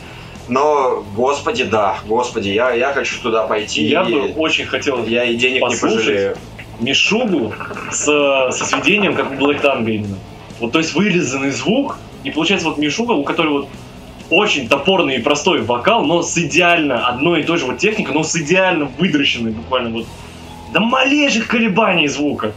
Но, 0.48 1.04
господи, 1.14 1.62
да, 1.64 1.98
господи, 2.06 2.48
я, 2.48 2.72
я 2.72 2.92
хочу 2.92 3.20
туда 3.22 3.46
пойти. 3.46 3.84
Я 3.84 4.02
и 4.02 4.12
бы 4.12 4.32
очень 4.36 4.66
хотел 4.66 5.04
я 5.04 5.22
и 5.24 5.36
денег 5.36 5.60
послушать. 5.60 5.90
не 5.92 5.96
пожалею. 5.98 6.36
Мишугу 6.80 7.52
с, 7.90 8.04
со 8.04 8.64
сведением, 8.64 9.14
как 9.14 9.32
у 9.32 9.34
Black 9.34 9.62
Tongue 9.62 9.90
именно. 9.90 10.16
Вот, 10.58 10.72
то 10.72 10.78
есть 10.78 10.94
вырезанный 10.94 11.50
звук, 11.50 11.98
и 12.24 12.30
получается 12.30 12.68
вот 12.68 12.78
Мишуга, 12.78 13.12
у 13.12 13.24
которой 13.24 13.48
вот 13.48 13.68
очень 14.30 14.68
топорный 14.68 15.16
и 15.16 15.22
простой 15.22 15.62
вокал, 15.62 16.04
но 16.04 16.22
с 16.22 16.36
идеально 16.38 17.06
одной 17.06 17.40
и 17.40 17.42
той 17.44 17.58
же 17.58 17.66
вот 17.66 17.78
техникой, 17.78 18.14
но 18.14 18.22
с 18.22 18.36
идеально 18.36 18.84
выдращенной 18.98 19.50
буквально 19.50 19.90
вот 19.90 20.06
до 20.72 20.80
малейших 20.80 21.48
колебаний 21.48 22.06
звука. 22.06 22.52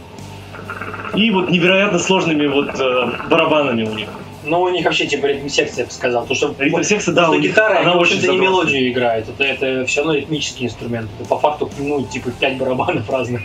И 1.14 1.30
вот 1.30 1.50
невероятно 1.50 1.98
сложными 1.98 2.46
вот 2.46 2.78
э, 2.78 3.12
барабанами 3.28 3.84
у 3.84 3.94
них. 3.94 4.08
Ну, 4.44 4.62
у 4.62 4.68
них 4.68 4.84
вообще 4.84 5.06
типа 5.06 5.26
ритм-секция, 5.26 5.82
я 5.82 5.86
бы 5.86 5.92
сказал. 5.92 6.22
Потому 6.22 6.36
что, 6.36 6.54
Ритм-секция, 6.62 7.14
да, 7.14 7.24
что 7.24 7.36
них- 7.36 7.50
гитара, 7.50 7.80
она 7.80 7.94
в 7.94 8.00
общем-то, 8.00 8.26
не 8.28 8.38
мелодию 8.38 8.90
играют. 8.90 9.28
Это, 9.28 9.44
это 9.44 9.86
все 9.86 10.00
равно 10.00 10.14
ритмический 10.14 10.66
инструмент. 10.66 11.10
По 11.28 11.38
факту, 11.38 11.70
ну, 11.78 12.04
типа, 12.04 12.30
пять 12.30 12.56
барабанов 12.56 13.08
разных. 13.08 13.42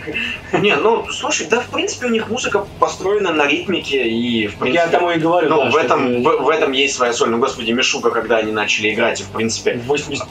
Не, 0.52 0.76
ну, 0.76 1.06
слушай, 1.10 1.46
да, 1.48 1.60
в 1.60 1.68
принципе, 1.68 2.06
у 2.06 2.10
них 2.10 2.28
музыка 2.28 2.66
построена 2.78 3.32
на 3.32 3.46
ритмике, 3.46 4.08
и, 4.08 4.46
в 4.46 4.56
принципе... 4.56 4.84
Я 4.84 4.88
тому 4.88 5.10
и 5.10 5.18
говорю, 5.18 5.48
Ну, 5.48 5.64
да, 5.64 5.70
в, 5.70 5.76
этом, 5.76 6.06
это 6.06 6.28
в, 6.28 6.44
в 6.44 6.48
этом 6.48 6.72
есть 6.72 6.94
своя 6.94 7.12
соль. 7.12 7.30
Ну, 7.30 7.38
господи, 7.38 7.72
Мишука, 7.72 8.10
когда 8.10 8.38
они 8.38 8.52
начали 8.52 8.92
играть, 8.92 9.20
и, 9.20 9.24
в 9.24 9.28
принципе... 9.30 9.74
в 9.74 9.86
80, 9.86 10.26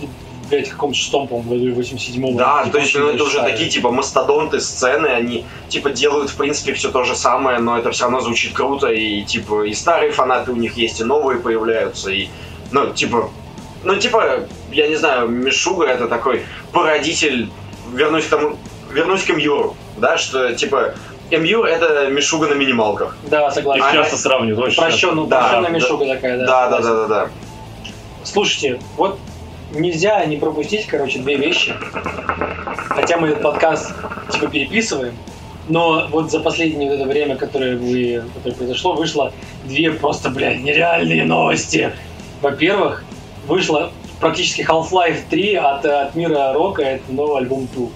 блядь, 0.49 0.69
каком-то 0.69 0.97
шестом, 0.97 1.27
по-моему, 1.27 1.49
году, 1.51 1.63
или 1.63 1.75
87-м. 1.75 2.35
Да, 2.35 2.63
типа, 2.63 2.71
то 2.73 2.79
есть, 2.79 2.95
ну, 2.95 3.09
это 3.09 3.23
уже 3.23 3.39
такие, 3.41 3.69
типа, 3.69 3.91
мастодонты 3.91 4.59
сцены, 4.59 5.07
они, 5.07 5.45
типа, 5.69 5.91
делают, 5.91 6.29
в 6.29 6.35
принципе, 6.35 6.73
все 6.73 6.91
то 6.91 7.03
же 7.03 7.15
самое, 7.15 7.59
но 7.59 7.77
это 7.77 7.91
все 7.91 8.03
равно 8.03 8.19
звучит 8.21 8.53
круто, 8.53 8.87
и, 8.87 9.23
типа, 9.23 9.63
и 9.63 9.73
старые 9.73 10.11
фанаты 10.11 10.51
у 10.51 10.55
них 10.55 10.77
есть, 10.77 10.99
и 10.99 11.03
новые 11.03 11.39
появляются, 11.39 12.11
и, 12.11 12.27
ну, 12.71 12.93
типа, 12.93 13.29
ну, 13.83 13.95
типа, 13.95 14.47
я 14.71 14.87
не 14.87 14.95
знаю, 14.95 15.27
Мишуга 15.29 15.85
это 15.85 16.07
такой 16.07 16.43
породитель, 16.73 17.49
вернусь 17.93 18.25
к 18.25 18.29
тому, 18.29 18.57
вернусь 18.91 19.23
к 19.23 19.29
Мьюру, 19.29 19.75
да, 19.97 20.17
что, 20.17 20.53
типа, 20.53 20.95
Мьюр 21.31 21.65
это 21.67 22.07
Мишуга 22.07 22.47
на 22.47 22.53
минималках. 22.53 23.15
Да, 23.23 23.47
Их 23.47 23.53
согласен. 23.53 23.83
А, 23.85 23.93
часто 23.93 24.17
сравнивают. 24.17 24.75
Прощен, 24.75 25.27
Да, 25.29 25.41
прощенная 25.41 25.69
да. 25.69 25.69
мешуга 25.69 26.05
такая, 26.07 26.39
да. 26.39 26.45
Да, 26.45 26.69
да, 26.69 26.79
да, 26.79 26.93
да, 26.93 27.07
да. 27.07 27.29
Слушайте, 28.23 28.79
вот 28.97 29.19
нельзя 29.73 30.25
не 30.25 30.37
пропустить, 30.37 30.85
короче, 30.87 31.19
две 31.19 31.37
вещи. 31.37 31.73
Хотя 32.89 33.17
мы 33.17 33.29
этот 33.29 33.43
подкаст 33.43 33.93
типа 34.31 34.47
переписываем, 34.47 35.15
но 35.67 36.07
вот 36.09 36.31
за 36.31 36.39
последнее 36.39 36.89
вот 36.89 36.99
это 36.99 37.07
время, 37.07 37.35
которое, 37.35 37.77
вы, 37.77 38.23
которое 38.35 38.55
произошло, 38.55 38.93
вышло 38.93 39.31
две 39.65 39.91
просто, 39.91 40.29
блядь, 40.29 40.61
нереальные 40.61 41.25
новости. 41.25 41.91
Во-первых, 42.41 43.03
вышла 43.47 43.91
практически 44.19 44.61
Half-Life 44.61 45.21
3 45.29 45.55
от, 45.55 45.85
от 45.85 46.15
мира 46.15 46.53
рока, 46.53 46.81
это 46.81 47.11
новый 47.11 47.37
альбом 47.37 47.67
Ту. 47.67 47.91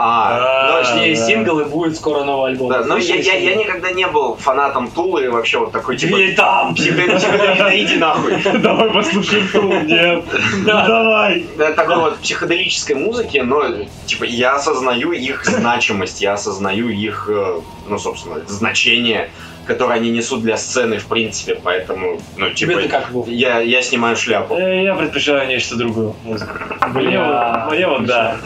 А, 0.00 0.80
Точнее, 0.80 1.16
да. 1.16 1.26
синглы 1.26 1.64
будет 1.64 1.96
скоро 1.96 2.22
новый 2.22 2.52
альбом. 2.52 2.70
Да, 2.70 2.84
но 2.84 2.98
я, 2.98 3.16
я, 3.16 3.34
я 3.34 3.50
сингл? 3.50 3.64
никогда 3.64 3.90
не 3.90 4.06
был 4.06 4.36
фанатом 4.36 4.88
Тулы 4.92 5.24
и 5.24 5.28
вообще 5.28 5.58
вот 5.58 5.72
такой 5.72 5.96
типа... 5.96 6.14
Дверь 6.14 6.36
там! 6.36 6.74
Психоделия, 6.76 7.16
психоделия, 7.16 7.84
иди 7.84 7.96
нахуй. 7.96 8.36
Давай 8.60 8.90
послушаем 8.90 9.48
Тул. 9.48 9.72
Нет. 9.82 10.24
Да. 10.64 10.86
давай. 10.86 11.46
Да, 11.56 11.72
такой 11.72 11.96
вот 11.96 12.18
психоделической 12.18 12.94
музыки, 12.94 13.38
но 13.38 13.64
типа 14.06 14.24
я 14.24 14.54
осознаю 14.54 15.10
их 15.12 15.44
значимость, 15.44 16.20
я 16.20 16.34
осознаю 16.34 16.88
их, 16.90 17.28
э, 17.28 17.60
ну, 17.88 17.98
собственно, 17.98 18.36
значение, 18.46 19.30
которое 19.66 19.94
они 19.94 20.10
несут 20.10 20.42
для 20.42 20.56
сцены, 20.56 20.98
в 20.98 21.06
принципе, 21.06 21.54
поэтому, 21.62 22.20
ну, 22.36 22.50
типа, 22.50 22.72
Тебе-то 22.72 22.88
как, 22.88 23.10
Вов? 23.10 23.28
я, 23.28 23.60
я 23.60 23.82
снимаю 23.82 24.16
шляпу. 24.16 24.54
Э, 24.56 24.82
Я 24.84 24.94
предпочитаю 24.94 25.46
нечто 25.46 25.76
другую 25.76 26.14
музыку. 26.24 26.52
Мне 26.94 27.22
вот, 27.22 27.72
мне 27.72 27.86
вот 27.86 28.06
да. 28.06 28.36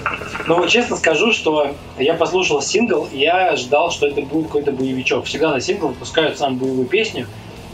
Вот 0.47 0.69
честно 0.69 0.97
скажу, 0.97 1.33
что 1.33 1.75
я 1.99 2.15
послушал 2.15 2.63
сингл, 2.63 3.09
и 3.13 3.19
я 3.19 3.57
ждал, 3.57 3.91
что 3.91 4.07
это 4.07 4.23
будет 4.23 4.47
какой-то 4.47 4.73
боевичок. 4.73 5.25
Всегда 5.27 5.51
на 5.51 5.61
сингл 5.61 5.89
выпускают 5.89 6.39
самую 6.39 6.61
боевую 6.61 6.87
песню, 6.87 7.27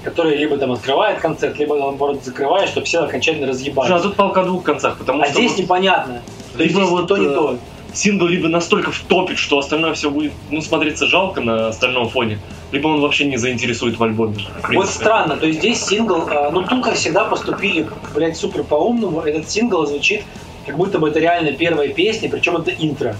которая 0.04 0.36
либо 0.36 0.56
там 0.56 0.72
открывает 0.72 1.20
концерт, 1.20 1.58
либо 1.58 1.76
наоборот 1.76 2.24
закрывает, 2.24 2.68
чтобы 2.68 2.86
все 2.86 3.00
окончательно 3.00 3.46
разъебались. 3.46 3.90
А 3.90 4.00
тут 4.00 4.16
палка 4.16 4.42
о 4.42 4.44
двух 4.44 4.62
концах, 4.62 4.98
потому 4.98 5.22
А 5.22 5.26
что 5.26 5.34
здесь 5.34 5.52
вот 5.52 5.60
непонятно. 5.60 6.22
То 6.56 6.62
Либо 6.62 6.80
здесь 6.80 6.88
вот, 6.88 7.08
то, 7.08 7.16
не 7.16 7.26
э, 7.26 7.34
то. 7.34 7.58
сингл 7.92 8.26
либо 8.26 8.48
настолько 8.48 8.90
втопит, 8.90 9.38
что 9.38 9.58
остальное 9.58 9.94
все 9.94 10.10
будет, 10.10 10.32
ну, 10.50 10.60
смотреться 10.60 11.06
жалко 11.06 11.40
на 11.40 11.68
остальном 11.68 12.08
фоне, 12.08 12.38
либо 12.72 12.88
он 12.88 13.00
вообще 13.00 13.26
не 13.26 13.36
заинтересует 13.36 13.98
в 13.98 14.02
альбоме. 14.02 14.36
в 14.62 14.72
Вот 14.72 14.88
странно, 14.88 15.36
то 15.36 15.46
есть 15.46 15.58
здесь 15.58 15.84
сингл, 15.84 16.28
э, 16.28 16.50
ну 16.50 16.62
тут 16.64 16.84
как 16.84 16.94
всегда 16.94 17.24
поступили, 17.24 17.88
блядь, 18.14 18.36
супер 18.36 18.64
по-умному, 18.64 19.20
этот 19.20 19.50
сингл 19.50 19.84
звучит, 19.86 20.22
как 20.68 20.76
будто 20.76 20.98
бы 20.98 21.08
это 21.08 21.18
реально 21.18 21.52
первая 21.52 21.88
песня, 21.88 22.28
причем 22.28 22.56
это 22.56 22.70
интро. 22.70 23.16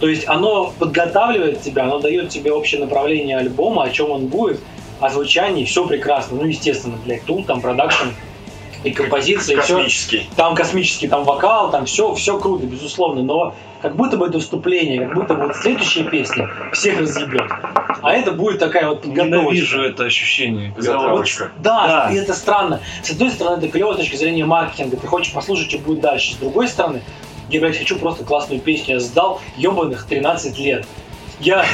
То 0.00 0.08
есть 0.08 0.26
оно 0.26 0.72
подготавливает 0.78 1.60
тебя, 1.60 1.84
оно 1.84 2.00
дает 2.00 2.30
тебе 2.30 2.52
общее 2.52 2.80
направление 2.80 3.36
альбома, 3.36 3.84
о 3.84 3.90
чем 3.90 4.10
он 4.10 4.26
будет, 4.26 4.60
о 4.98 5.10
звучании, 5.10 5.64
все 5.64 5.86
прекрасно. 5.86 6.38
Ну, 6.38 6.46
естественно, 6.46 6.96
блядь, 7.04 7.24
тут 7.24 7.46
там 7.46 7.60
продакшн 7.60 8.08
и 8.84 8.90
композиция, 8.90 9.56
и 9.56 9.60
все. 9.60 9.74
Космический. 9.76 10.28
Там 10.36 10.54
космический, 10.54 11.08
там 11.08 11.24
вокал, 11.24 11.70
там 11.70 11.84
все, 11.86 12.14
все 12.14 12.38
круто, 12.38 12.66
безусловно, 12.66 13.22
но 13.22 13.54
как 13.82 13.96
будто 13.96 14.16
бы 14.16 14.26
это 14.26 14.38
вступление, 14.40 15.06
как 15.06 15.14
будто 15.14 15.34
бы 15.34 15.46
вот 15.46 15.56
следующая 15.56 16.04
песня 16.04 16.50
всех 16.72 17.00
разъебет. 17.00 17.50
А 18.02 18.12
это 18.12 18.32
будет 18.32 18.58
такая 18.58 18.88
вот 18.88 19.02
подготовочка. 19.02 19.38
Ненавижу 19.38 19.82
это 19.82 20.04
ощущение. 20.04 20.72
когда 20.74 20.98
вот-. 21.08 21.50
Да, 21.58 21.86
Да. 22.08 22.10
и 22.12 22.16
это 22.16 22.34
странно. 22.34 22.80
С 23.02 23.10
одной 23.10 23.30
стороны, 23.30 23.58
это 23.58 23.68
клево 23.68 23.94
с 23.94 23.96
точки 23.96 24.16
зрения 24.16 24.44
маркетинга. 24.44 24.96
Ты 24.96 25.06
хочешь 25.06 25.32
послушать, 25.32 25.68
что 25.70 25.78
будет 25.78 26.00
дальше. 26.00 26.32
С 26.34 26.36
другой 26.36 26.68
стороны, 26.68 27.02
я, 27.50 27.60
блядь, 27.60 27.78
хочу 27.78 27.98
просто 27.98 28.24
классную 28.24 28.60
песню. 28.60 28.94
Я 28.94 29.00
сдал 29.00 29.40
ебаных 29.56 30.06
13 30.06 30.58
лет. 30.58 30.86
Я 31.40 31.64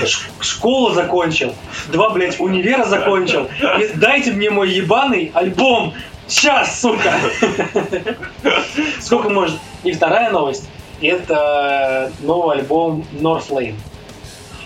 школу 0.40 0.90
закончил, 0.90 1.52
два, 1.92 2.10
блядь, 2.10 2.38
универа 2.38 2.84
закончил. 2.84 3.48
И 3.80 3.96
дайте 3.96 4.30
мне 4.32 4.50
мой 4.50 4.70
ебаный 4.70 5.32
альбом. 5.34 5.92
Сейчас, 6.26 6.80
сука! 6.80 7.12
Сколько 9.00 9.28
может? 9.30 9.56
И 9.84 9.92
вторая 9.92 10.30
новость. 10.30 10.68
Это 11.00 12.10
новый 12.20 12.58
альбом 12.58 13.04
Northlane. 13.12 13.74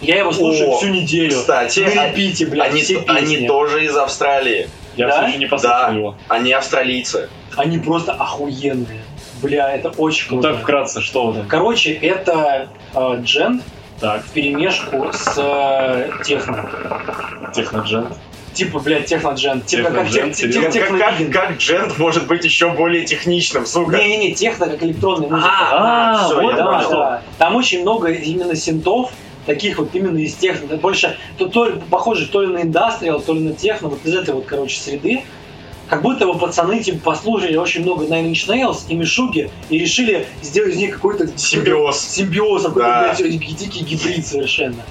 Я 0.00 0.18
его 0.20 0.32
слушаю 0.32 0.70
О, 0.70 0.78
всю 0.78 0.88
неделю. 0.88 1.32
Кстати, 1.36 1.80
На 1.80 2.06
репите, 2.08 2.46
блядь, 2.46 2.70
они, 2.70 2.80
все 2.82 3.04
они 3.06 3.34
песни. 3.34 3.46
тоже 3.46 3.84
из 3.84 3.96
Австралии. 3.96 4.68
Я 4.96 5.08
Да? 5.08 5.18
все 5.18 5.28
еще 5.28 5.38
не 5.38 5.46
послушал 5.46 5.78
Да. 5.78 5.88
его. 5.94 6.16
Они 6.28 6.52
австралийцы. 6.52 7.28
Они 7.56 7.78
просто 7.78 8.12
охуенные. 8.12 9.02
Бля, 9.42 9.70
это 9.74 9.90
очень 9.90 10.26
Ну 10.30 10.40
круто. 10.40 10.54
так 10.54 10.62
вкратце, 10.62 11.00
что 11.02 11.32
там? 11.32 11.46
Короче, 11.48 11.92
это 11.92 12.68
э, 12.94 13.18
джент 13.22 13.62
Так, 14.00 14.24
в 14.24 14.30
перемешку 14.30 15.10
с 15.12 15.34
э, 15.36 16.10
техно. 16.24 16.70
техноджент. 17.54 18.16
Типа, 18.54 18.80
блядь, 18.80 19.06
техно-джент. 19.06 19.66
Типа 19.66 19.90
как 19.90 20.10
тех- 20.10 20.34
серьезно? 20.34 20.70
тех- 20.72 20.88
Как, 20.88 20.98
как, 20.98 21.30
как 21.32 21.56
джент 21.58 21.98
может 21.98 22.26
быть 22.26 22.44
еще 22.44 22.70
более 22.72 23.04
техничным, 23.04 23.64
сука? 23.64 23.96
Не-не-не, 23.96 24.34
техно 24.34 24.66
как 24.68 24.82
электронная 24.82 25.28
музыка. 25.28 25.48
А, 25.52 26.24
всё, 26.26 26.42
вот 26.42 26.50
я 26.50 26.56
да, 26.56 26.88
да. 26.90 27.22
Там 27.38 27.54
очень 27.56 27.82
много 27.82 28.08
именно 28.08 28.56
синтов, 28.56 29.12
таких 29.46 29.78
вот 29.78 29.94
именно 29.94 30.18
из 30.18 30.34
техно. 30.34 30.76
Больше, 30.76 31.16
то, 31.38 31.46
то, 31.46 31.80
похоже, 31.90 32.26
то 32.26 32.42
ли 32.42 32.48
на 32.48 32.62
индастриал, 32.62 33.20
то 33.20 33.34
ли 33.34 33.40
на 33.40 33.52
техно, 33.54 33.88
вот 33.88 34.04
из 34.04 34.14
этой 34.14 34.34
вот, 34.34 34.46
короче, 34.46 34.78
среды. 34.80 35.22
Как 35.88 36.02
будто 36.02 36.24
бы 36.26 36.38
пацаны 36.38 36.80
типа 36.82 36.98
послушали 37.12 37.56
очень 37.56 37.82
много 37.82 38.04
Nine 38.04 38.30
Inch 38.32 38.46
Nails 38.48 38.82
и 38.88 38.94
Мишуги 38.94 39.50
и 39.70 39.78
решили 39.78 40.26
сделать 40.42 40.74
из 40.74 40.76
них 40.76 40.94
какой-то 40.94 41.26
Симбиоз. 41.36 42.00
симбиоз, 42.00 42.62
какой-то, 42.64 42.88
Да. 42.88 43.14
дикий 43.16 43.82
гибрид 43.84 44.24
совершенно. 44.26 44.84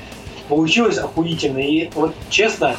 Получилось 0.50 0.98
охуительно. 0.98 1.60
И 1.60 1.90
вот 1.96 2.14
честно, 2.30 2.76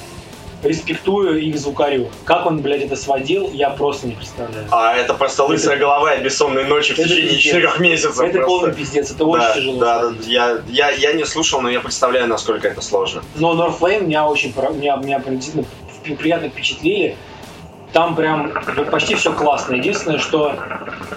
респектую 0.63 1.41
их 1.41 1.59
звукарю. 1.59 2.09
Как 2.25 2.47
он, 2.47 2.61
блядь, 2.61 2.83
это 2.83 2.97
сводил, 2.97 3.51
я 3.53 3.71
просто 3.71 4.07
не 4.07 4.15
представляю. 4.15 4.67
А 4.71 4.95
это 4.95 5.15
просто 5.15 5.45
лысая 5.45 5.77
голова 5.77 6.15
и 6.15 6.23
бессонные 6.23 6.67
ночи 6.67 6.93
в 6.95 6.99
Это 6.99 7.09
течение 7.09 7.39
четырех 7.39 7.81
месяцев. 7.81 8.21
это 8.21 8.39
просто. 8.39 8.47
полный 8.47 8.75
пиздец, 8.75 9.11
это 9.11 9.25
очень 9.25 9.43
да, 9.45 9.55
тяжело. 9.55 9.79
Да, 9.81 10.03
да, 10.11 10.15
я, 10.27 10.59
я, 10.69 10.91
я 10.91 11.13
не 11.15 11.25
слушал, 11.25 11.61
но 11.63 11.71
я 11.71 11.81
представляю, 11.81 12.27
насколько 12.29 12.69
это 12.69 12.81
сложно. 12.83 13.23
Но 13.37 13.55
Northlane 13.55 14.05
меня 14.05 14.27
очень 14.27 14.53
меня, 14.75 14.97
меня 14.97 15.19
вп- 15.19 16.17
приятно 16.17 16.49
впечатлили. 16.51 17.17
Там 17.93 18.15
прям 18.15 18.53
почти 18.91 19.15
все 19.17 19.33
классно. 19.33 19.75
Единственное, 19.75 20.19
что 20.19 20.55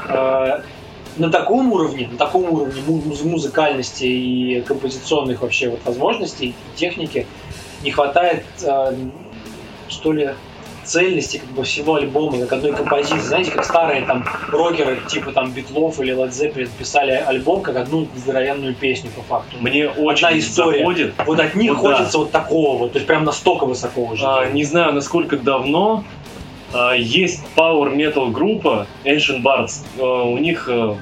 э, 0.07 0.61
на 1.17 1.29
таком 1.29 1.71
уровне, 1.71 2.07
на 2.11 2.17
таком 2.17 2.45
уровне 2.51 2.81
му- 2.87 3.01
муз- 3.05 3.23
музыкальности 3.23 4.05
и 4.05 4.61
композиционных 4.61 5.41
вообще 5.41 5.69
вот 5.69 5.81
возможностей, 5.85 6.55
техники, 6.75 7.27
не 7.83 7.91
хватает, 7.91 8.43
э, 8.63 8.95
что 9.93 10.11
ли, 10.11 10.31
цельности 10.83 11.37
как 11.37 11.49
бы 11.49 11.63
всего 11.63 11.95
альбома, 11.95 12.39
как 12.39 12.53
одной 12.53 12.73
композиции. 12.73 13.19
Знаете, 13.19 13.51
как 13.51 13.65
старые 13.65 14.01
там 14.01 14.25
рокеры, 14.49 14.99
типа 15.07 15.31
там 15.31 15.51
Битлов 15.51 15.99
или 15.99 16.13
Led 16.13 16.29
Zeppelin 16.29 16.69
писали 16.77 17.11
альбом 17.11 17.61
как 17.61 17.77
одну 17.77 18.07
здоровенную 18.15 18.75
песню 18.75 19.09
по 19.15 19.21
факту. 19.23 19.57
Мне 19.59 19.89
очень 19.89 20.39
история. 20.39 20.79
заходит. 20.79 21.13
Вот 21.25 21.39
от 21.39 21.55
них 21.55 21.75
Вот 21.75 21.83
да. 21.83 21.95
хочется 21.97 22.17
вот 22.17 22.31
такого 22.31 22.77
вот, 22.77 22.93
то 22.93 22.97
есть 22.97 23.07
прям 23.07 23.23
настолько 23.23 23.65
высоко 23.65 24.05
уже. 24.05 24.25
А, 24.25 24.49
не 24.49 24.63
знаю, 24.63 24.93
насколько 24.93 25.37
давно 25.37 26.03
а, 26.73 26.93
есть 26.93 27.43
Power 27.55 27.95
Metal 27.95 28.29
группа 28.31 28.87
Ancient 29.05 29.41
Bards. 29.41 29.83
А, 29.99 30.23
у 30.23 30.37
них 30.37 30.67
а, 30.69 30.97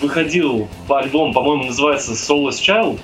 выходил 0.00 0.68
альбом, 0.88 1.32
по-моему, 1.32 1.64
называется 1.64 2.12
Soulless 2.12 2.60
Child. 2.60 2.98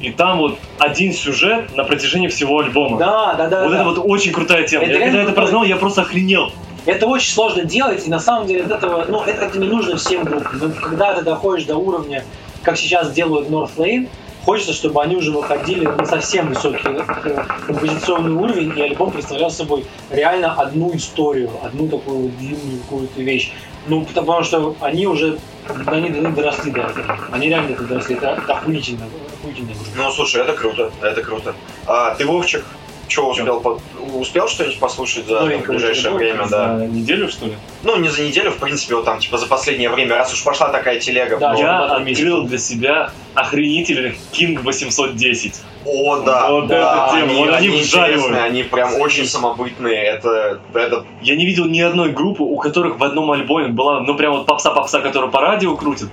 И 0.00 0.10
там 0.10 0.38
вот 0.38 0.58
один 0.78 1.12
сюжет 1.12 1.74
на 1.74 1.84
протяжении 1.84 2.28
всего 2.28 2.58
альбома. 2.58 2.98
Да, 2.98 3.34
да, 3.34 3.48
да. 3.48 3.62
вот 3.64 3.70
да. 3.70 3.76
это 3.76 3.84
вот 3.84 3.98
очень 4.04 4.32
крутая 4.32 4.66
тема. 4.66 4.84
Это 4.84 4.98
я 4.98 5.04
когда 5.06 5.22
это 5.22 5.32
прознал, 5.32 5.64
я 5.64 5.76
просто 5.76 6.02
охренел. 6.02 6.52
Это 6.84 7.06
очень 7.06 7.32
сложно 7.32 7.64
делать, 7.64 8.06
и 8.06 8.10
на 8.10 8.20
самом 8.20 8.46
деле 8.46 8.62
от 8.62 8.70
этого, 8.70 9.04
ну, 9.08 9.22
это, 9.22 9.46
это 9.46 9.58
не 9.58 9.66
нужно 9.66 9.96
всем 9.96 10.22
группам. 10.24 10.58
Но 10.58 10.70
когда 10.70 11.14
ты 11.14 11.22
доходишь 11.22 11.64
до 11.64 11.76
уровня, 11.76 12.24
как 12.62 12.76
сейчас 12.76 13.12
делают 13.12 13.48
Northlane, 13.48 14.08
хочется, 14.44 14.72
чтобы 14.72 15.02
они 15.02 15.16
уже 15.16 15.32
выходили 15.32 15.84
на 15.86 16.04
совсем 16.06 16.48
высокий 16.48 16.86
э, 17.24 17.44
композиционный 17.66 18.30
уровень, 18.30 18.72
и 18.78 18.82
альбом 18.82 19.10
представлял 19.10 19.50
собой 19.50 19.84
реально 20.10 20.52
одну 20.52 20.94
историю, 20.94 21.50
одну 21.64 21.88
такую 21.88 22.28
длинную 22.28 22.80
какую-то 22.82 23.20
вещь. 23.20 23.52
Ну, 23.88 24.04
потому 24.04 24.42
что 24.42 24.74
они 24.80 25.06
уже, 25.06 25.38
они, 25.86 26.10
доросли 26.10 26.70
до 26.72 26.82
этого. 26.82 27.18
Они 27.30 27.48
реально 27.48 27.76
доросли. 27.76 28.16
Это 28.16 28.34
охуительно, 28.54 29.06
охуительно. 29.38 29.70
Ну, 29.96 30.10
слушай, 30.10 30.42
это 30.42 30.54
круто, 30.54 30.90
это 31.00 31.22
круто. 31.22 31.54
А 31.86 32.14
ты, 32.14 32.26
Вовчик, 32.26 32.64
что 33.08 33.28
успел, 33.30 33.60
по- 33.60 33.80
успел 34.14 34.48
что-нибудь 34.48 34.78
послушать 34.78 35.26
за 35.26 35.40
Новенького 35.40 35.72
ближайшее 35.74 36.00
что-то 36.00 36.16
время, 36.16 36.46
да? 36.48 36.78
За 36.78 36.86
неделю, 36.86 37.28
что 37.28 37.46
ли? 37.46 37.54
Ну, 37.82 37.96
не 37.96 38.08
за 38.08 38.22
неделю, 38.22 38.50
в 38.50 38.56
принципе, 38.58 38.94
вот 38.96 39.04
там, 39.04 39.18
типа, 39.18 39.38
за 39.38 39.46
последнее 39.46 39.90
время, 39.90 40.16
раз 40.16 40.32
уж 40.32 40.42
пошла 40.44 40.68
такая 40.68 40.98
телега. 41.00 41.36
Да, 41.36 41.54
я 41.54 41.84
открыл 41.84 42.42
для 42.44 42.58
себя 42.58 43.10
охренительный 43.34 44.16
King 44.32 44.60
810. 44.62 45.54
О, 45.88 46.16
да, 46.20 46.50
Вот 46.50 46.66
да, 46.66 46.76
эта 46.76 47.16
тема, 47.20 47.30
они, 47.30 47.34
вот 47.36 47.48
они 47.54 47.68
они 47.68 47.80
вжаривают. 47.80 48.16
интересные, 48.24 48.42
они 48.44 48.62
прям 48.64 48.94
очень 49.00 49.24
самобытные, 49.24 50.02
это, 50.02 50.60
это 50.74 51.06
Я 51.22 51.36
не 51.36 51.46
видел 51.46 51.66
ни 51.66 51.80
одной 51.80 52.10
группы, 52.10 52.42
у 52.42 52.56
которых 52.58 52.98
в 52.98 53.04
одном 53.04 53.30
альбоме 53.30 53.68
была, 53.68 54.00
ну 54.00 54.16
прям 54.16 54.32
вот 54.32 54.46
попса-попса, 54.46 55.00
которую 55.00 55.30
по 55.30 55.40
радио 55.40 55.76
крутят. 55.76 56.08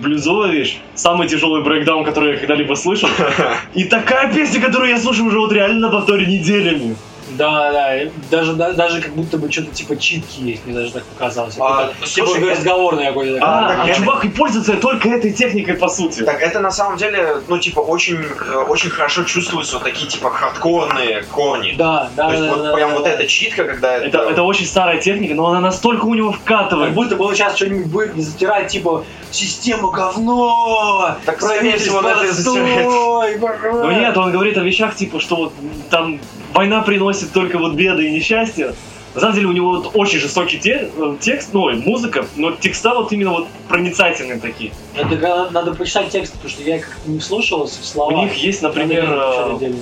Блюзовая 0.00 0.50
вещь, 0.50 0.78
самый 0.94 1.26
тяжелый 1.26 1.62
брейкдаун, 1.62 2.04
который 2.04 2.32
я 2.32 2.38
когда-либо 2.38 2.74
слышал. 2.74 3.08
И 3.74 3.84
такая 3.84 4.32
песня, 4.32 4.60
которую 4.60 4.90
я 4.90 4.98
слушаю 4.98 5.26
уже 5.26 5.38
вот 5.38 5.52
реально 5.52 5.88
на 5.88 5.90
повторе 5.90 6.26
неделями. 6.26 6.96
Да, 7.36 7.72
да, 7.72 8.10
даже, 8.30 8.54
да- 8.54 8.72
даже 8.72 9.00
как 9.00 9.12
будто 9.12 9.38
бы 9.38 9.50
что-то 9.50 9.70
типа 9.74 9.96
читки 9.96 10.40
есть, 10.40 10.66
мне 10.66 10.74
даже 10.74 10.92
так 10.92 11.04
показалось. 11.04 11.54
А, 11.60 11.88
Типа 12.04 12.26
слушай, 12.26 12.42
это- 12.42 12.50
разговорный 12.52 13.06
какой-то. 13.06 13.38
А, 13.42 13.68
А, 13.68 13.82
а 13.82 13.88
это- 13.88 13.98
чувак 13.98 14.24
и 14.24 14.28
пользуется 14.28 14.74
только 14.76 15.08
этой 15.08 15.32
техникой, 15.32 15.74
по 15.74 15.88
сути. 15.88 16.22
Так 16.22 16.40
это 16.40 16.60
на 16.60 16.70
самом 16.70 16.96
деле, 16.96 17.36
ну, 17.48 17.58
типа, 17.58 17.80
очень, 17.80 18.18
э, 18.22 18.54
очень 18.68 18.90
хорошо 18.90 19.24
чувствуются 19.24 19.74
вот 19.74 19.84
такие, 19.84 20.08
типа, 20.08 20.30
хардкорные 20.30 21.22
корни. 21.32 21.74
Да, 21.76 22.10
да, 22.16 22.26
То 22.28 22.32
есть 22.32 22.44
да, 22.44 22.54
вот 22.54 22.62
да, 22.62 22.72
прям 22.74 22.90
да, 22.90 22.94
вот 22.96 23.04
да. 23.04 23.10
эта 23.10 23.26
читка, 23.26 23.64
когда 23.64 23.96
Это, 23.96 24.18
это 24.18 24.42
очень 24.42 24.66
старая 24.66 25.00
техника, 25.00 25.34
но 25.34 25.46
она 25.48 25.60
настолько 25.60 26.04
у 26.06 26.14
него 26.14 26.32
Как 26.32 26.40
вкатывает. 26.40 26.94
будто 26.94 27.16
бы 27.16 27.24
он 27.24 27.34
сейчас 27.34 27.56
что-нибудь 27.56 27.86
будет 27.86 28.16
не 28.16 28.22
затирать, 28.22 28.68
типа, 28.68 29.04
система 29.30 29.90
говно! 29.90 31.16
Так, 31.24 31.40
скорее 31.40 31.76
всего, 31.78 32.00
это 32.00 32.24
и 32.24 32.28
застой! 32.28 33.36
Но 33.72 33.92
нет, 33.92 34.16
он 34.16 34.32
говорит 34.32 34.56
о 34.58 34.60
вещах, 34.62 34.94
типа, 34.94 35.20
что 35.20 35.36
вот 35.36 35.52
там 35.90 36.18
война 36.56 36.80
приносит 36.82 37.32
только 37.32 37.58
вот 37.58 37.74
беды 37.74 38.08
и 38.08 38.10
несчастья. 38.10 38.74
На 39.14 39.20
самом 39.20 39.34
деле 39.34 39.46
у 39.46 39.52
него 39.52 39.70
вот 39.76 39.90
очень 39.94 40.18
жестокий 40.18 40.58
те- 40.58 40.90
э, 40.94 41.16
текст, 41.20 41.50
ну, 41.54 41.70
музыка, 41.76 42.26
но 42.36 42.50
текста 42.52 42.94
вот 42.94 43.12
именно 43.12 43.30
вот 43.30 43.46
проницательные 43.68 44.38
такие. 44.38 44.72
Это 44.94 45.16
га- 45.16 45.48
надо 45.50 45.74
почитать 45.74 46.10
текст, 46.10 46.32
потому 46.34 46.50
что 46.50 46.62
я 46.62 46.78
как-то 46.78 47.10
не 47.10 47.20
слушал 47.20 47.66
слова. 47.68 48.12
У 48.12 48.22
них 48.24 48.34
есть, 48.34 48.62
например, 48.62 49.06
Надо 49.08 49.66
э. 49.66 49.72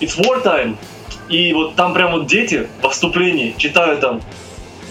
It's 0.00 0.18
Wartime, 0.18 0.76
и 1.30 1.52
вот 1.54 1.74
там 1.74 1.94
прям 1.94 2.12
вот 2.12 2.26
дети 2.26 2.66
во 2.82 2.90
вступлении 2.90 3.54
читают 3.56 4.00
там 4.00 4.20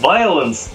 Violence, 0.02 0.70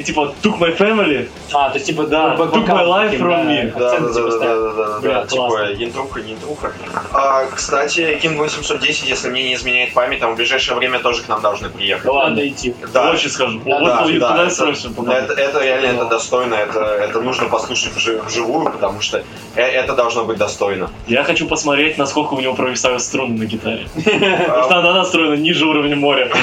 и 0.00 0.02
типа 0.02 0.34
Took 0.42 0.58
my 0.58 0.76
family, 0.78 1.28
А, 1.52 1.68
то 1.68 1.74
есть 1.74 1.86
типа 1.86 2.04
Да, 2.04 2.34
бэк- 2.36 2.52
took 2.52 2.66
my 2.66 2.86
life 2.86 3.18
from 3.18 3.46
me. 3.46 3.72
Да, 3.78 3.98
да, 3.98 4.08
да, 4.08 4.38
да, 4.38 4.72
да, 4.72 4.98
да, 5.00 5.26
типа 5.26 5.72
интруха, 5.84 6.20
не 6.20 6.32
интруха. 6.32 6.72
А, 7.12 7.44
кстати, 7.54 8.18
King 8.22 8.36
810, 8.38 9.08
если 9.08 9.28
мне 9.28 9.42
не 9.42 9.54
изменяет 9.54 9.92
память, 9.92 10.20
там 10.20 10.32
в 10.32 10.36
ближайшее 10.36 10.76
время 10.76 10.98
тоже 11.00 11.22
к 11.22 11.28
нам 11.28 11.40
должны 11.42 11.68
приехать. 11.68 12.04
Да 12.06 12.12
ладно, 12.12 12.40
идти. 12.48 12.74
Да. 12.92 13.10
очень 13.10 13.28
схожу. 13.30 13.60
Да, 13.66 13.78
вот 13.78 14.18
да, 14.18 14.46
это-. 14.46 14.70
Это, 15.12 15.32
это 15.34 15.62
реально 15.64 15.86
это 15.96 16.04
достойно, 16.06 16.54
это, 16.54 16.80
это 16.80 17.20
нужно 17.20 17.48
послушать 17.48 17.92
вжи- 17.96 18.24
вживую, 18.26 18.70
потому 18.70 19.00
что 19.00 19.18
э- 19.56 19.60
это 19.60 19.94
должно 19.94 20.24
быть 20.24 20.38
достойно. 20.38 20.90
Я 21.08 21.24
хочу 21.24 21.46
посмотреть, 21.46 21.98
насколько 21.98 22.34
у 22.34 22.40
него 22.40 22.54
провисают 22.54 23.02
струны 23.02 23.36
на 23.38 23.44
гитаре. 23.44 23.86
Потому 23.94 24.60
А, 24.60 24.64
что 24.64 24.76
она 24.78 24.92
настроена 24.94 25.34
ниже 25.34 25.66
уровня 25.66 25.96
моря. 25.96 26.30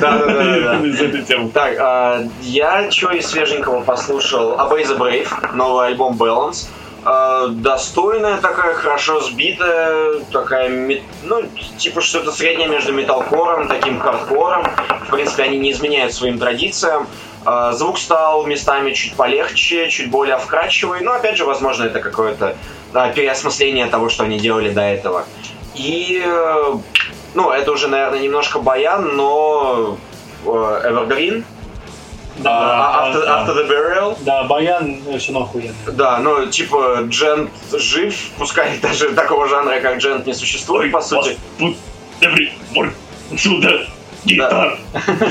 Да, 0.00 0.18
да, 0.18 0.26
да, 0.26 0.65
да. 0.66 0.78
Из 0.86 1.00
этой 1.00 1.22
темы. 1.22 1.50
Так, 1.50 1.76
а, 1.78 2.22
я 2.40 2.90
что 2.90 3.10
из 3.12 3.26
свеженького 3.26 3.82
послушал? 3.82 4.52
Obey 4.52 4.84
the 4.84 4.98
Brave, 4.98 5.54
новый 5.54 5.88
альбом 5.88 6.16
Balance. 6.16 6.68
А, 7.04 7.46
достойная 7.48 8.38
такая, 8.38 8.74
хорошо 8.74 9.20
сбитая, 9.20 10.20
такая, 10.32 11.00
ну, 11.22 11.42
типа 11.78 12.00
что-то 12.00 12.32
среднее 12.32 12.68
между 12.68 12.92
металкором, 12.92 13.68
таким 13.68 14.00
хардкором. 14.00 14.66
В 15.06 15.12
принципе, 15.12 15.44
они 15.44 15.58
не 15.58 15.70
изменяют 15.70 16.12
своим 16.12 16.38
традициям. 16.38 17.06
А, 17.44 17.72
звук 17.72 17.98
стал 17.98 18.44
местами 18.44 18.90
чуть 18.92 19.14
полегче, 19.14 19.88
чуть 19.88 20.10
более 20.10 20.36
вкрадчивый, 20.36 21.00
но, 21.02 21.12
опять 21.12 21.36
же, 21.36 21.44
возможно, 21.44 21.84
это 21.84 22.00
какое-то 22.00 22.56
а, 22.92 23.12
переосмысление 23.12 23.86
того, 23.86 24.08
что 24.08 24.24
они 24.24 24.40
делали 24.40 24.70
до 24.70 24.80
этого. 24.80 25.26
И, 25.76 26.24
э, 26.26 26.74
ну, 27.34 27.50
это 27.50 27.70
уже, 27.70 27.86
наверное, 27.86 28.18
немножко 28.18 28.58
баян, 28.58 29.14
но 29.14 29.98
Evergreen, 30.46 31.44
Да, 32.38 32.50
а, 32.52 33.12
да, 33.12 33.18
after, 33.18 33.24
да. 33.24 33.44
after 33.44 33.54
the 33.56 33.68
Burial, 33.68 34.16
да, 34.20 34.44
Баян 34.44 35.00
все 35.18 35.32
охуенно. 35.38 35.74
да, 35.92 36.18
ну, 36.18 36.46
типа, 36.46 37.04
Джент 37.08 37.50
жив, 37.72 38.14
пускай 38.38 38.78
даже 38.82 39.10
такого 39.10 39.48
жанра, 39.48 39.80
как 39.80 39.98
Джент, 39.98 40.26
не 40.26 40.34
существует, 40.34 40.92
по 40.92 41.00
сути. 41.00 41.36
Put 41.58 41.76
every 42.20 42.50
word 42.74 42.92
to 43.32 43.60
the 43.60 43.86
guitar. 44.26 44.76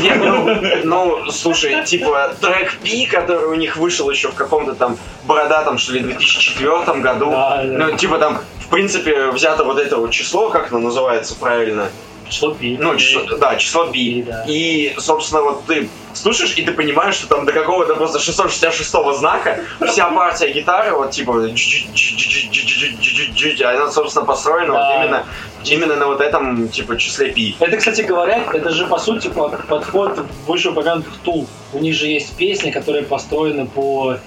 Не, 0.02 0.16
ну, 0.16 0.80
ну, 0.84 1.32
слушай, 1.32 1.84
типа, 1.86 2.34
трек 2.42 2.78
Pi, 2.84 3.06
который 3.06 3.50
у 3.50 3.56
них 3.56 3.76
вышел 3.78 4.10
еще 4.10 4.30
в 4.30 4.34
каком-то 4.36 4.74
там 4.74 4.98
бородатом, 5.26 5.78
что 5.78 5.94
ли, 5.94 6.00
2004 6.00 7.02
году. 7.02 7.30
Да, 7.30 7.62
да. 7.64 7.64
Ну, 7.64 7.98
типа 7.98 8.18
там, 8.18 8.40
в 8.62 8.70
принципе, 8.70 9.32
взято 9.32 9.64
вот 9.64 9.78
это 9.80 9.98
вот 9.98 10.12
число, 10.12 10.50
как 10.50 10.72
оно 10.72 10.80
называется 10.80 11.36
правильно? 11.36 11.90
Число 12.30 12.54
пи. 12.54 12.78
Ну, 12.80 12.96
число, 12.98 13.22
да, 13.38 13.56
число 13.56 13.88
Пи, 13.88 14.24
да. 14.24 14.44
И, 14.48 14.94
собственно, 14.98 15.42
вот 15.42 15.66
ты 15.66 15.90
слушаешь, 16.14 16.54
и 16.58 16.64
ты 16.64 16.72
понимаешь, 16.72 17.16
что 17.16 17.28
там 17.28 17.46
до 17.46 17.52
какого-то 17.52 17.96
просто 17.96 18.20
666 18.20 18.90
знака 19.18 19.60
вся 19.88 20.10
партия 20.12 20.52
гитары, 20.52 20.94
вот 20.94 21.12
типа, 21.12 21.32
джи-джи-джи-джи-джи-джи-джи-джи, 21.32 23.64
она, 23.64 23.92
собственно, 23.92 24.26
построена 24.26 24.74
вот 24.74 24.96
именно, 24.96 25.24
именно 25.66 25.96
на 25.96 26.08
вот 26.08 26.22
этом, 26.22 26.68
типа, 26.70 26.98
числе 26.98 27.32
пи. 27.32 27.56
Это, 27.60 27.78
кстати 27.78 28.02
говоря, 28.02 28.44
это 28.54 28.72
же 28.72 28.88
по 28.88 28.98
сути 28.98 29.28
по- 29.28 29.50
подход 29.50 30.20
вышеупомянутых 30.48 31.14
тул. 31.24 31.48
У 31.74 31.80
них 31.80 31.94
же 31.96 32.08
есть 32.08 32.36
песни, 32.36 32.72
которые 32.72 33.04
построены 33.04 33.68
по 33.68 34.18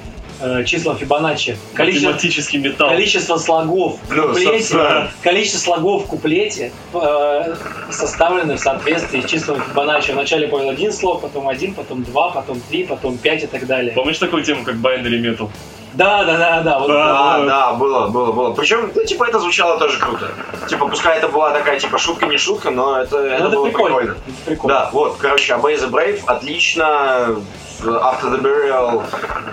э, 0.41 0.64
числам 0.64 0.97
Фибоначчи. 0.97 1.57
Количество, 1.74 2.09
Математический 2.09 2.59
металл. 2.59 2.91
количество 2.91 3.36
слогов 3.39 3.99
в 4.03 4.14
куплете, 4.14 4.51
собственно. 4.51 5.11
количество 5.22 5.59
слогов 5.59 6.05
в 6.05 6.07
куплете 6.07 6.72
э, 6.93 7.55
составлены 7.91 8.57
в 8.57 8.61
соответствии 8.61 9.20
с 9.20 9.26
числами 9.26 9.62
Фибоначчи. 9.68 10.12
Вначале 10.12 10.49
понял 10.49 10.70
один 10.70 10.93
слог, 10.93 11.22
потом 11.22 11.49
один, 11.49 11.74
потом 11.74 12.03
два, 12.05 12.30
потом 12.30 12.61
три, 12.68 12.84
потом 12.84 13.18
пять 13.18 13.45
и 13.45 13.47
так 13.47 13.66
далее. 13.66 13.93
Помнишь 13.93 14.18
такую 14.18 14.43
тему, 14.45 14.64
как 14.64 14.76
Binary 14.76 15.20
Metal? 15.20 15.51
Да, 15.95 16.24
да, 16.24 16.36
да, 16.36 16.61
да. 16.62 16.78
Вот, 16.78 16.89
Да. 16.89 17.05
Да, 17.05 17.39
вот. 17.39 17.47
да, 17.47 17.72
было, 17.72 18.09
было, 18.09 18.32
было. 18.32 18.55
Причем, 18.55 18.91
ну, 18.95 19.05
типа, 19.05 19.24
это 19.24 19.39
звучало 19.39 19.78
тоже 19.78 19.99
круто. 19.99 20.30
Типа, 20.68 20.86
пускай 20.86 21.18
это 21.18 21.28
была 21.28 21.51
такая, 21.51 21.78
типа, 21.80 21.99
шутка 21.99 22.26
не 22.26 22.36
шутка, 22.36 22.70
но 22.70 23.01
это, 23.01 23.16
Ну, 23.18 23.24
это 23.26 23.49
было 23.49 23.66
прикольно. 23.66 24.11
Это 24.11 24.16
прикольно. 24.47 24.78
Да, 24.78 24.91
вот, 24.93 25.16
короче, 25.18 25.55
Obey 25.55 25.76
the 25.76 25.91
Brave 25.91 26.20
отлично. 26.26 27.36
After 27.80 28.32
the 28.32 28.43
Burial 28.43 29.05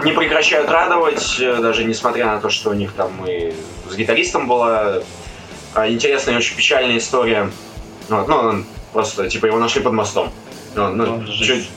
не 0.04 0.12
прекращают 0.12 0.68
радовать, 0.72 1.38
э, 1.40 1.58
даже 1.58 1.84
несмотря 1.84 2.26
на 2.26 2.42
то, 2.42 2.50
что 2.50 2.72
у 2.72 2.74
них 2.74 2.92
там 2.94 3.12
и 3.28 3.54
с 3.88 3.96
гитаристом 3.96 4.48
была 4.48 4.96
а, 5.76 5.88
интересная 5.88 6.34
и 6.34 6.38
очень 6.38 6.56
печальная 6.56 6.98
история. 6.98 7.52
Вот, 8.10 8.28
ну, 8.28 8.64
просто, 8.94 9.30
типа, 9.30 9.46
его 9.46 9.60
нашли 9.60 9.82
под 9.82 9.94
мостом. 9.94 10.32
Ну, 10.76 11.24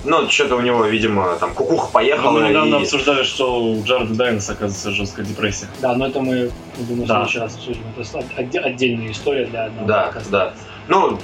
ну, 0.05 0.29
что-то 0.31 0.57
у 0.57 0.61
него, 0.61 0.85
видимо, 0.87 1.37
там 1.37 1.55
кукуха 1.55 1.91
поехала. 1.93 2.33
Мы 2.41 2.49
недавно 2.49 2.77
и- 2.77 2.83
обсуждали, 2.83 3.23
что 3.23 3.63
у 3.63 3.83
Джареда 3.85 4.15
Дайнса, 4.15 4.53
оказывается, 4.53 4.91
жесткая 4.91 5.25
депрессия. 5.25 5.69
Да, 5.81 5.95
но 5.95 6.07
это 6.09 6.21
мы, 6.21 6.51
думаю, 6.79 7.05
в 7.05 7.07
Да. 7.07 7.15
следующий 7.17 7.39
раз 7.39 7.55
обсудим. 7.55 7.83
Это 7.97 8.19
отде- 8.43 8.59
отдельная 8.61 9.13
история 9.13 9.47
для 9.47 9.65
одного 9.67 9.87
Да, 9.87 10.03
подкаста. 10.05 10.31
да. 10.31 10.55
Ну, 10.89 11.19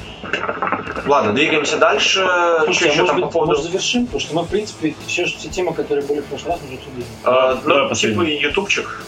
ладно, 1.06 1.32
двигаемся 1.32 1.78
дальше. 1.78 2.26
Слушай, 2.64 2.74
Что 2.74 2.84
а 2.84 2.88
еще 2.88 3.00
может 3.02 3.06
там 3.06 3.16
быть, 3.16 3.24
по 3.24 3.30
поводу... 3.30 3.52
может 3.52 3.64
завершим? 3.64 4.06
Потому 4.06 4.20
что 4.20 4.34
мы, 4.36 4.42
в 4.42 4.48
принципе, 4.48 4.94
все, 5.06 5.24
все 5.24 5.48
темы, 5.48 5.72
которые 5.72 6.06
были 6.06 6.20
в 6.20 6.24
прошлый 6.26 6.52
раз, 6.52 6.60
уже 6.64 6.74
обсудили. 6.74 7.04
А, 7.24 7.58
ну, 7.64 7.94
типа 7.94 8.20
ютубчик. 8.22 9.02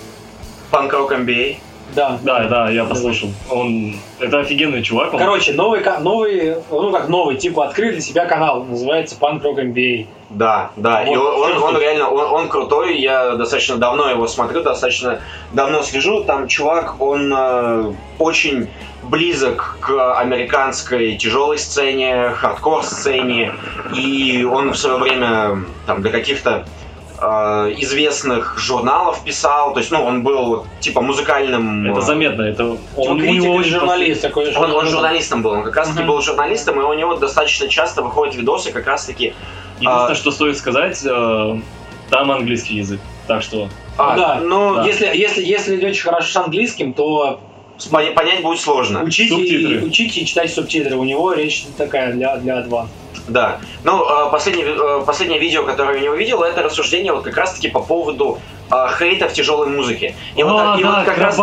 Панк 0.70 0.92
Рок 0.92 1.12
MBA. 1.12 1.58
Да. 1.94 2.18
Да, 2.22 2.44
да, 2.44 2.70
я 2.70 2.84
послушал. 2.84 3.30
Он... 3.50 3.94
Это 4.18 4.40
офигенный 4.40 4.82
чувак. 4.82 5.14
он- 5.14 5.18
Короче, 5.20 5.52
новый, 5.52 5.82
новый, 6.00 6.56
ну 6.70 6.90
как 6.92 7.08
новый, 7.08 7.36
типа 7.36 7.66
открыли 7.66 7.92
для 7.92 8.00
себя 8.00 8.26
канал, 8.26 8.64
называется 8.64 9.16
Punk 9.18 9.42
Rock 9.42 9.56
MBA. 9.72 10.06
Да, 10.30 10.70
да. 10.76 11.04
И 11.04 11.14
Вот, 11.16 11.38
он, 11.38 11.52
что 11.52 11.64
он 11.66 11.72
тут? 11.74 11.82
реально, 11.82 12.08
он, 12.10 12.24
он 12.32 12.48
крутой. 12.48 12.98
Я 12.98 13.36
достаточно 13.36 13.76
давно 13.76 14.10
его 14.10 14.26
смотрю, 14.26 14.62
достаточно 14.62 15.20
давно 15.52 15.82
слежу. 15.82 16.24
Там 16.24 16.48
чувак, 16.48 17.00
он 17.00 17.32
э, 17.34 17.92
очень 18.18 18.68
близок 19.04 19.76
к 19.80 20.18
американской 20.18 21.16
тяжелой 21.16 21.58
сцене, 21.58 22.30
хардкор 22.30 22.82
сцене. 22.82 23.52
И 23.94 24.44
он 24.44 24.72
в 24.72 24.76
свое 24.76 24.96
время 24.98 25.62
там 25.86 26.02
для 26.02 26.10
каких-то 26.10 26.66
известных 27.18 28.58
журналов 28.58 29.22
писал. 29.24 29.72
То 29.72 29.80
есть, 29.80 29.90
ну, 29.90 30.04
он 30.04 30.22
был 30.22 30.66
типа 30.80 31.00
музыкальным. 31.00 31.90
Это 31.90 32.00
э, 32.00 32.02
заметно. 32.02 32.42
Это... 32.42 32.76
Типа 32.76 33.00
Он, 33.00 33.18
критик 33.18 33.42
или 33.42 33.48
очень 33.48 33.70
журналист 33.70 34.22
такой. 34.22 34.54
Он, 34.54 34.72
он 34.72 34.86
журналистом 34.86 35.42
был, 35.42 35.50
он 35.52 35.62
как 35.62 35.76
раз 35.76 35.88
таки 35.88 36.00
Мгм. 36.00 36.08
был 36.08 36.22
журналистом, 36.22 36.80
и 36.80 36.84
у 36.84 36.92
него 36.94 37.16
достаточно 37.16 37.68
часто 37.68 38.02
выходят 38.02 38.34
видосы 38.34 38.72
как 38.72 38.86
раз 38.86 39.06
таки. 39.06 39.34
Единственное, 39.78 40.06
А- 40.12 40.14
что 40.14 40.30
стоит 40.30 40.56
сказать, 40.58 41.04
э, 41.04 41.60
там 42.10 42.30
английский 42.30 42.76
язык. 42.76 43.00
Так 43.26 43.42
что... 43.42 43.68
А, 43.98 44.16
да. 44.16 44.40
ну, 44.42 44.76
Да. 44.76 44.84
Если, 44.84 45.06
если, 45.06 45.42
если 45.42 45.76
идете 45.76 46.00
хорошо 46.00 46.30
с 46.30 46.36
английским, 46.36 46.92
то 46.92 47.40
понять 47.90 48.42
будет 48.42 48.60
сложно. 48.60 49.02
учите, 49.02 49.34
Субтитры. 49.34 49.74
и, 49.74 49.84
учите 49.84 50.20
и 50.20 50.26
читайте 50.26 50.52
субтитры. 50.54 50.96
У 50.96 51.04
него 51.04 51.32
речь 51.32 51.64
такая 51.76 52.12
для, 52.12 52.36
для 52.36 52.58
адванс. 52.58 52.90
Да. 53.28 53.58
Ну, 53.84 54.04
э, 54.04 54.30
последнее, 54.30 54.66
э, 54.68 55.02
последнее 55.04 55.40
видео, 55.40 55.64
которое 55.64 55.94
я 55.94 56.00
у 56.00 56.04
него 56.04 56.14
видел, 56.14 56.42
это 56.42 56.62
рассуждение 56.62 57.12
вот 57.12 57.24
как 57.24 57.36
раз 57.36 57.54
таки 57.54 57.68
по 57.68 57.80
поводу 57.80 58.38
э, 58.70 58.74
хейта 58.98 59.28
в 59.28 59.32
тяжелой 59.32 59.68
музыке. 59.68 60.14
И 60.36 60.42
вот, 60.42 60.60
А, 60.60 60.76
и 60.78 60.82
да, 60.82 60.96
вот 60.98 61.06
как 61.06 61.18
раз 61.18 61.36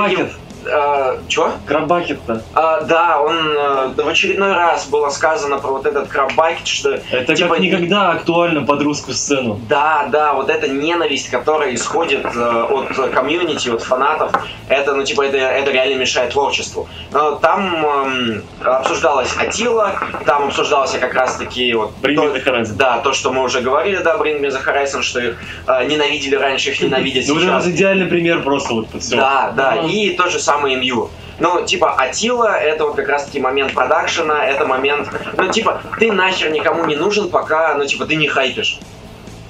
Крабакет. 0.63 0.73
э, 0.73 1.17
чё? 1.27 1.51
Крабакет-то. 1.67 2.41
А, 2.53 2.81
да, 2.81 3.21
он 3.21 3.37
э, 3.57 3.87
в 4.03 4.07
очередной 4.07 4.53
раз 4.53 4.87
было 4.87 5.09
сказано 5.09 5.57
про 5.59 5.71
вот 5.71 5.85
этот 5.85 6.07
краббакет, 6.07 6.67
что 6.67 6.99
Это 7.11 7.35
Типа, 7.35 7.49
как 7.55 7.59
никогда 7.59 8.11
актуально 8.11 8.65
под 8.65 8.81
русскую 8.81 9.13
сцену. 9.15 9.59
да, 9.69 10.05
да, 10.11 10.33
вот 10.33 10.49
эта 10.49 10.67
ненависть, 10.67 11.29
которая 11.29 11.73
исходит 11.73 12.25
э, 12.25 12.63
от 12.69 13.09
комьюнити, 13.11 13.69
от 13.69 13.81
фанатов, 13.83 14.31
это, 14.69 14.93
ну, 14.93 15.03
типа, 15.03 15.23
это, 15.23 15.37
это 15.37 15.71
реально 15.71 15.99
мешает 15.99 16.31
творчеству. 16.31 16.87
Но 17.11 17.35
там 17.35 17.85
эм, 17.85 18.43
обсуждалась 18.63 19.35
Атила, 19.37 19.93
там 20.25 20.45
обсуждался 20.47 20.99
как 20.99 21.13
раз-таки 21.13 21.73
вот... 21.73 21.91
Bring 22.01 22.39
то-. 22.43 22.73
Да, 22.75 22.99
то, 22.99 23.13
что 23.13 23.31
мы 23.31 23.43
уже 23.43 23.61
говорили, 23.61 23.97
да, 23.97 24.15
Bring 24.15 24.39
Me 24.41 24.49
The 24.49 24.63
Horizon, 24.65 25.01
что 25.01 25.19
их 25.19 25.37
э, 25.67 25.85
ненавидели 25.85 26.35
раньше, 26.35 26.69
их 26.71 26.81
ненавидят 26.81 27.25
Ну, 27.27 27.39
сейчас. 27.39 27.63
это 27.63 27.71
идеальный 27.71 28.05
пример 28.05 28.41
просто 28.41 28.73
вот 28.73 28.87
все. 28.99 29.15
Да, 29.15 29.51
да, 29.55 29.71
Мгм. 29.75 29.87
и 29.89 30.09
то 30.11 30.29
же 30.29 30.39
самое 30.39 30.52
Мью. 30.61 31.09
Ну, 31.39 31.65
типа, 31.65 31.93
Атила, 31.93 32.55
это 32.55 32.85
вот 32.85 32.95
как 32.95 33.09
раз-таки 33.09 33.39
момент 33.39 33.73
продакшена, 33.73 34.45
это 34.45 34.65
момент, 34.65 35.09
ну, 35.35 35.51
типа, 35.51 35.81
ты 35.99 36.11
нахер 36.11 36.51
никому 36.51 36.85
не 36.85 36.95
нужен, 36.95 37.29
пока, 37.29 37.73
ну, 37.75 37.85
типа, 37.85 38.05
ты 38.05 38.15
не 38.15 38.27
хайпишь. 38.27 38.79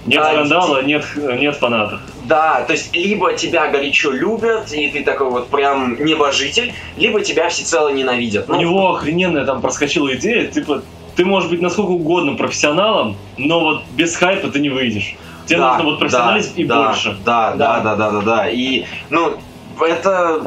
Нет 0.06 0.20
Да, 0.22 0.32
скандала, 0.32 0.82
нет, 0.82 1.06
нет 1.16 1.56
фанатов. 1.56 1.99
Да, 2.26 2.64
то 2.66 2.74
есть, 2.74 2.93
либо 2.95 3.34
тебя 3.34 3.68
горячо 3.68 4.12
любят, 4.12 4.72
и 4.72 4.89
ты 4.89 5.04
такой 5.04 5.30
вот 5.30 5.49
прям 5.49 6.04
небожитель, 6.04 6.74
либо 6.97 7.22
тебя 7.22 7.49
всецело 7.49 7.89
ненавидят. 7.89 8.49
У 8.49 8.54
Ну, 8.54 8.60
него 8.60 8.95
охрененная 8.95 9.45
там 9.45 9.62
проскочила 9.62 10.14
идея, 10.16 10.47
типа, 10.47 10.82
ты 11.16 11.26
можешь 11.26 11.49
быть 11.49 11.62
насколько 11.62 11.91
угодно 11.91 12.36
профессионалом, 12.36 13.18
но 13.38 13.60
вот 13.60 13.84
без 13.91 14.16
хайпа 14.16 14.47
ты 14.49 14.60
не 14.60 14.70
выйдешь. 14.70 15.16
Тебе 15.45 15.60
да, 15.60 15.74
нужно 15.74 15.84
вот 15.84 15.99
профессионализм 15.99 16.54
да, 16.56 16.62
и 16.62 16.66
да, 16.66 16.86
больше. 16.88 17.18
Да, 17.26 17.51
Да. 17.56 17.80
да, 17.82 17.95
да, 17.95 18.12
да, 18.12 18.22
да. 18.22 18.49
И, 18.49 18.86
ну, 19.10 19.38
это, 19.82 20.41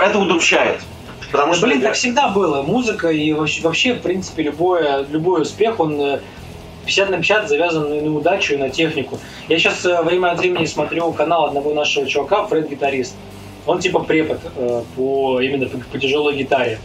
это 0.00 0.18
удручает. 0.18 0.80
Потому 1.30 1.54
что, 1.54 1.66
блин, 1.66 1.80
так 1.80 1.94
всегда 1.94 2.28
было. 2.28 2.62
Музыка 2.62 3.08
и 3.08 3.32
вообще, 3.32 3.62
вообще, 3.62 3.94
в 3.94 4.02
принципе, 4.02 4.44
любое, 4.44 5.04
любой 5.10 5.42
успех, 5.42 5.80
он 5.80 6.00
э, 6.00 6.20
50 6.86 7.10
на 7.10 7.16
50 7.16 7.48
завязан 7.48 7.88
на, 7.88 8.00
на 8.00 8.14
удачу 8.14 8.54
и 8.54 8.56
на 8.56 8.70
технику. 8.70 9.18
Я 9.48 9.58
сейчас 9.58 9.84
время 9.84 10.30
от 10.30 10.38
времени 10.38 10.64
смотрю 10.66 11.12
канал 11.12 11.46
одного 11.46 11.74
нашего 11.74 12.06
чувака, 12.06 12.46
Фред 12.46 12.70
гитарист. 12.70 13.14
Он 13.66 13.80
типа 13.80 14.00
препод 14.00 14.40
э, 14.56 14.82
по 14.96 15.40
именно 15.40 15.66
по, 15.66 15.78
по 15.78 15.98
тяжелой 15.98 16.36
гитаре. 16.36 16.78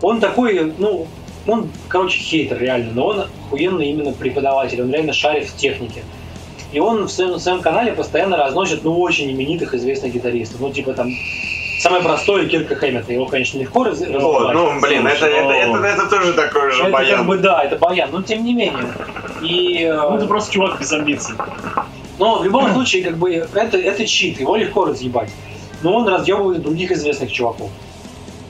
Он 0.00 0.18
такой, 0.18 0.72
ну, 0.78 1.06
он, 1.46 1.70
короче, 1.88 2.18
хейтер 2.18 2.58
реально, 2.58 2.92
но 2.94 3.06
он 3.06 3.20
охуенный 3.20 3.88
именно 3.90 4.12
преподаватель, 4.12 4.82
он 4.82 4.90
реально 4.90 5.12
шарит 5.12 5.46
в 5.48 5.56
технике. 5.56 6.02
И 6.72 6.80
он 6.80 7.04
в 7.04 7.10
своем, 7.12 7.32
в 7.34 7.38
своем 7.38 7.60
канале 7.60 7.92
постоянно 7.92 8.36
разносит, 8.36 8.82
ну, 8.82 8.98
очень 9.00 9.30
именитых 9.30 9.74
известных 9.74 10.12
гитаристов. 10.12 10.60
Ну, 10.60 10.72
типа 10.72 10.94
там, 10.94 11.10
самое 11.80 12.02
простое 12.02 12.46
Кирка 12.48 12.74
Хэммета. 12.76 13.12
Его, 13.12 13.26
конечно, 13.26 13.58
легко 13.58 13.84
раз, 13.84 14.00
разносить. 14.00 14.20
ну, 14.54 14.80
блин, 14.80 15.06
это, 15.06 15.26
это, 15.26 15.52
это, 15.52 15.78
это 15.78 16.06
тоже 16.08 16.32
такой 16.32 16.70
же 16.72 16.82
Это 16.82 16.92
баян. 16.92 17.18
как 17.18 17.26
бы 17.26 17.36
да, 17.38 17.62
это 17.62 17.76
баян, 17.76 18.08
но 18.10 18.22
тем 18.22 18.44
не 18.44 18.54
менее. 18.54 18.86
И, 19.42 19.82
э, 19.84 19.94
Ну, 19.94 20.16
это 20.16 20.26
просто 20.26 20.52
чувак 20.52 20.80
без 20.80 20.90
амбиций. 20.92 21.34
но 22.18 22.38
в 22.38 22.44
любом 22.44 22.72
случае, 22.72 23.02
как 23.04 23.18
бы, 23.18 23.30
это, 23.34 23.76
это 23.76 24.06
чит, 24.06 24.40
его 24.40 24.56
легко 24.56 24.86
разъебать. 24.86 25.30
Но 25.82 25.94
он 25.96 26.08
разъебывает 26.08 26.62
других 26.62 26.90
известных 26.92 27.30
чуваков. 27.32 27.70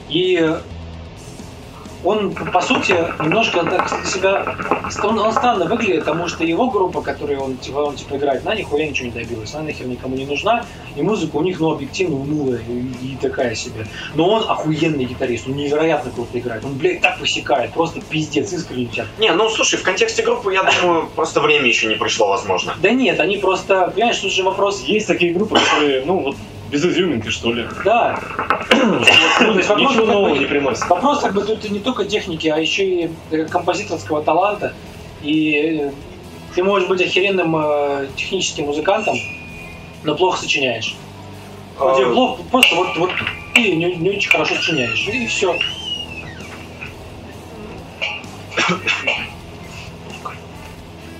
И 0.08 0.54
он, 2.04 2.34
по 2.34 2.60
сути, 2.60 2.92
немножко 3.22 3.62
так 3.64 3.88
себя... 4.06 4.56
Он, 5.02 5.18
он 5.18 5.32
странно 5.32 5.66
выглядит, 5.66 6.00
потому 6.00 6.28
что 6.28 6.44
его 6.44 6.70
группа, 6.70 7.00
которую 7.00 7.40
он, 7.40 7.56
типа, 7.56 7.78
он 7.78 7.96
типа 7.96 8.16
играет, 8.16 8.44
она 8.44 8.54
нихуя 8.54 8.88
ничего 8.88 9.06
не 9.06 9.12
добилась. 9.12 9.54
Она 9.54 9.64
нахер 9.64 9.86
никому 9.86 10.16
не 10.16 10.26
нужна. 10.26 10.64
И 10.96 11.02
музыка 11.02 11.36
у 11.36 11.42
них, 11.42 11.60
ну, 11.60 11.72
объективно 11.72 12.16
унылая 12.16 12.60
и, 12.68 13.12
и 13.12 13.18
такая 13.20 13.54
себе. 13.54 13.86
Но 14.14 14.28
он 14.28 14.44
охуенный 14.48 15.04
гитарист, 15.04 15.46
он 15.46 15.56
невероятно 15.56 16.10
круто 16.10 16.38
играет. 16.38 16.64
Он, 16.64 16.74
блядь, 16.74 17.00
так 17.00 17.20
высекает, 17.20 17.72
просто 17.72 18.00
пиздец, 18.00 18.52
искренне 18.52 18.86
тебя 18.86 19.06
Не, 19.18 19.32
ну 19.32 19.48
слушай, 19.48 19.78
в 19.78 19.82
контексте 19.82 20.22
группы, 20.22 20.52
я 20.52 20.62
думаю, 20.62 21.08
просто 21.14 21.40
время 21.40 21.66
еще 21.66 21.86
не 21.86 21.94
пришло, 21.94 22.28
возможно. 22.28 22.74
Да 22.82 22.90
нет, 22.90 23.20
они 23.20 23.36
просто, 23.38 23.92
понимаешь, 23.94 24.18
тут 24.18 24.32
же 24.32 24.42
вопрос, 24.42 24.80
Есть 24.80 25.06
такие 25.06 25.32
группы, 25.32 25.58
которые, 25.58 26.04
ну, 26.04 26.20
вот, 26.20 26.36
без 26.72 26.84
изюминки, 26.86 27.28
что 27.28 27.52
ли. 27.52 27.66
да. 27.84 28.18
То 28.70 29.52
есть 29.52 29.68
вопрос, 29.68 29.90
Ничего 29.90 30.06
как 30.06 30.14
нового 30.14 30.30
бы, 30.30 30.38
не 30.38 30.46
приносит. 30.46 30.88
вопрос 30.88 31.20
как 31.20 31.34
бы 31.34 31.42
тут 31.42 31.70
не 31.70 31.80
только 31.80 32.06
техники, 32.06 32.48
а 32.48 32.56
еще 32.56 32.84
и 32.86 33.10
э, 33.30 33.44
композиторского 33.44 34.22
таланта. 34.22 34.72
И 35.22 35.52
э, 35.82 35.92
ты 36.54 36.64
можешь 36.64 36.88
быть 36.88 37.02
охеренным 37.02 37.54
э, 37.56 38.08
техническим 38.16 38.64
музыкантом, 38.64 39.18
но 40.02 40.14
плохо 40.14 40.38
сочиняешь. 40.40 40.96
Вот 41.78 41.96
тебе 41.96 42.06
А, 42.06 42.12
плохо, 42.12 42.42
просто 42.50 42.74
вот, 42.74 42.96
вот 42.96 43.10
ты 43.54 43.72
не, 43.76 43.94
не 43.96 44.10
очень 44.10 44.30
хорошо 44.30 44.54
сочиняешь. 44.54 45.06
И 45.08 45.26
все. 45.26 45.54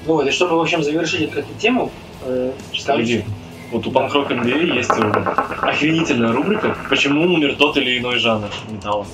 Вот, 0.05 0.27
и 0.27 0.33
чтобы, 0.33 0.57
в 0.57 0.61
общем, 0.61 0.83
завершить 0.83 1.33
эту, 1.33 1.47
тему, 1.61 1.93
э, 2.23 2.51
Погоди. 2.85 3.25
Вот 3.73 3.87
у 3.87 3.91
Панкрок 3.91 4.31
NBA 4.31 4.77
есть 4.77 4.91
э, 4.91 5.25
охренительная 5.63 6.31
рубрика 6.33 6.77
«Почему 6.91 7.23
умер 7.23 7.57
тот 7.59 7.79
или 7.79 7.99
иной 7.99 8.19
жанр 8.19 8.49
металла». 8.69 9.07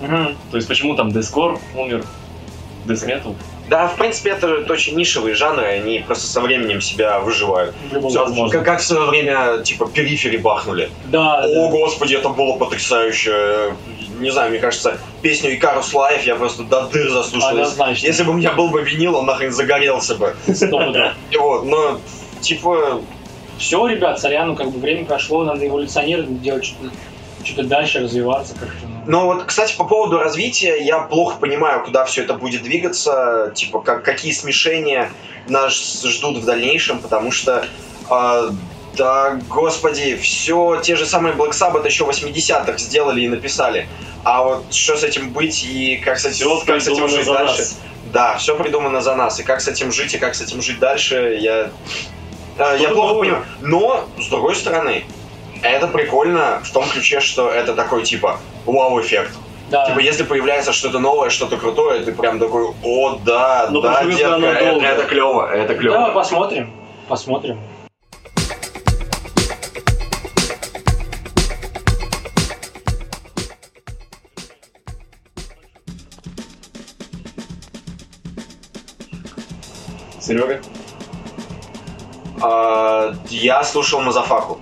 Мгм. 0.00 0.36
То 0.50 0.56
есть, 0.56 0.66
почему 0.66 0.94
там 0.96 1.08
Deathcore 1.08 1.58
умер, 1.74 2.04
Metal. 2.86 3.34
Да, 3.68 3.88
в 3.88 3.96
принципе, 3.96 4.30
это 4.30 4.64
очень 4.72 4.96
нишевые 4.96 5.34
жанры, 5.34 5.64
они 5.64 5.98
просто 5.98 6.28
со 6.28 6.40
временем 6.40 6.80
себя 6.80 7.18
выживают. 7.18 7.74
В 7.90 7.94
любом 7.94 8.10
Всё, 8.10 8.26
случае. 8.26 8.50
Как, 8.50 8.64
как 8.64 8.80
в 8.80 8.84
свое 8.84 9.06
время, 9.06 9.58
типа, 9.64 9.86
Periphery 9.86 10.36
бахнули. 10.36 10.88
Да, 11.06 11.42
О, 11.44 11.66
да. 11.66 11.70
господи, 11.70 12.14
это 12.14 12.28
было 12.28 12.56
потрясающе. 12.56 13.74
Не 14.20 14.30
знаю, 14.30 14.50
мне 14.50 14.60
кажется, 14.60 14.98
песню 15.20 15.54
Icarus 15.54 15.92
Lives 15.92 16.22
я 16.24 16.36
просто 16.36 16.62
до 16.62 16.86
дыр 16.86 17.10
заслушал. 17.10 17.50
Однозначно. 17.50 18.06
Если 18.06 18.22
бы 18.22 18.30
у 18.30 18.34
меня 18.34 18.52
был 18.52 18.68
бы 18.68 18.82
винил, 18.82 19.16
он 19.16 19.26
нахрен 19.26 19.52
загорелся 19.52 20.14
бы. 20.14 20.36
Вот, 20.46 21.64
но, 21.64 22.00
типа, 22.40 23.02
Все, 23.58 23.86
ребят, 23.86 24.20
сорян, 24.20 24.48
ну 24.48 24.56
как 24.56 24.70
бы 24.70 24.78
время 24.78 25.04
прошло, 25.04 25.44
надо 25.44 25.66
эволюционировать, 25.66 26.42
делать 26.42 26.64
что-то 26.64 26.90
что 27.46 27.62
дальше, 27.62 28.00
развиваться 28.00 28.54
как-то. 28.54 28.88
ну. 29.06 29.26
Вот, 29.26 29.44
кстати, 29.44 29.76
по 29.76 29.84
поводу 29.84 30.18
развития, 30.18 30.78
я 30.82 30.98
плохо 30.98 31.38
понимаю, 31.38 31.84
куда 31.84 32.04
все 32.04 32.22
это 32.22 32.34
будет 32.34 32.62
двигаться, 32.62 33.52
типа, 33.54 33.80
как, 33.80 34.04
какие 34.04 34.32
смешения 34.32 35.12
нас 35.48 36.02
ждут 36.04 36.38
в 36.38 36.44
дальнейшем, 36.44 36.98
потому 36.98 37.30
что, 37.30 37.64
а, 38.10 38.50
да, 38.96 39.38
господи, 39.48 40.16
все 40.16 40.80
те 40.82 40.96
же 40.96 41.06
самые 41.06 41.34
Black 41.34 41.52
Sabbath 41.52 41.86
еще 41.86 42.04
80-х 42.04 42.78
сделали 42.78 43.20
и 43.20 43.28
написали. 43.28 43.88
А 44.24 44.42
вот 44.42 44.74
что 44.74 44.96
с 44.96 45.04
этим 45.04 45.30
быть 45.30 45.64
и 45.64 45.98
как 45.98 46.18
с 46.18 46.24
этим, 46.24 46.34
Всё 46.34 46.60
как 46.66 46.82
с 46.82 46.88
этим 46.88 47.08
жить 47.08 47.26
дальше? 47.26 47.58
нас. 47.58 47.78
Да, 48.12 48.36
все 48.38 48.56
придумано 48.56 49.00
за 49.00 49.14
нас. 49.14 49.38
И 49.38 49.44
как 49.44 49.60
с 49.60 49.68
этим 49.68 49.92
жить, 49.92 50.14
и 50.14 50.18
как 50.18 50.34
с 50.34 50.40
этим 50.40 50.62
жить 50.62 50.78
дальше, 50.78 51.38
я, 51.40 51.70
э, 52.58 52.76
я 52.80 52.88
плохо 52.90 53.14
понимаю. 53.20 53.44
Но, 53.60 54.04
с 54.18 54.28
другой 54.28 54.54
стороны, 54.56 55.04
это 55.62 55.86
прикольно 55.88 56.60
в 56.62 56.70
том 56.72 56.88
ключе, 56.88 57.20
что 57.20 57.50
это 57.50 57.74
такой, 57.74 58.02
типа, 58.02 58.38
вау-эффект. 58.64 59.32
Да. 59.70 59.86
Типа, 59.86 59.98
если 59.98 60.22
появляется 60.22 60.72
что-то 60.72 60.98
новое, 60.98 61.30
что-то 61.30 61.56
крутое, 61.56 62.00
ты 62.04 62.12
прям 62.12 62.38
такой, 62.38 62.68
о, 62.84 63.18
да, 63.24 63.68
Но 63.70 63.80
да, 63.80 63.94
проживет 63.94 64.18
ли 64.18 64.40
детка, 64.40 64.46
это, 64.46 64.86
это 64.86 65.02
клево, 65.04 65.50
это 65.52 65.74
клево. 65.74 65.98
Да, 65.98 66.10
посмотрим. 66.10 66.72
Посмотрим. 67.08 67.58
Серега? 80.20 80.60
А, 82.40 83.14
я 83.28 83.62
слушал 83.64 84.00
Мазафаку. 84.00 84.58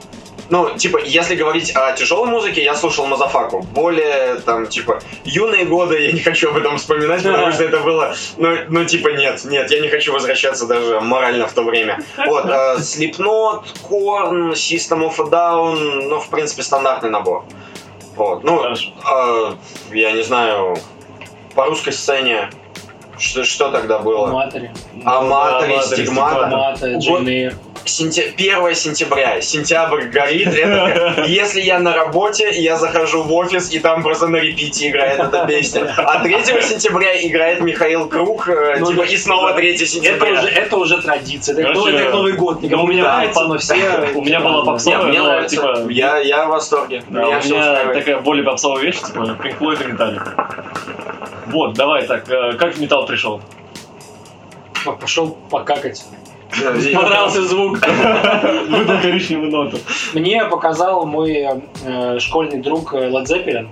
Ну, 0.51 0.71
типа, 0.77 1.01
если 1.03 1.37
говорить 1.37 1.75
о 1.75 1.93
тяжелой 1.93 2.29
музыке, 2.29 2.63
я 2.63 2.75
слушал 2.75 3.07
Мазафаку. 3.07 3.63
Более, 3.63 4.37
там, 4.37 4.67
типа, 4.67 5.01
юные 5.25 5.65
годы, 5.65 6.03
я 6.03 6.13
не 6.13 6.21
хочу 6.21 6.51
об 6.51 6.57
этом 6.57 6.77
вспоминать, 6.77 7.23
потому 7.25 7.53
что 7.53 7.65
это 7.65 7.81
было, 7.81 8.15
ну, 8.37 8.57
ну, 8.69 8.85
типа, 8.85 9.09
нет, 9.09 9.43
нет, 9.45 9.71
я 9.71 9.81
не 9.81 9.89
хочу 9.89 10.13
возвращаться 10.13 10.67
даже 10.67 11.01
морально 11.01 11.47
в 11.47 11.53
то 11.53 11.63
время. 11.63 12.01
Вот, 12.27 12.45
э, 12.47 12.77
Slipknot, 12.79 13.65
Korn, 13.89 14.53
System 14.53 15.09
of 15.09 15.15
a 15.19 15.31
Down, 15.31 16.09
ну, 16.09 16.21
в 16.21 16.29
принципе, 16.29 16.63
стандартный 16.63 17.11
набор. 17.11 17.45
Вот, 18.17 18.45
ну, 18.45 18.65
э, 18.65 19.55
я 19.93 20.13
не 20.13 20.23
знаю, 20.23 20.77
по 21.55 21.65
русской 21.65 21.93
сцене, 21.93 22.51
что, 23.19 23.45
что 23.45 23.71
тогда 23.71 23.99
было? 23.99 24.29
Аматори, 24.29 24.71
Ну, 24.95 25.03
да, 25.05 25.83
стигмата. 25.83 25.87
стигмата. 25.87 26.47
Мата, 26.49 26.87
Вот. 26.95 27.03
Джейн 27.03 27.29
Эйр. 27.29 27.55
сентя- 27.85 28.33
1 28.37 28.75
сентября, 28.75 29.41
сентябрь 29.43 30.05
горит, 30.05 30.49
это, 30.49 31.25
если 31.29 31.61
я 31.61 31.79
на 31.79 31.95
работе, 31.95 32.51
я 32.51 32.77
захожу 32.77 33.23
в 33.23 33.33
офис, 33.33 33.71
и 33.73 33.79
там 33.79 34.03
просто 34.03 34.27
на 34.29 34.37
репите 34.37 34.89
играет 34.89 35.19
эта 35.21 35.47
песня. 35.47 35.93
А 35.99 36.23
3 36.23 36.63
сентября 36.63 37.15
играет 37.27 37.61
Михаил 37.61 38.09
Круг, 38.09 38.49
э, 38.49 38.77
Ну, 38.81 38.87
типа, 38.87 39.03
и 39.03 39.17
снова 39.17 39.53
3 39.53 39.75
Это 39.75 39.87
сентября. 39.87 40.33
уже, 40.41 40.49
это 40.49 40.77
уже 40.77 41.03
традиция. 41.03 41.55
Это, 41.59 41.73
Короче, 41.75 41.91
это 41.95 42.05
как 42.05 42.15
Новый 42.15 42.33
год. 42.33 42.63
Никому 42.63 42.83
ну, 42.83 42.89
у 42.89 42.93
меня 42.93 43.05
но 43.49 43.59
все... 43.59 43.75
у 44.15 44.23
меня 44.23 44.41
была 44.41 44.61
Да. 44.65 44.71
попса. 44.73 44.91
Не, 44.91 44.97
мне 45.05 45.19
но, 45.19 45.25
нравится. 45.27 45.57
типа, 45.57 45.87
я, 45.91 46.19
я 46.19 46.47
в 46.47 46.49
восторге. 46.49 47.03
Да, 47.09 47.25
Меня 47.25 47.37
у 47.37 47.41
все 47.41 47.55
меня 47.55 47.93
такая 47.93 48.19
более 48.21 48.45
попсовая 48.45 48.83
вещь, 48.83 49.01
типа 49.01 49.19
Pink 49.43 49.59
Floyd 49.59 49.83
и 49.89 49.93
Metallica. 49.93 50.64
Вот, 51.55 51.75
давай 51.75 52.05
так, 52.05 52.29
э, 52.29 52.55
как 52.55 52.75
в 52.75 52.81
металл 52.81 53.07
пришел? 53.07 53.41
Пошел 55.01 55.39
покакать. 55.51 56.05
Понравился 56.51 57.43
звук. 57.43 57.79
Выдал 58.69 59.01
коричневую 59.01 59.53
ноту. 59.53 59.79
Мне 60.15 60.45
показал 60.47 61.07
мой 61.07 61.47
э, 61.87 62.19
школьный 62.19 62.59
друг 62.61 62.93
э, 62.93 63.09
Led 63.09 63.27
Zeppelin. 63.27 63.69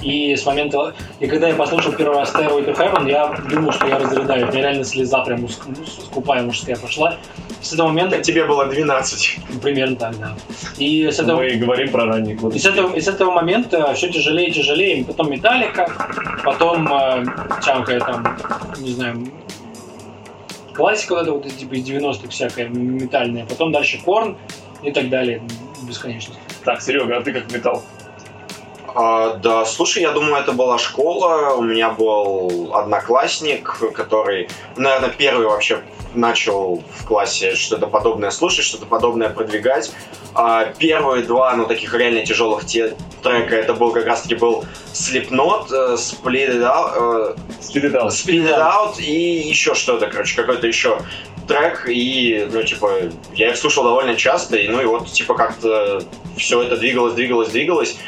И 0.00 0.36
с 0.36 0.46
момента... 0.46 0.94
И 1.20 1.26
когда 1.26 1.48
я 1.48 1.54
послушал 1.54 1.92
первый 1.92 2.18
раз 2.18 2.32
Stairway 2.34 2.64
to 2.64 2.76
Heaven, 2.76 3.10
я 3.10 3.28
думал, 3.50 3.72
что 3.72 3.86
я 3.86 3.98
разрыдаю. 3.98 4.48
У 4.48 4.50
меня 4.50 4.62
реально 4.62 4.84
слеза 4.84 5.20
прям 5.24 5.40
муск- 5.44 5.64
ну, 5.66 5.84
скупая 5.86 6.42
мужская 6.42 6.76
пошла. 6.76 7.16
С 7.60 7.72
этого 7.72 7.88
момента... 7.88 8.20
Тебе 8.22 8.44
было 8.44 8.66
12. 8.66 9.38
ну, 9.50 9.60
Примерно 9.60 9.96
так, 9.96 10.18
да. 10.18 10.36
И 10.78 11.10
с 11.10 11.18
этого... 11.18 11.38
Мы 11.42 11.56
говорим 11.56 11.90
про 11.90 12.06
ранние 12.06 12.36
годы. 12.36 12.56
И 12.56 12.60
с 12.60 12.66
этого, 12.66 12.94
и 12.94 13.00
с 13.00 13.08
этого 13.08 13.32
момента 13.32 13.92
все 13.94 14.08
тяжелее 14.08 14.48
и 14.48 14.52
тяжелее. 14.52 15.04
Потом 15.04 15.30
Металлика, 15.30 15.90
потом 16.44 16.86
э, 16.92 17.24
чанка 17.64 17.98
там, 17.98 18.38
не 18.78 18.90
знаю, 18.90 19.26
классика 20.78 21.14
вот 21.14 21.22
эта 21.22 21.32
вот 21.32 21.48
типа 21.48 21.74
из 21.74 21.88
90-х 21.88 22.28
всякая 22.28 22.68
метальная, 22.68 23.44
потом 23.44 23.72
дальше 23.72 24.00
Корн 24.04 24.36
и 24.82 24.92
так 24.92 25.10
далее. 25.10 25.42
Бесконечность. 25.82 26.38
Так, 26.64 26.80
Серега, 26.80 27.18
а 27.18 27.20
ты 27.20 27.32
как 27.32 27.52
металл? 27.52 27.82
А, 28.94 29.34
да, 29.34 29.64
слушай, 29.64 30.02
я 30.02 30.12
думаю, 30.12 30.36
это 30.36 30.52
была 30.52 30.78
школа. 30.78 31.54
У 31.54 31.62
меня 31.62 31.90
был 31.90 32.70
одноклассник, 32.74 33.78
который, 33.94 34.48
наверное, 34.76 35.10
первый 35.10 35.46
вообще 35.46 35.80
начал 36.14 36.82
в 36.96 37.04
классе 37.04 37.54
что-то 37.54 37.86
подобное 37.86 38.30
слушать, 38.30 38.64
что-то 38.64 38.86
подобное 38.86 39.28
продвигать. 39.28 39.92
А 40.34 40.66
первые 40.78 41.24
два, 41.24 41.54
ну, 41.54 41.66
таких 41.66 41.94
реально 41.94 42.24
тяжелых 42.24 42.64
те 42.64 42.96
трека, 43.22 43.56
это 43.56 43.74
был 43.74 43.92
как 43.92 44.06
раз-таки 44.06 44.36
был 44.36 44.64
Slipknot, 44.92 45.66
э, 45.72 45.94
Spit 45.94 46.58
It 46.58 46.62
Out, 46.62 46.92
э, 46.96 47.36
Spit 47.60 47.90
It 47.90 47.94
Out. 47.94 48.08
Spit 48.08 48.48
It 48.48 48.58
Out 48.58 49.00
и 49.00 49.48
еще 49.48 49.74
что-то, 49.74 50.06
короче, 50.06 50.36
какой-то 50.36 50.66
еще 50.66 50.98
трек, 51.46 51.88
и, 51.88 52.46
ну, 52.52 52.62
типа, 52.62 52.92
я 53.34 53.50
их 53.50 53.56
слушал 53.56 53.82
довольно 53.82 54.14
часто, 54.16 54.56
и, 54.56 54.68
ну, 54.68 54.80
и 54.80 54.84
вот, 54.84 55.10
типа, 55.10 55.34
как-то 55.34 56.02
все 56.36 56.62
это 56.62 56.76
двигалось, 56.76 57.14
двигалось, 57.14 57.48
двигалось, 57.48 57.98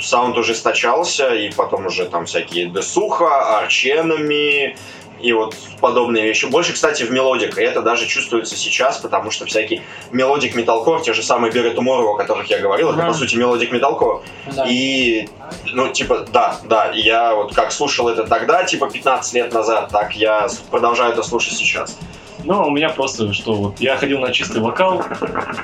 саунд 0.00 0.36
ужесточался, 0.36 1.34
и 1.34 1.50
потом 1.52 1.86
уже 1.86 2.06
там 2.06 2.26
всякие 2.26 2.66
дэтуха, 2.66 3.58
Arch 3.58 4.05
Enemy, 4.05 4.76
и 5.20 5.32
вот 5.32 5.54
подобные 5.80 6.24
вещи. 6.24 6.46
Больше, 6.46 6.72
кстати, 6.72 7.02
в 7.02 7.10
melodic, 7.10 7.58
и 7.58 7.62
это 7.62 7.82
даже 7.82 8.06
чувствуется 8.06 8.56
сейчас, 8.56 8.98
потому 8.98 9.30
что 9.30 9.44
всякий 9.44 9.82
melodic 10.12 10.54
metalcore, 10.54 11.02
те 11.02 11.12
же 11.12 11.22
самые 11.22 11.52
Tomorrow, 11.52 12.14
о 12.14 12.16
которых 12.16 12.48
я 12.48 12.58
говорил, 12.58 12.90
это, 12.90 13.00
Ага. 13.00 13.08
по 13.08 13.14
сути, 13.14 13.36
melodic 13.36 13.70
metalcore, 13.70 14.22
Да. 14.46 14.64
и, 14.66 15.28
ну, 15.66 15.88
типа, 15.88 16.26
да, 16.32 16.58
да, 16.64 16.90
я 16.94 17.34
вот 17.34 17.54
как 17.54 17.70
слушал 17.72 18.08
это 18.08 18.24
тогда, 18.24 18.64
типа, 18.64 18.88
15 18.90 19.34
лет 19.34 19.52
назад, 19.52 19.90
так 19.92 20.16
я 20.16 20.48
продолжаю 20.70 21.12
это 21.12 21.22
слушать 21.22 21.52
сейчас. 21.54 21.98
Ну, 22.44 22.66
у 22.66 22.70
меня 22.70 22.88
просто, 22.88 23.32
что 23.32 23.52
вот, 23.52 23.80
я 23.80 23.96
ходил 23.96 24.18
на 24.20 24.32
чистый 24.32 24.60
вокал, 24.62 25.04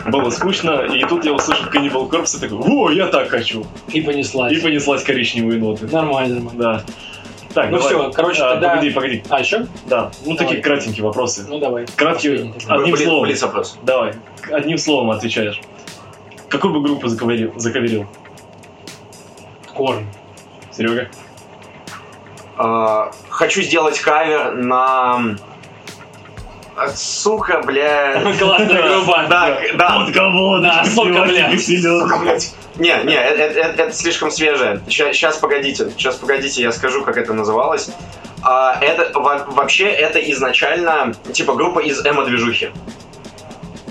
было 0.06 0.30
скучно, 0.30 0.82
и 0.82 1.04
тут 1.04 1.24
я 1.24 1.32
услышал 1.32 1.66
Cannibal 1.70 2.08
Corpse 2.08 2.36
и 2.36 2.40
такой, 2.40 2.58
о, 2.58 2.90
я 2.90 3.06
так 3.06 3.28
хочу. 3.28 3.64
И 3.88 4.00
понеслась. 4.02 4.52
И 4.52 4.60
понеслась 4.60 5.02
коричневые 5.02 5.58
ноты. 5.58 5.86
Нормально, 5.86 6.34
нормально. 6.36 6.62
Да. 6.62 6.82
Так, 7.54 7.70
Ну 7.70 7.78
давай. 7.78 7.94
всё, 7.94 8.10
короче, 8.12 8.42
А, 8.42 8.52
тогда- 8.52 8.68
Погоди, 8.70 8.90
погоди. 8.90 9.22
А, 9.30 9.40
еще? 9.40 9.66
Да, 9.86 10.10
ну 10.26 10.32
Давай. 10.34 10.36
такие 10.36 10.60
кратенькие 10.62 11.02
вопросы. 11.04 11.46
Ну 11.48 11.58
давай. 11.58 11.86
Тогда. 11.96 12.12
одним 12.74 12.94
Блиц- 12.94 13.04
словом. 13.04 13.22
блиц 13.22 13.42
вопрос. 13.42 13.78
Давай, 13.82 14.12
одним 14.52 14.76
словом 14.76 15.10
отвечаешь. 15.10 15.60
Какую 16.50 16.74
бы 16.74 16.82
группу 16.82 17.08
заковырил? 17.08 17.54
заковырил? 17.56 18.06
Корн. 19.74 20.06
Серега? 20.70 21.08
А, 22.58 23.10
хочу 23.30 23.62
сделать 23.62 23.98
кавер 24.00 24.52
на... 24.54 25.36
Сука, 26.94 27.62
бля... 27.64 28.20
Классная 28.38 28.82
группа. 28.82 29.24
Да, 29.28 29.56
да. 29.74 29.86
От 30.04 30.12
кого? 30.14 30.58
Да, 30.58 30.84
сука, 30.84 31.22
блядь. 31.22 31.64
Сука, 31.64 32.16
блядь. 32.18 32.54
Не, 32.76 32.94
не, 33.04 33.14
это, 33.14 33.42
это- 33.42 33.60
это- 33.60 33.82
это 33.84 33.92
слишком 33.92 34.30
свежее. 34.30 34.80
Сейчас, 34.88 35.38
погодите, 35.38 35.90
сейчас 35.96 36.16
погодите, 36.16 36.62
я 36.62 36.72
скажу, 36.72 37.02
как 37.02 37.16
это 37.16 37.32
называлось. 37.32 37.90
А, 38.42 38.76
это 38.80 39.18
во- 39.18 39.44
вообще 39.48 39.86
это 39.88 40.18
изначально 40.30 41.14
типа 41.32 41.54
группа 41.54 41.80
из 41.80 42.04
эмо-движухи. 42.04 42.70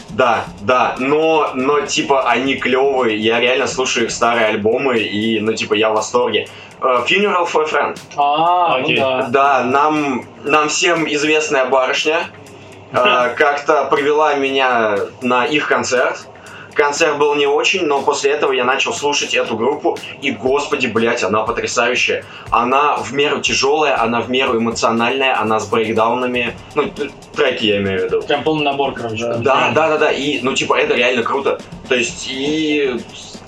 Да, 0.10 0.46
да, 0.62 0.96
но, 0.98 1.52
но 1.56 1.82
типа 1.82 2.30
они 2.30 2.56
клевые, 2.56 3.18
я 3.18 3.40
реально 3.42 3.68
слушаю 3.68 4.06
их 4.06 4.12
старые 4.12 4.46
альбомы 4.48 5.00
и, 5.00 5.42
ну 5.42 5.54
типа 5.54 5.74
я 5.74 5.90
в 5.90 5.96
восторге. 5.96 6.48
Э, 6.82 7.04
Funeral 7.06 7.46
for 7.52 7.64
a 7.64 7.68
Friend. 7.68 7.98
А, 8.16 8.78
ну 8.78 8.84
Окей. 8.86 8.98
да. 8.98 9.28
Да, 9.30 9.64
нам, 9.64 10.26
нам 10.46 10.70
всем 10.70 11.06
известная 11.12 11.66
барышня 11.66 12.20
э, 12.20 12.45
как-то 12.92 13.86
привела 13.86 14.36
меня 14.36 14.98
на 15.22 15.46
их 15.46 15.68
концерт. 15.68 16.28
Концерт 16.74 17.18
был 17.18 17.36
не 17.36 17.48
очень, 17.48 17.86
но 17.86 18.02
после 18.02 18.32
этого 18.32 18.52
я 18.52 18.66
начал 18.66 18.94
слушать 18.94 19.34
эту 19.34 19.56
группу, 19.56 19.98
и, 20.22 20.32
господи, 20.32 20.88
блядь, 20.88 21.24
она 21.24 21.44
потрясающая. 21.44 22.26
Она 22.52 22.98
в 22.98 23.14
меру 23.14 23.40
тяжелая, 23.40 24.02
она 24.02 24.20
в 24.20 24.30
меру 24.30 24.58
эмоциональная, 24.60 25.40
она 25.40 25.62
с 25.62 25.68
брейкдаунами. 25.68 26.54
Ну, 26.76 26.92
треки 27.34 27.66
я 27.66 27.78
имею 27.78 28.02
в 28.02 28.04
виду. 28.04 28.22
Прям 28.24 28.44
полный 28.44 28.66
набор, 28.66 28.94
короче. 28.94 29.26
Да, 29.38 29.72
да, 29.74 29.88
да, 29.88 29.98
да. 29.98 30.12
И, 30.12 30.42
ну, 30.42 30.54
типа, 30.54 30.78
это 30.78 30.96
реально 30.96 31.24
круто. 31.24 31.60
То 31.88 31.96
есть, 31.96 32.28
и 32.30 33.00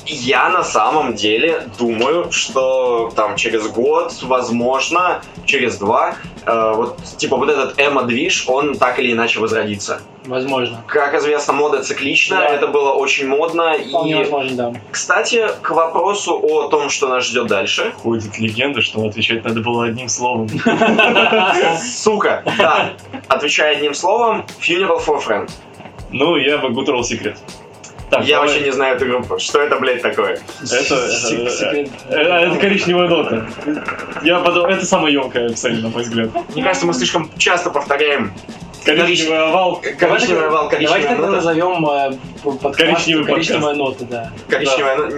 я 0.07 0.49
на 0.49 0.63
самом 0.63 1.13
деле 1.15 1.63
думаю, 1.77 2.31
что 2.31 3.11
там 3.15 3.35
через 3.35 3.67
год, 3.67 4.13
возможно, 4.23 5.21
через 5.45 5.77
два, 5.77 6.15
э, 6.45 6.73
вот, 6.75 6.97
типа, 7.17 7.35
вот 7.37 7.49
этот 7.49 7.79
эмо-движ, 7.79 8.45
он 8.47 8.75
так 8.77 8.99
или 8.99 9.11
иначе 9.13 9.39
возродится. 9.39 10.01
Возможно. 10.25 10.83
Как 10.87 11.15
известно, 11.15 11.53
мода 11.53 11.81
циклична, 11.83 12.37
Да. 12.37 12.45
это 12.47 12.67
было 12.67 12.91
очень 12.91 13.27
модно. 13.27 13.75
Вполне 13.77 14.11
И, 14.11 14.15
возможно, 14.15 14.55
да. 14.57 14.73
кстати, 14.91 15.47
к 15.61 15.69
вопросу 15.71 16.37
о 16.37 16.67
том, 16.67 16.89
что 16.89 17.07
нас 17.07 17.25
ждет 17.25 17.47
дальше. 17.47 17.93
Ходит 18.03 18.37
легенда, 18.37 18.81
что 18.81 19.05
отвечать 19.05 19.45
надо 19.45 19.61
было 19.61 19.85
одним 19.85 20.09
словом. 20.09 20.49
Сука, 21.79 22.43
да, 22.57 22.93
отвечая 23.27 23.77
одним 23.77 23.93
словом, 23.93 24.45
Funeral 24.59 24.99
for 25.05 25.23
Friend. 25.25 25.49
Ну, 26.11 26.35
я 26.37 26.57
бы 26.57 26.69
Guttural 26.69 27.01
Secret. 27.01 27.37
Так, 28.09 28.23
я 28.25 28.35
давай. 28.37 28.47
вообще 28.49 28.65
не 28.65 28.71
знаю 28.71 28.95
эту 28.95 29.05
группу. 29.05 29.37
Что 29.37 29.59
это, 29.59 29.75
блядь, 29.79 30.01
такое? 30.01 30.39
Это, 30.61 30.95
э, 30.95 31.49
секрет. 31.49 31.89
э, 32.09 32.15
это 32.15 32.57
коричневая 32.57 33.09
нота. 33.09 33.45
Я 34.23 34.39
подумал, 34.39 34.67
это 34.69 34.85
самая 34.85 35.11
емкая 35.11 35.47
описание, 35.47 35.81
на 35.81 35.89
мой 35.89 36.03
взгляд. 36.03 36.29
Мне 36.53 36.63
кажется, 36.63 36.85
мы 36.85 36.93
слишком 36.93 37.29
часто 37.37 37.69
повторяем 37.69 38.31
Коричневый 38.85 39.39
овал. 39.39 39.81
коричневый 39.99 40.47
овал, 40.47 40.69
Давайте 40.69 40.87
коричневая 40.87 41.07
тогда 41.09 41.25
нота. 41.25 41.35
назовем 41.35 41.85
э, 41.89 42.11
подкаст 42.43 42.77
Коричневый 42.77 43.25
коричневая 43.25 43.75
нота, 43.75 44.05
да. 44.05 44.31
Коричневая 44.47 44.95
нота. 44.97 45.15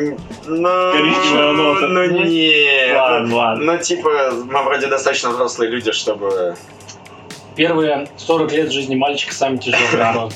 Ну, 0.48 0.92
Коричневая 0.92 1.52
нота. 1.54 1.88
Ну 1.88 2.06
нет. 2.26 2.96
Ладно, 2.98 3.36
ладно. 3.36 3.74
Ну 3.74 3.78
типа, 3.78 4.32
мы 4.46 4.64
вроде 4.64 4.88
достаточно 4.88 5.30
взрослые 5.30 5.70
люди, 5.70 5.92
чтобы... 5.92 6.56
Первые 7.60 8.08
40 8.16 8.54
лет 8.54 8.72
жизни 8.72 8.96
мальчика 8.96 9.34
сами 9.34 9.58
тяжелые. 9.58 10.30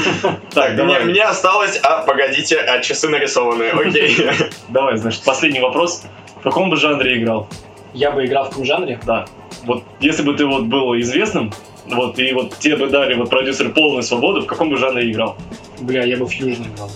Так, 0.54 0.70
Мне, 0.70 0.76
давай. 0.78 1.04
мне 1.04 1.22
осталось... 1.24 1.78
А, 1.82 2.06
погодите, 2.06 2.56
а 2.56 2.80
часы 2.80 3.10
нарисованы. 3.10 3.64
Окей. 3.64 4.16
Давай, 4.70 4.96
значит, 4.96 5.22
последний 5.22 5.60
вопрос. 5.60 6.04
В 6.38 6.42
каком 6.42 6.70
бы 6.70 6.76
жанре 6.76 7.20
играл? 7.20 7.48
Я 7.92 8.12
бы 8.12 8.24
играл 8.24 8.46
в 8.46 8.48
каком 8.48 8.64
жанре? 8.64 8.98
Да. 9.04 9.26
Вот 9.64 9.84
если 10.00 10.22
бы 10.22 10.34
ты 10.34 10.46
вот 10.46 10.64
был 10.64 10.98
известным, 11.00 11.52
вот 11.84 12.18
и 12.18 12.32
вот 12.32 12.56
тебе 12.58 12.78
бы 12.78 12.86
дали 12.86 13.12
вот 13.12 13.28
продюсеры 13.28 13.68
полную 13.68 14.02
свободу, 14.02 14.40
в 14.40 14.46
каком 14.46 14.70
бы 14.70 14.78
жанре 14.78 15.10
играл? 15.10 15.36
Бля, 15.80 16.02
я 16.04 16.16
бы 16.16 16.24
в 16.24 16.30
фьюжн 16.30 16.62
играл. 16.62 16.90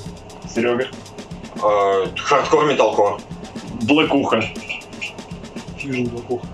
Серега? 0.48 0.86
Э, 1.62 2.06
Хардкор, 2.16 2.64
металкор. 2.64 3.18
Блэкуха. 3.82 4.42
Фьюжн 5.76 6.04
блокуха. 6.04 6.46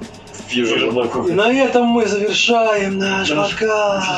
Фьюжн. 0.50 0.90
Блэкуха. 0.90 1.32
на 1.32 1.52
этом 1.52 1.86
мы 1.86 2.06
завершаем 2.06 2.98
наш 2.98 3.30
подкаст. 3.30 4.10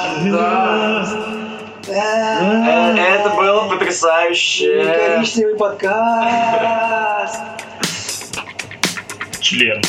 Э, 1.89 2.95
Это 2.97 3.28
было 3.37 3.68
потрясающе. 3.68 4.83
Коричневый 4.83 5.57
подкаст. 5.57 7.41
Член. 9.41 9.83